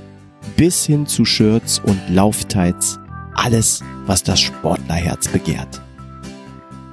bis 0.57 0.85
hin 0.85 1.07
zu 1.07 1.25
Shirts 1.25 1.81
und 1.81 1.99
Lauftights 2.09 2.99
alles, 3.35 3.83
was 4.07 4.23
das 4.23 4.41
Sportlerherz 4.41 5.29
begehrt. 5.29 5.81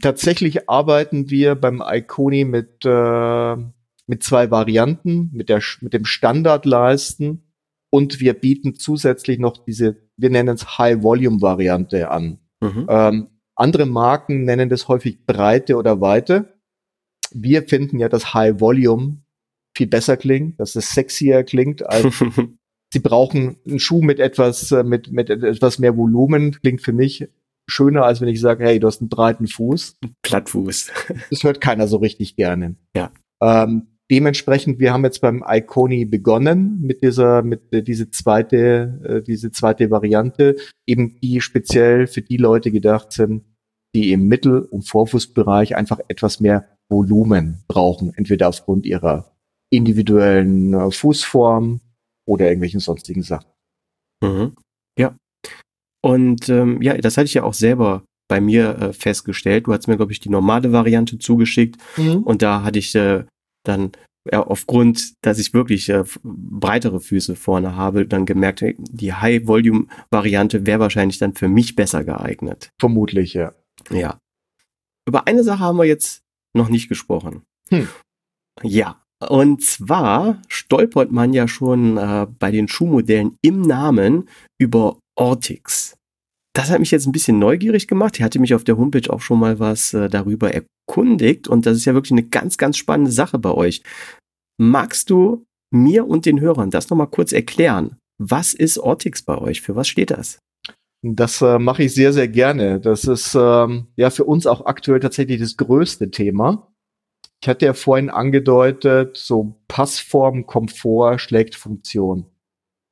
Tatsächlich 0.00 0.68
arbeiten 0.68 1.30
wir 1.30 1.54
beim 1.54 1.82
Iconi 1.82 2.44
mit 2.44 2.84
äh, 2.84 3.56
mit 4.08 4.22
zwei 4.22 4.50
Varianten, 4.50 5.30
mit, 5.32 5.50
der, 5.50 5.62
mit 5.82 5.92
dem 5.92 6.04
Standardleisten 6.04 7.44
und 7.90 8.20
wir 8.20 8.32
bieten 8.32 8.74
zusätzlich 8.74 9.38
noch 9.38 9.58
diese, 9.64 10.07
wir 10.18 10.30
nennen 10.30 10.54
es 10.54 10.78
High-Volume-Variante 10.78 12.10
an. 12.10 12.38
Mhm. 12.60 12.86
Ähm, 12.88 13.26
andere 13.54 13.86
Marken 13.86 14.44
nennen 14.44 14.68
das 14.68 14.88
häufig 14.88 15.24
Breite 15.24 15.76
oder 15.76 16.00
Weite. 16.00 16.58
Wir 17.32 17.62
finden 17.62 17.98
ja, 17.98 18.08
dass 18.08 18.34
High 18.34 18.60
Volume 18.60 19.18
viel 19.76 19.86
besser 19.86 20.16
klingt, 20.16 20.60
dass 20.60 20.76
es 20.76 20.90
sexier 20.90 21.44
klingt 21.44 21.88
als 21.88 22.22
sie 22.92 23.00
brauchen 23.00 23.56
einen 23.66 23.78
Schuh 23.78 24.02
mit 24.02 24.18
etwas, 24.18 24.72
äh, 24.72 24.82
mit, 24.82 25.12
mit 25.12 25.30
etwas 25.30 25.78
mehr 25.78 25.96
Volumen, 25.96 26.52
klingt 26.52 26.82
für 26.82 26.92
mich 26.92 27.28
schöner, 27.68 28.04
als 28.04 28.20
wenn 28.20 28.28
ich 28.28 28.40
sage, 28.40 28.64
hey, 28.64 28.80
du 28.80 28.86
hast 28.86 29.00
einen 29.00 29.10
breiten 29.10 29.46
Fuß. 29.46 29.98
Plattfuß. 30.22 30.90
das 31.30 31.42
hört 31.44 31.60
keiner 31.60 31.86
so 31.86 31.98
richtig 31.98 32.36
gerne. 32.36 32.76
Ja. 32.96 33.12
Ähm, 33.42 33.97
dementsprechend, 34.10 34.78
wir 34.78 34.92
haben 34.92 35.04
jetzt 35.04 35.20
beim 35.20 35.44
Iconi 35.46 36.04
begonnen 36.04 36.80
mit 36.80 37.02
dieser, 37.02 37.42
mit 37.42 37.72
äh, 37.72 37.82
diese 37.82 38.10
zweite, 38.10 39.00
äh, 39.04 39.22
diese 39.22 39.50
zweite 39.50 39.90
Variante, 39.90 40.56
eben 40.86 41.18
die 41.20 41.40
speziell 41.40 42.06
für 42.06 42.22
die 42.22 42.36
Leute 42.36 42.70
gedacht 42.70 43.12
sind, 43.12 43.44
die 43.94 44.12
im 44.12 44.28
Mittel- 44.28 44.62
und 44.62 44.82
Vorfußbereich 44.82 45.76
einfach 45.76 46.00
etwas 46.08 46.40
mehr 46.40 46.68
Volumen 46.90 47.64
brauchen, 47.68 48.12
entweder 48.14 48.48
aufgrund 48.48 48.86
ihrer 48.86 49.36
individuellen 49.70 50.72
äh, 50.72 50.90
Fußform 50.90 51.80
oder 52.26 52.46
irgendwelchen 52.46 52.80
sonstigen 52.80 53.22
Sachen. 53.22 53.50
Mhm. 54.22 54.54
Ja. 54.98 55.14
Und 56.02 56.48
ähm, 56.48 56.80
ja, 56.82 56.96
das 56.96 57.16
hatte 57.16 57.26
ich 57.26 57.34
ja 57.34 57.42
auch 57.42 57.54
selber 57.54 58.04
bei 58.28 58.40
mir 58.40 58.78
äh, 58.78 58.92
festgestellt. 58.92 59.66
Du 59.66 59.72
hast 59.72 59.88
mir, 59.88 59.96
glaube 59.96 60.12
ich, 60.12 60.20
die 60.20 60.28
normale 60.28 60.72
Variante 60.72 61.18
zugeschickt 61.18 61.76
mhm. 61.96 62.22
und 62.22 62.42
da 62.42 62.62
hatte 62.62 62.78
ich 62.78 62.94
äh, 62.94 63.24
dann 63.68 63.92
ja, 64.30 64.42
aufgrund, 64.42 65.14
dass 65.22 65.38
ich 65.38 65.54
wirklich 65.54 65.88
äh, 65.88 66.04
breitere 66.22 67.00
Füße 67.00 67.36
vorne 67.36 67.76
habe, 67.76 68.06
dann 68.06 68.26
gemerkt, 68.26 68.64
die 68.76 69.12
High-Volume-Variante 69.12 70.66
wäre 70.66 70.80
wahrscheinlich 70.80 71.18
dann 71.18 71.34
für 71.34 71.48
mich 71.48 71.76
besser 71.76 72.04
geeignet. 72.04 72.70
Vermutlich, 72.78 73.34
ja. 73.34 73.52
Ja. 73.90 74.18
Über 75.06 75.26
eine 75.26 75.44
Sache 75.44 75.60
haben 75.60 75.78
wir 75.78 75.84
jetzt 75.84 76.22
noch 76.54 76.68
nicht 76.68 76.88
gesprochen. 76.88 77.42
Hm. 77.70 77.88
Ja. 78.62 79.02
Und 79.26 79.62
zwar 79.62 80.40
stolpert 80.48 81.10
man 81.10 81.32
ja 81.32 81.48
schon 81.48 81.96
äh, 81.96 82.26
bei 82.38 82.50
den 82.50 82.68
Schuhmodellen 82.68 83.36
im 83.42 83.62
Namen 83.62 84.28
über 84.60 84.98
Ortix. 85.16 85.97
Das 86.54 86.70
hat 86.70 86.80
mich 86.80 86.90
jetzt 86.90 87.06
ein 87.06 87.12
bisschen 87.12 87.38
neugierig 87.38 87.86
gemacht. 87.86 88.16
Ich 88.16 88.22
hatte 88.22 88.40
mich 88.40 88.54
auf 88.54 88.64
der 88.64 88.76
Homepage 88.76 89.12
auch 89.12 89.20
schon 89.20 89.38
mal 89.38 89.58
was 89.58 89.94
äh, 89.94 90.08
darüber 90.08 90.52
erkundigt 90.52 91.48
und 91.48 91.66
das 91.66 91.76
ist 91.76 91.84
ja 91.84 91.94
wirklich 91.94 92.12
eine 92.12 92.24
ganz, 92.24 92.58
ganz 92.58 92.76
spannende 92.76 93.12
Sache 93.12 93.38
bei 93.38 93.52
euch. 93.52 93.82
Magst 94.60 95.10
du 95.10 95.46
mir 95.70 96.06
und 96.06 96.26
den 96.26 96.40
Hörern 96.40 96.70
das 96.70 96.90
nochmal 96.90 97.08
kurz 97.08 97.32
erklären? 97.32 97.96
Was 98.18 98.54
ist 98.54 98.78
Ortix 98.78 99.22
bei 99.22 99.38
euch? 99.38 99.60
Für 99.60 99.76
was 99.76 99.86
steht 99.86 100.10
das? 100.10 100.40
Das 101.02 101.40
äh, 101.42 101.58
mache 101.58 101.84
ich 101.84 101.94
sehr, 101.94 102.12
sehr 102.12 102.26
gerne. 102.26 102.80
Das 102.80 103.04
ist 103.04 103.36
ähm, 103.36 103.86
ja 103.96 104.10
für 104.10 104.24
uns 104.24 104.46
auch 104.46 104.66
aktuell 104.66 104.98
tatsächlich 104.98 105.40
das 105.40 105.56
größte 105.56 106.10
Thema. 106.10 106.72
Ich 107.40 107.48
hatte 107.48 107.66
ja 107.66 107.74
vorhin 107.74 108.10
angedeutet, 108.10 109.16
so 109.16 109.60
Passform, 109.68 110.46
Komfort 110.46 111.18
schlägt 111.18 111.54
Funktion. 111.54 112.26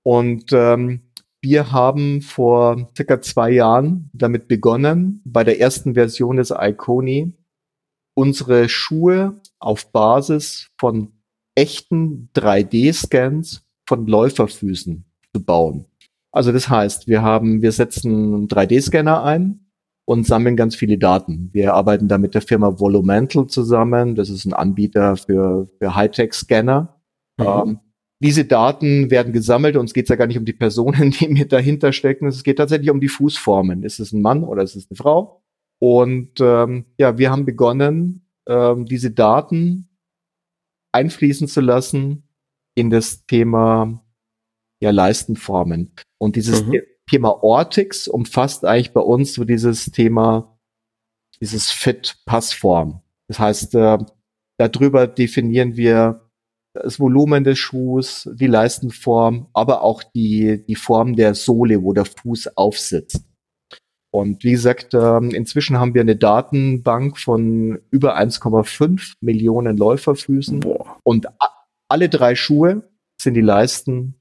Und 0.05 0.53
ähm, 0.53 1.06
wir 1.47 1.71
haben 1.71 2.23
vor 2.23 2.89
circa 2.97 3.21
zwei 3.21 3.53
Jahren 3.53 4.11
damit 4.13 4.49
begonnen, 4.49 5.23
bei 5.25 5.45
der 5.45 5.61
ersten 5.61 5.95
Version 5.95 6.39
des 6.39 6.51
Iconi 6.51 7.35
unsere 8.15 8.69
Schuhe 8.69 9.41
auf 9.61 9.93
Basis 9.93 10.71
von 10.77 11.13
echten 11.55 12.31
3D-Scans 12.35 13.65
von 13.89 14.09
Läuferfüßen 14.09 15.05
zu 15.33 15.45
bauen. 15.45 15.85
Also 16.33 16.51
das 16.51 16.69
heißt, 16.69 17.07
wir 17.07 17.23
haben, 17.23 17.63
wir 17.63 17.71
setzen 17.71 18.35
einen 18.35 18.49
3D-Scanner 18.49 19.23
ein 19.23 19.69
und 20.05 20.27
sammeln 20.27 20.57
ganz 20.57 20.75
viele 20.75 20.99
Daten. 20.99 21.51
Wir 21.53 21.75
arbeiten 21.75 22.09
da 22.09 22.19
mit 22.19 22.35
der 22.35 22.43
Firma 22.43 22.81
Volumental 22.81 23.47
zusammen. 23.47 24.17
Das 24.17 24.31
ist 24.31 24.47
ein 24.47 24.53
Anbieter 24.53 25.17
für, 25.17 25.69
für 25.79 25.95
Hightech-Scanner. 25.95 26.97
Mhm. 27.39 27.47
Ähm, 27.47 27.81
diese 28.23 28.45
Daten 28.45 29.11
werden 29.11 29.33
gesammelt 29.33 29.77
und 29.77 29.87
es 29.87 29.95
geht 29.95 30.09
ja 30.09 30.17
gar 30.17 30.27
nicht 30.27 30.39
um 30.39 30.45
die 30.45 30.53
Personen, 30.53 31.11
die 31.21 31.29
mir 31.29 31.47
dahinter 31.47 31.93
stecken. 31.93 32.27
Es 32.27 32.43
geht 32.43 32.59
tatsächlich 32.59 32.91
um 32.91 33.01
die 33.01 33.09
Fußformen. 33.09 33.83
Ist 33.83 34.01
es 34.01 34.13
ein 34.13 34.23
Mann 34.23 34.45
oder 34.45 34.63
ist 34.63 34.77
es 34.77 34.91
eine 34.91 34.97
Frau? 34.97 35.43
Und 35.79 36.41
ähm, 36.41 36.87
ja, 36.99 37.19
wir 37.19 37.31
haben 37.31 37.45
begonnen, 37.45 38.27
ähm, 38.49 38.87
diese 38.87 39.11
Daten 39.11 39.89
einfließen 40.93 41.49
zu 41.49 41.61
lassen 41.61 42.27
in 42.75 42.89
das 42.91 43.27
Thema 43.27 44.03
ja, 44.81 44.91
Leistenformen. 44.91 45.93
Und 46.19 46.37
dieses 46.37 46.65
mhm. 46.65 46.81
Thema 47.09 47.43
Ortix 47.43 48.09
umfasst 48.09 48.65
eigentlich 48.65 48.93
bei 48.93 49.01
uns 49.01 49.35
so 49.35 49.45
dieses 49.45 49.87
Thema, 49.87 50.59
dieses 51.41 51.71
Fit-Passform. 51.71 53.03
Das 53.29 53.39
heißt, 53.39 53.75
äh, 53.75 53.99
darüber 54.59 55.07
definieren 55.07 55.77
wir 55.77 56.26
das 56.83 57.01
Volumen 57.01 57.45
des 57.45 57.59
Schuhs, 57.59 58.29
die 58.35 58.47
Leistenform, 58.47 59.49
aber 59.53 59.83
auch 59.83 60.03
die, 60.03 60.65
die 60.67 60.75
Form 60.75 61.17
der 61.17 61.35
Sohle, 61.35 61.83
wo 61.83 61.93
der 61.93 62.05
Fuß 62.05 62.57
aufsitzt. 62.57 63.25
Und 64.11 64.45
wie 64.45 64.53
gesagt, 64.53 64.95
ähm, 64.95 65.31
inzwischen 65.31 65.79
haben 65.79 65.95
wir 65.95 66.01
eine 66.01 66.17
Datenbank 66.17 67.19
von 67.19 67.79
über 67.91 68.17
1,5 68.17 69.15
Millionen 69.21 69.77
Läuferfüßen. 69.77 70.61
Boah. 70.61 70.99
Und 71.03 71.27
alle 71.89 72.09
drei 72.09 72.35
Schuhe 72.35 72.89
sind 73.21 73.35
die 73.35 73.43
Leisten 73.43 74.15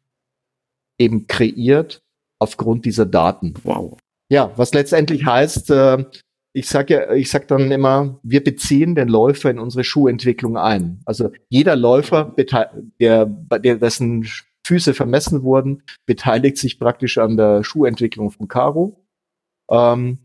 eben 0.99 1.27
kreiert 1.27 2.01
aufgrund 2.39 2.85
dieser 2.85 3.05
Daten. 3.05 3.53
Wow. 3.63 3.97
Ja, 4.29 4.51
was 4.57 4.73
letztendlich 4.73 5.25
heißt, 5.25 5.69
äh, 5.71 6.05
ich 6.55 6.69
sage 6.69 6.93
ja, 6.93 7.13
ich 7.13 7.29
sag 7.29 7.49
dann 7.49 7.69
immer, 7.69 8.17
wir 8.23 8.41
beziehen 8.41 8.95
den 8.95 9.09
Läufer 9.09 9.51
in 9.51 9.59
unsere 9.59 9.83
Schuhentwicklung 9.83 10.57
ein. 10.57 11.01
Also 11.05 11.31
jeder 11.49 11.75
Läufer, 11.75 12.33
der, 12.99 13.25
der 13.25 13.75
dessen 13.75 14.25
Füße 14.65 14.93
vermessen 14.93 15.43
wurden, 15.43 15.83
beteiligt 16.05 16.57
sich 16.57 16.79
praktisch 16.79 17.17
an 17.17 17.35
der 17.35 17.65
Schuhentwicklung 17.65 18.31
von 18.31 18.47
Caro. 18.47 19.05
Ähm, 19.69 20.19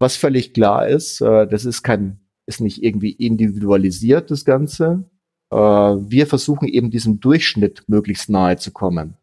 was 0.00 0.16
völlig 0.16 0.54
klar 0.54 0.88
ist, 0.88 1.20
äh, 1.20 1.46
das 1.46 1.64
ist 1.64 1.84
kein, 1.84 2.18
ist 2.46 2.60
nicht 2.60 2.82
irgendwie 2.82 3.12
individualisiert, 3.12 4.32
das 4.32 4.44
Ganze. 4.44 5.08
Äh, 5.52 5.56
wir 5.56 6.26
versuchen 6.26 6.66
eben 6.66 6.90
diesem 6.90 7.20
Durchschnitt 7.20 7.84
möglichst 7.86 8.28
nahe 8.28 8.56
zu 8.56 8.72
kommen. 8.72 9.16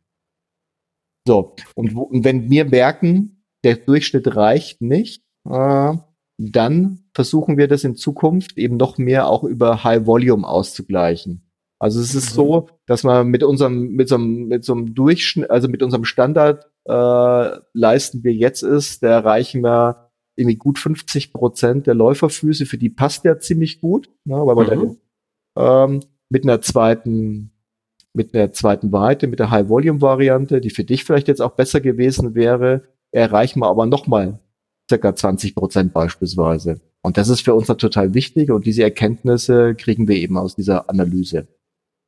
So, 1.27 1.55
und, 1.75 1.93
und 1.93 2.23
wenn 2.23 2.49
wir 2.49 2.63
merken, 2.63 3.43
der 3.65 3.75
Durchschnitt 3.75 4.33
reicht 4.37 4.81
nicht, 4.81 5.23
äh, 5.49 5.97
dann 6.37 7.05
versuchen 7.13 7.57
wir 7.57 7.67
das 7.67 7.83
in 7.83 7.95
Zukunft 7.95 8.57
eben 8.57 8.77
noch 8.77 8.97
mehr 8.97 9.27
auch 9.27 9.43
über 9.43 9.83
High 9.83 10.05
Volume 10.05 10.47
auszugleichen. 10.47 11.43
Also 11.79 11.99
es 11.99 12.15
ist 12.15 12.31
mhm. 12.31 12.35
so, 12.35 12.69
dass 12.85 13.03
man 13.03 13.27
mit 13.27 13.43
unserem, 13.43 13.91
mit 13.91 14.07
so 14.07 14.15
einem, 14.15 14.47
mit 14.47 14.63
so 14.63 14.73
einem 14.73 14.95
Durchschnitt, 14.95 15.49
also 15.49 15.67
mit 15.67 15.83
unserem 15.83 16.05
Standard 16.05 16.69
äh, 16.85 17.59
leisten 17.73 18.23
wir 18.23 18.33
jetzt 18.33 18.63
ist, 18.63 19.03
da 19.03 19.09
erreichen 19.09 19.61
wir 19.63 20.09
irgendwie 20.35 20.57
gut 20.57 20.79
50 20.79 21.33
Prozent 21.33 21.87
der 21.87 21.93
Läuferfüße, 21.93 22.65
für 22.65 22.77
die 22.77 22.89
passt 22.89 23.25
der 23.25 23.39
ziemlich 23.39 23.81
gut, 23.81 24.09
ne, 24.25 24.35
weil 24.35 24.55
man 24.55 24.65
mhm. 24.65 24.97
dann 25.55 25.93
ähm, 25.93 25.99
mit 26.29 26.43
einer 26.43 26.61
zweiten 26.61 27.51
mit 28.15 28.35
einer 28.35 28.51
zweiten 28.51 28.91
Weite, 28.91 29.27
mit 29.27 29.39
der 29.39 29.49
High-Volume-Variante, 29.49 30.61
die 30.61 30.69
für 30.69 30.83
dich 30.83 31.03
vielleicht 31.03 31.27
jetzt 31.27 31.41
auch 31.41 31.55
besser 31.55 31.81
gewesen 31.81 32.35
wäre, 32.35 32.83
erreichen 33.11 33.59
wir 33.59 33.67
aber 33.67 33.87
nochmal 33.87 34.39
circa 34.93 35.15
20 35.15 35.55
Prozent 35.55 35.93
beispielsweise. 35.93 36.81
Und 37.01 37.17
das 37.17 37.29
ist 37.29 37.41
für 37.41 37.53
uns 37.53 37.67
total 37.67 38.13
wichtig 38.13 38.51
und 38.51 38.65
diese 38.65 38.83
Erkenntnisse 38.83 39.75
kriegen 39.75 40.07
wir 40.07 40.15
eben 40.15 40.37
aus 40.37 40.55
dieser 40.55 40.89
Analyse. 40.89 41.47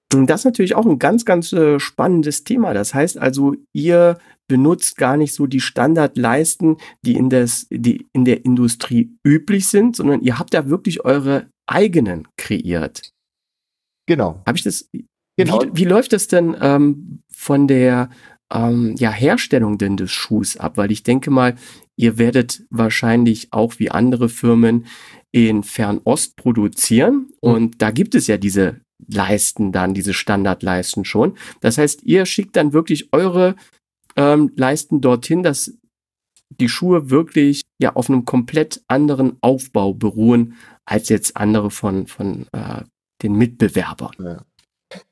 Das 0.10 0.42
ist 0.42 0.46
natürlich 0.46 0.76
auch 0.76 0.86
ein 0.86 1.00
ganz, 1.00 1.26
ganz 1.26 1.52
äh, 1.52 1.80
spannendes 1.80 2.44
Thema. 2.44 2.74
Das 2.74 2.94
heißt 2.94 3.18
also, 3.18 3.56
ihr 3.74 4.20
benutzt 4.48 4.98
gar 4.98 5.18
nicht 5.18 5.34
so 5.34 5.48
die 5.48 5.60
Standardleisten, 5.60 6.78
die 7.02 7.16
in, 7.16 7.30
des, 7.30 7.68
die 7.72 8.08
in 8.14 8.24
der 8.24 8.46
Industrie 8.46 9.18
üblich 9.26 9.68
sind, 9.68 9.96
sondern 9.96 10.22
ihr 10.22 10.38
habt 10.38 10.54
da 10.54 10.70
wirklich 10.70 11.04
eure 11.04 11.48
eigenen 11.66 12.28
kreiert. 12.38 13.12
Genau. 14.06 14.44
Habe 14.46 14.58
ich 14.58 14.64
das 14.64 14.88
Genau. 15.38 15.62
Wie, 15.62 15.70
wie 15.74 15.84
läuft 15.86 16.14
das 16.14 16.28
denn 16.28 16.56
ähm, 16.62 17.20
von 17.30 17.68
der 17.68 18.10
ähm, 18.52 18.96
ja, 18.98 19.12
Herstellung 19.12 19.78
denn 19.78 19.98
des 19.98 20.12
Schuhs 20.12 20.58
ab? 20.58 20.78
Weil 20.78 20.92
ich 20.92 21.04
denke 21.04 21.30
mal, 21.32 21.56
ihr 21.98 22.18
werdet 22.18 22.64
wahrscheinlich 22.70 23.52
auch 23.52 23.80
wie 23.80 23.92
andere 23.92 24.30
Firmen 24.30 24.86
in 25.32 25.64
Fernost 25.64 26.36
produzieren. 26.36 27.14
Mhm. 27.14 27.34
Und 27.40 27.82
da 27.82 27.92
gibt 27.92 28.16
es 28.16 28.28
ja 28.28 28.38
diese 28.38 28.82
Leisten 29.08 29.72
dann, 29.72 29.94
diese 29.94 30.14
Standardleisten 30.14 31.06
schon. 31.06 31.38
Das 31.60 31.78
heißt, 31.78 32.04
ihr 32.04 32.26
schickt 32.26 32.56
dann 32.56 32.74
wirklich 32.74 33.12
eure 33.12 33.56
ähm, 34.16 34.52
Leisten 34.56 35.02
dorthin, 35.02 35.44
dass 35.44 35.74
die 36.50 36.70
Schuhe 36.70 37.10
wirklich 37.10 37.62
ja 37.80 37.96
auf 37.96 38.10
einem 38.10 38.24
komplett 38.26 38.84
anderen 38.88 39.38
Aufbau 39.42 39.94
beruhen 39.94 40.56
als 40.86 41.10
jetzt 41.10 41.36
andere 41.36 41.72
von, 41.72 42.08
von 42.08 42.48
äh, 42.54 42.84
den 43.22 43.34
Mitbewerbern. 43.34 44.44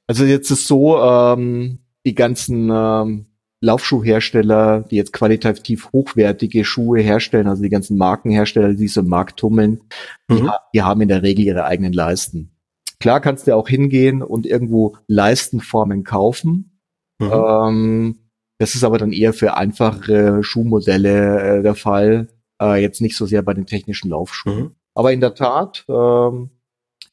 Also 0.08 0.26
jetzt 0.26 0.52
ist 0.52 0.68
so, 0.68 0.98
ähm, 1.00 1.80
die 2.06 2.16
ganzen 2.16 2.70
ähm, 2.72 3.26
Laufschuhhersteller, 3.64 4.82
die 4.92 4.98
jetzt 4.98 5.14
qualitativ 5.14 5.90
hochwertige 5.94 6.66
Schuhe 6.66 7.00
herstellen, 7.00 7.48
also 7.48 7.64
die 7.64 7.70
ganzen 7.70 7.98
Markenhersteller, 7.98 8.74
die 8.74 8.90
so 8.90 9.00
im 9.00 9.08
Markt 9.08 9.40
tummeln, 9.40 9.80
mhm. 10.28 10.36
die, 10.36 10.50
die, 10.74 10.82
haben 10.82 11.00
in 11.00 11.08
der 11.08 11.24
Regel 11.24 11.46
ihre 11.46 11.64
eigenen 11.64 11.94
Leisten. 11.94 12.52
Klar 13.00 13.22
kannst 13.22 13.48
du 13.48 13.56
auch 13.56 13.70
hingehen 13.70 14.22
und 14.22 14.46
irgendwo 14.46 14.98
Leistenformen 15.08 16.04
kaufen. 16.04 16.78
Mhm. 17.20 17.32
Ähm, 17.32 18.20
das 18.60 18.76
ist 18.76 18.84
aber 18.84 18.98
dann 18.98 19.14
eher 19.14 19.32
für 19.32 19.56
einfachere 19.56 20.44
Schuhmodelle 20.44 21.60
äh, 21.60 21.64
der 21.64 21.76
Fall, 21.76 22.28
äh, 22.62 22.82
jetzt 22.82 23.00
nicht 23.00 23.16
so 23.16 23.26
sehr 23.26 23.44
bei 23.44 23.54
den 23.54 23.66
technischen 23.66 24.10
Laufschuhen. 24.10 24.60
Mhm. 24.60 24.72
Aber 24.94 25.14
in 25.14 25.22
der 25.22 25.36
Tat, 25.36 25.86
ähm, 25.88 26.50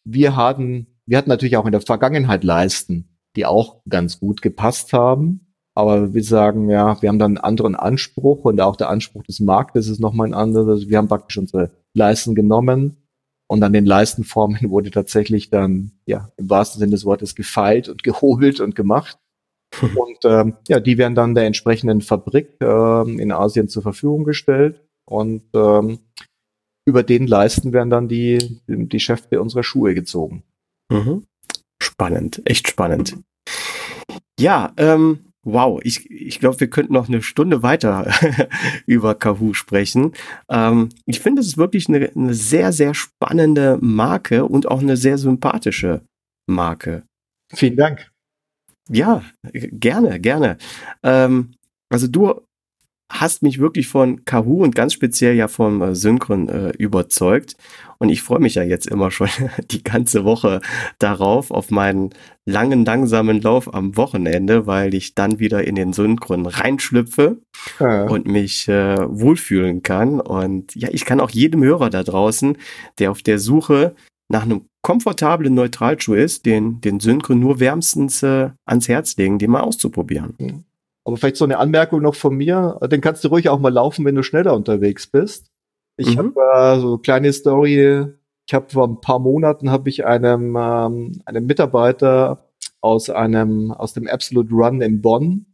wir 0.05 0.34
hatten, 0.34 0.98
wir 1.07 1.16
hatten 1.16 1.30
natürlich 1.30 1.57
auch 1.57 1.66
in 1.66 1.72
der 1.72 1.80
Vergangenheit 1.80 2.42
Leisten, 2.42 3.16
die 3.36 3.46
auch 3.46 3.82
ganz 3.88 4.18
gut 4.18 4.42
gepasst 4.42 4.92
haben. 4.92 5.49
Aber 5.75 6.14
wir 6.14 6.25
sagen, 6.25 6.68
ja, 6.68 7.01
wir 7.01 7.09
haben 7.09 7.18
dann 7.18 7.37
einen 7.37 7.45
anderen 7.45 7.77
Anspruch 7.77 8.45
und 8.45 8.61
auch 8.61 8.77
der 8.77 8.91
Anspruch 8.91 9.23
des 9.23 9.41
Marktes 9.41 9.89
ist 9.89 10.01
nochmal 10.01 10.27
ein 10.27 10.35
anderer. 10.35 10.68
Also 10.68 10.89
wir 10.89 10.99
haben 10.99 11.09
praktisch 11.09 11.39
unsere 11.39 11.71
Leisten 11.95 12.35
genommen 12.35 12.97
und 13.49 13.62
an 13.62 13.73
den 13.73 13.87
Leistenformen 13.87 14.59
wurde 14.71 14.91
tatsächlich 14.91 15.51
dann, 15.51 15.93
ja, 16.07 16.31
im 16.37 16.51
wahrsten 16.51 16.81
Sinne 16.81 16.93
des 16.93 17.05
Wortes 17.05 17.35
gefeilt 17.35 17.89
und 17.89 18.03
gehobelt 18.03 18.61
und 18.61 18.75
gemacht. 18.75 19.18
und 19.83 20.18
ähm, 20.25 20.55
ja, 20.68 20.81
die 20.81 20.99
werden 20.99 21.14
dann 21.14 21.37
der 21.37 21.47
entsprechenden 21.47 22.01
Fabrik 22.01 22.57
ähm, 22.61 23.21
in 23.21 23.31
Asien 23.31 23.68
zur 23.68 23.83
Verfügung 23.83 24.25
gestellt 24.25 24.81
und 25.05 25.45
ähm, 25.55 26.01
über 26.85 27.05
den 27.05 27.29
Leisten 27.29 27.73
werden 27.73 27.91
dann 27.91 28.09
die, 28.09 28.61
die 28.66 29.01
Schäfte 29.01 29.41
unserer 29.41 29.62
Schuhe 29.62 29.95
gezogen. 29.95 30.43
Mhm. 30.91 31.25
Spannend, 31.81 32.43
echt 32.45 32.68
spannend. 32.68 33.16
Ja, 34.41 34.73
ähm, 34.77 35.30
Wow, 35.43 35.80
ich, 35.82 36.11
ich 36.11 36.38
glaube, 36.38 36.61
wir 36.61 36.68
könnten 36.68 36.93
noch 36.93 37.09
eine 37.09 37.22
Stunde 37.22 37.62
weiter 37.62 38.12
über 38.86 39.14
Kahoo 39.14 39.55
sprechen. 39.55 40.12
Ähm, 40.51 40.91
ich 41.07 41.20
finde, 41.20 41.41
es 41.41 41.49
ist 41.49 41.57
wirklich 41.57 41.88
eine, 41.88 42.11
eine 42.14 42.34
sehr, 42.34 42.72
sehr 42.72 42.93
spannende 42.95 43.78
Marke 43.80 44.45
und 44.45 44.68
auch 44.68 44.80
eine 44.80 44.99
sehr 44.99 45.16
sympathische 45.16 46.03
Marke. 46.47 47.05
Vielen 47.55 47.76
Dank. 47.76 48.11
Ja, 48.91 49.22
gerne, 49.53 50.20
gerne. 50.20 50.59
Ähm, 51.03 51.55
also 51.88 52.07
du 52.07 52.41
hast 53.11 53.43
mich 53.43 53.59
wirklich 53.59 53.89
von 53.89 54.25
Kahoo 54.25 54.63
und 54.63 54.75
ganz 54.75 54.95
speziell 54.95 55.35
ja 55.35 55.49
vom 55.49 55.83
äh, 55.83 55.95
Synchron 55.95 56.49
äh, 56.49 56.71
überzeugt. 56.79 57.57
Und 57.99 58.09
ich 58.09 58.23
freue 58.23 58.39
mich 58.39 58.55
ja 58.55 58.63
jetzt 58.63 58.87
immer 58.87 59.11
schon 59.11 59.29
die 59.71 59.83
ganze 59.83 60.25
Woche 60.25 60.61
darauf, 60.99 61.51
auf 61.51 61.71
meinen 61.71 62.11
langen, 62.47 62.85
langsamen 62.85 63.43
Lauf 63.43 63.75
am 63.75 63.97
Wochenende, 63.97 64.67
weil 64.67 64.95
ich 64.95 65.15
dann 65.15 65.41
wieder 65.41 65.65
in 65.65 65.75
den 65.75 65.93
Synchron 65.93 66.47
reinschlüpfe 66.47 67.43
ja. 67.81 68.05
und 68.05 68.27
mich 68.27 68.69
äh, 68.69 68.97
wohlfühlen 68.97 69.83
kann. 69.83 70.21
Und 70.21 70.75
ja, 70.77 70.89
ich 70.93 71.05
kann 71.05 71.21
auch 71.21 71.31
jedem 71.31 71.63
Hörer 71.63 71.91
da 71.91 72.05
draußen, 72.05 72.57
der 72.99 73.11
auf 73.11 73.23
der 73.23 73.39
Suche 73.39 73.95
nach 74.29 74.45
einem 74.45 74.67
komfortablen 74.83 75.53
Neutralschuh 75.53 76.15
ist, 76.15 76.47
den, 76.47 76.81
den 76.81 77.01
Synchron 77.01 77.41
nur 77.41 77.59
wärmstens 77.59 78.23
äh, 78.23 78.51
ans 78.65 78.89
Herz 78.89 79.17
legen, 79.17 79.39
den 79.41 79.51
mal 79.51 79.61
auszuprobieren. 79.61 80.35
Mhm. 80.39 80.65
Aber 81.05 81.16
vielleicht 81.16 81.36
so 81.36 81.44
eine 81.44 81.59
Anmerkung 81.59 82.03
noch 82.03 82.14
von 82.14 82.36
mir. 82.36 82.78
Den 82.90 83.01
kannst 83.01 83.24
du 83.24 83.28
ruhig 83.28 83.48
auch 83.48 83.59
mal 83.59 83.72
laufen, 83.72 84.05
wenn 84.05 84.14
du 84.14 84.22
schneller 84.22 84.55
unterwegs 84.55 85.07
bist. 85.07 85.51
Ich 85.96 86.16
mhm. 86.16 86.18
habe 86.18 86.76
äh, 86.76 86.80
so 86.80 86.88
eine 86.88 86.98
kleine 86.98 87.32
Story. 87.32 88.07
Ich 88.46 88.55
habe 88.55 88.68
vor 88.68 88.88
ein 88.88 89.01
paar 89.01 89.18
Monaten 89.18 89.70
habe 89.70 89.88
ich 89.88 90.05
einem 90.05 90.57
ähm, 90.59 91.22
einem 91.24 91.46
Mitarbeiter 91.46 92.48
aus 92.80 93.11
einem 93.11 93.70
aus 93.70 93.92
dem 93.92 94.09
Absolute 94.09 94.53
Run 94.53 94.80
in 94.82 95.01
Bonn 95.01 95.46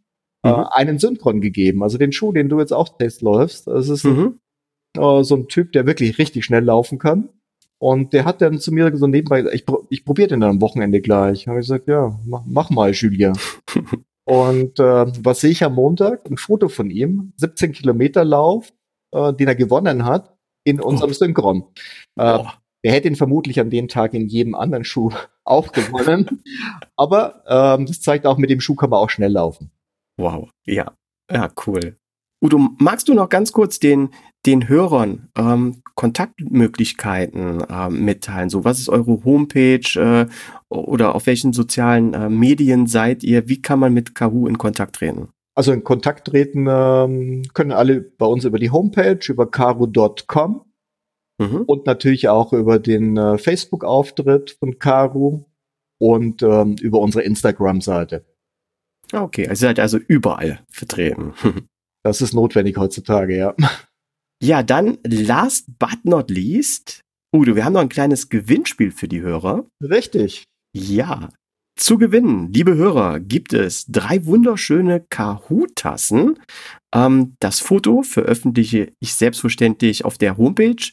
äh, 0.43 0.49
mhm. 0.49 0.55
äh, 0.55 0.65
einen 0.71 0.99
Synchron 0.99 1.41
gegeben. 1.41 1.83
Also 1.83 1.99
den 1.99 2.13
Schuh, 2.13 2.33
den 2.33 2.49
du 2.49 2.59
jetzt 2.59 2.73
auch 2.73 2.97
testläufst. 2.97 3.67
Das 3.67 3.89
ist 3.89 4.05
mhm. 4.05 4.41
äh, 4.97 5.23
so 5.23 5.37
ein 5.37 5.49
Typ, 5.49 5.73
der 5.73 5.87
wirklich 5.87 6.19
richtig 6.19 6.45
schnell 6.45 6.65
laufen 6.65 6.99
kann. 6.99 7.29
Und 7.79 8.15
der 8.15 8.25
hat 8.25 8.41
dann 8.41 8.59
zu 8.59 8.73
mir 8.73 8.97
so 8.97 9.07
nebenbei, 9.07 9.45
ich, 9.53 9.67
ich 9.91 10.05
probiere 10.05 10.29
den 10.29 10.41
dann 10.41 10.51
am 10.51 10.61
Wochenende 10.63 11.01
gleich. 11.03 11.47
Habe 11.47 11.61
ich 11.61 11.67
gesagt, 11.67 11.89
ja, 11.89 12.19
mach, 12.25 12.43
mach 12.47 12.71
mal, 12.71 12.93
Julia. 12.93 13.35
Und 14.27 14.81
äh, 14.81 15.07
was 15.25 15.41
sehe 15.41 15.51
ich 15.51 15.63
am 15.63 15.75
Montag? 15.75 16.29
Ein 16.29 16.37
Foto 16.37 16.69
von 16.69 16.91
ihm, 16.91 17.33
17 17.37 17.73
Kilometer 17.73 18.25
Lauf, 18.25 18.73
äh, 19.13 19.33
den 19.33 19.47
er 19.47 19.55
gewonnen 19.55 20.05
hat 20.05 20.37
in 20.65 20.81
unserem 20.81 21.11
oh. 21.11 21.15
Synchron. 21.15 21.65
Äh, 22.17 22.39
oh. 22.41 22.47
Er 22.83 22.93
hätte 22.93 23.09
ihn 23.09 23.17
vermutlich 23.17 23.61
an 23.61 23.71
dem 23.71 23.89
Tag 23.89 24.15
in 24.15 24.29
jedem 24.29 24.55
anderen 24.55 24.85
Schuh 24.85 25.13
auch 25.45 25.71
gewonnen. 25.73 26.43
Aber 26.97 27.43
ähm, 27.47 27.87
das 27.87 28.01
zeigt 28.01 28.27
auch, 28.27 28.37
mit 28.37 28.51
dem 28.51 28.61
Schuh 28.61 28.75
kann 28.75 28.91
man 28.91 29.01
auch 29.01 29.11
schnell 29.11 29.33
laufen. 29.33 29.71
Wow, 30.19 30.51
ja, 30.65 30.93
ja, 31.31 31.51
cool. 31.67 31.97
Udo, 32.47 32.61
magst 32.79 33.09
du 33.09 33.15
noch 33.15 33.29
ganz 33.29 33.51
kurz 33.51 33.81
den, 33.81 34.11
den 34.47 34.69
Hörern 34.69 35.29
ähm, 35.37 35.83
Kontaktmöglichkeiten 35.97 37.61
äh, 37.61 37.91
mitteilen? 37.91 38.51
So, 38.51 38.65
was 38.65 38.79
ist 38.79 38.89
eure 38.89 39.25
Homepage 39.25 39.81
äh, 39.97 40.27
oder 40.69 41.17
auf 41.17 41.27
welchen 41.27 41.53
sozialen 41.53 42.15
äh, 42.15 42.31
Medien 42.31 42.87
seid 42.87 43.25
ihr? 43.25 43.49
Wie 43.49 43.61
kann 43.61 43.81
man 43.81 43.93
mit 43.93 44.15
Kahoo 44.15 44.47
in 44.47 44.59
Kontakt 44.59 44.95
treten? 44.95 45.31
Also 45.57 45.73
in 45.73 45.83
Kontakt 45.83 46.29
treten 46.29 46.69
ähm, 46.71 47.43
können 47.53 47.73
alle 47.73 48.01
bei 48.01 48.27
uns 48.27 48.45
über 48.45 48.61
die 48.61 48.71
Homepage, 48.71 49.19
über 49.29 49.51
caro.com 49.51 50.65
mhm. 51.39 51.63
und 51.67 51.87
natürlich 51.87 52.29
auch 52.29 52.53
über 52.53 52.79
den 52.79 53.17
äh, 53.17 53.39
Facebook-Auftritt 53.39 54.53
von 54.61 54.79
Caro 54.79 55.51
und 55.99 56.45
ähm, 56.45 56.77
über 56.81 57.01
unsere 57.01 57.25
Instagram-Seite. 57.25 58.25
Okay, 59.13 59.49
also 59.49 59.67
seid 59.67 59.81
also 59.81 59.99
überall 59.99 60.61
vertreten. 60.69 61.33
Das 62.07 62.21
ist 62.21 62.35
notwendig 62.35 62.77
heutzutage, 62.77 63.37
ja. 63.37 63.55
Ja, 64.43 64.63
dann 64.63 64.99
last 65.03 65.65
but 65.79 66.05
not 66.05 66.31
least, 66.31 67.01
Udo, 67.35 67.57
wir 67.57 67.65
haben 67.65 67.73
noch 67.73 67.81
ein 67.81 67.89
kleines 67.89 68.29
Gewinnspiel 68.29 68.91
für 68.91 69.09
die 69.09 69.23
Hörer. 69.23 69.65
Richtig. 69.83 70.45
Ja. 70.77 71.31
Zu 71.81 71.97
gewinnen, 71.97 72.53
liebe 72.53 72.77
Hörer, 72.77 73.19
gibt 73.19 73.55
es 73.55 73.87
drei 73.87 74.27
wunderschöne 74.27 75.07
Kahoot-Tassen. 75.09 76.39
Ähm, 76.95 77.35
das 77.41 77.61
Foto 77.61 78.03
veröffentliche 78.03 78.93
ich 79.01 79.15
selbstverständlich 79.15 80.05
auf 80.05 80.19
der 80.19 80.37
Homepage. 80.37 80.93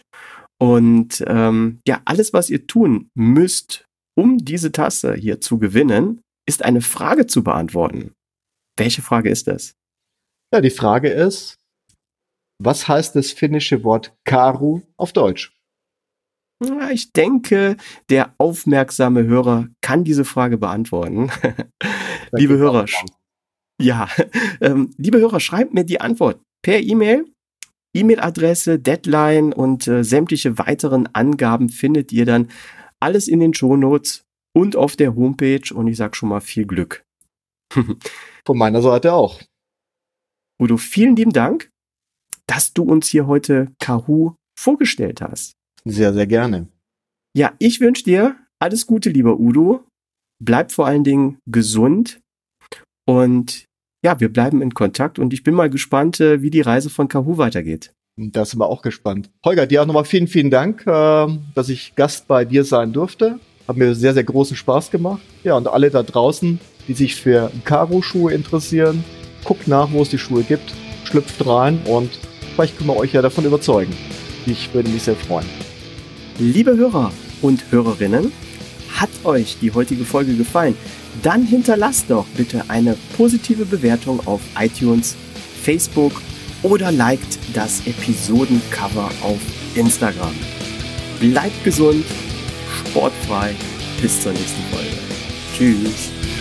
Und 0.58 1.22
ähm, 1.28 1.80
ja, 1.86 2.02
alles, 2.06 2.32
was 2.32 2.50
ihr 2.50 2.66
tun 2.66 3.10
müsst, 3.14 3.84
um 4.18 4.38
diese 4.38 4.72
Tasse 4.72 5.16
hier 5.16 5.42
zu 5.42 5.60
gewinnen, 5.60 6.22
ist 6.48 6.64
eine 6.64 6.82
Frage 6.82 7.28
zu 7.28 7.44
beantworten. 7.44 8.14
Welche 8.78 9.02
Frage 9.02 9.30
ist 9.30 9.48
das? 9.48 9.76
Ja, 10.54 10.62
die 10.62 10.70
Frage 10.70 11.10
ist, 11.10 11.58
was 12.60 12.88
heißt 12.88 13.16
das 13.16 13.32
finnische 13.32 13.84
Wort 13.84 14.14
Karu 14.24 14.82
auf 14.98 15.12
Deutsch? 15.12 15.52
Ich 16.92 17.12
denke, 17.12 17.76
der 18.10 18.36
aufmerksame 18.38 19.24
Hörer 19.24 19.70
kann 19.82 20.04
diese 20.04 20.26
Frage 20.26 20.60
beantworten. 20.60 21.32
liebe 22.34 22.60
Hörer, 22.60 22.86
ja, 23.82 24.08
ähm, 24.62 24.94
liebe 24.96 25.18
Hörer, 25.18 25.40
schreibt 25.40 25.74
mir 25.74 25.86
die 25.86 26.00
Antwort 26.00 26.40
per 26.62 26.80
E-Mail. 26.80 27.26
E-Mail-Adresse, 27.96 28.78
Deadline 28.78 29.54
und 29.54 29.88
äh, 29.88 30.04
sämtliche 30.04 30.60
weiteren 30.60 31.10
Angaben 31.14 31.70
findet 31.70 32.12
ihr 32.12 32.28
dann 32.28 32.50
alles 33.00 33.28
in 33.28 33.40
den 33.40 33.56
Shownotes 33.56 34.24
und 34.56 34.76
auf 34.76 34.96
der 34.98 35.16
Homepage 35.16 35.74
und 35.74 35.88
ich 35.88 35.98
sag 35.98 36.16
schon 36.16 36.30
mal 36.30 36.42
viel 36.42 36.68
Glück. 36.68 37.04
Von 38.46 38.58
meiner 38.60 38.84
Seite 38.84 39.14
auch. 39.14 39.42
Udo, 40.62 40.78
vielen 40.78 41.16
lieben 41.16 41.34
Dank, 41.34 41.70
dass 42.48 42.74
du 42.74 42.84
uns 42.84 43.08
hier 43.08 43.28
heute 43.28 43.72
Kahoo 43.80 44.36
vorgestellt 44.58 45.22
hast. 45.22 45.54
Sehr, 45.86 46.14
sehr 46.14 46.28
gerne. 46.28 46.68
Ja, 47.36 47.54
ich 47.60 47.82
wünsche 47.82 48.04
dir 48.04 48.38
alles 48.60 48.86
Gute, 48.86 49.10
lieber 49.10 49.40
Udo. 49.40 49.86
Bleib 50.44 50.72
vor 50.72 50.86
allen 50.86 51.04
Dingen 51.04 51.40
gesund 51.50 52.22
und 53.08 53.66
ja, 54.04 54.20
wir 54.20 54.32
bleiben 54.32 54.62
in 54.62 54.74
Kontakt 54.74 55.18
und 55.18 55.34
ich 55.34 55.44
bin 55.44 55.56
mal 55.56 55.70
gespannt, 55.70 56.20
äh, 56.20 56.42
wie 56.42 56.50
die 56.50 56.62
Reise 56.62 56.90
von 56.90 57.08
Kahoo 57.08 57.38
weitergeht. 57.38 57.94
Da 58.18 58.46
sind 58.46 58.60
wir 58.60 58.68
auch 58.68 58.82
gespannt. 58.82 59.32
Holger, 59.44 59.66
dir 59.66 59.82
auch 59.82 59.86
nochmal 59.86 60.06
vielen, 60.06 60.28
vielen 60.28 60.52
Dank, 60.52 60.86
äh, 60.86 61.28
dass 61.56 61.70
ich 61.70 61.96
Gast 61.96 62.28
bei 62.28 62.46
dir 62.46 62.64
sein 62.64 62.94
durfte. 62.94 63.40
Hat 63.68 63.78
mir 63.78 63.96
sehr, 63.96 64.14
sehr 64.14 64.26
großen 64.26 64.58
Spaß 64.58 64.92
gemacht. 64.92 65.22
Ja, 65.44 65.56
und 65.56 65.68
alle 65.68 65.90
da 65.90 66.04
draußen, 66.04 66.60
die 66.88 66.94
sich 66.94 67.16
für 67.16 67.50
Karo-Schuhe 67.64 68.34
interessieren, 68.34 69.04
guckt 69.44 69.68
nach, 69.68 69.92
wo 69.92 70.02
es 70.02 70.10
die 70.10 70.18
Schuhe 70.18 70.44
gibt, 70.44 70.74
schlüpft 71.04 71.46
rein 71.46 71.80
und 71.86 72.10
vielleicht 72.56 72.78
können 72.78 72.90
wir 72.90 72.98
euch 72.98 73.14
ja 73.14 73.22
davon 73.22 73.46
überzeugen. 73.46 73.96
Ich 74.46 74.74
würde 74.74 74.90
mich 74.90 75.04
sehr 75.04 75.16
freuen. 75.16 75.48
Liebe 76.40 76.76
Hörer 76.76 77.12
und 77.42 77.64
Hörerinnen, 77.72 78.32
hat 78.96 79.10
euch 79.24 79.58
die 79.62 79.72
heutige 79.72 80.06
Folge 80.06 80.36
gefallen? 80.36 80.76
Dann 81.22 81.46
hinterlasst 81.46 82.06
doch 82.10 82.26
bitte 82.38 82.64
eine 82.70 82.96
positive 83.18 83.66
Bewertung 83.66 84.26
auf 84.26 84.42
iTunes, 84.60 85.16
Facebook 85.64 86.14
oder 86.64 86.92
liked 86.92 87.38
das 87.54 87.82
Episodencover 87.86 89.10
auf 89.22 89.40
Instagram. 89.76 90.34
Bleibt 91.20 91.64
gesund, 91.64 92.06
sportfrei, 92.80 93.54
bis 94.02 94.22
zur 94.22 94.34
nächsten 94.34 94.62
Folge. 94.72 94.98
Tschüss. 95.56 96.33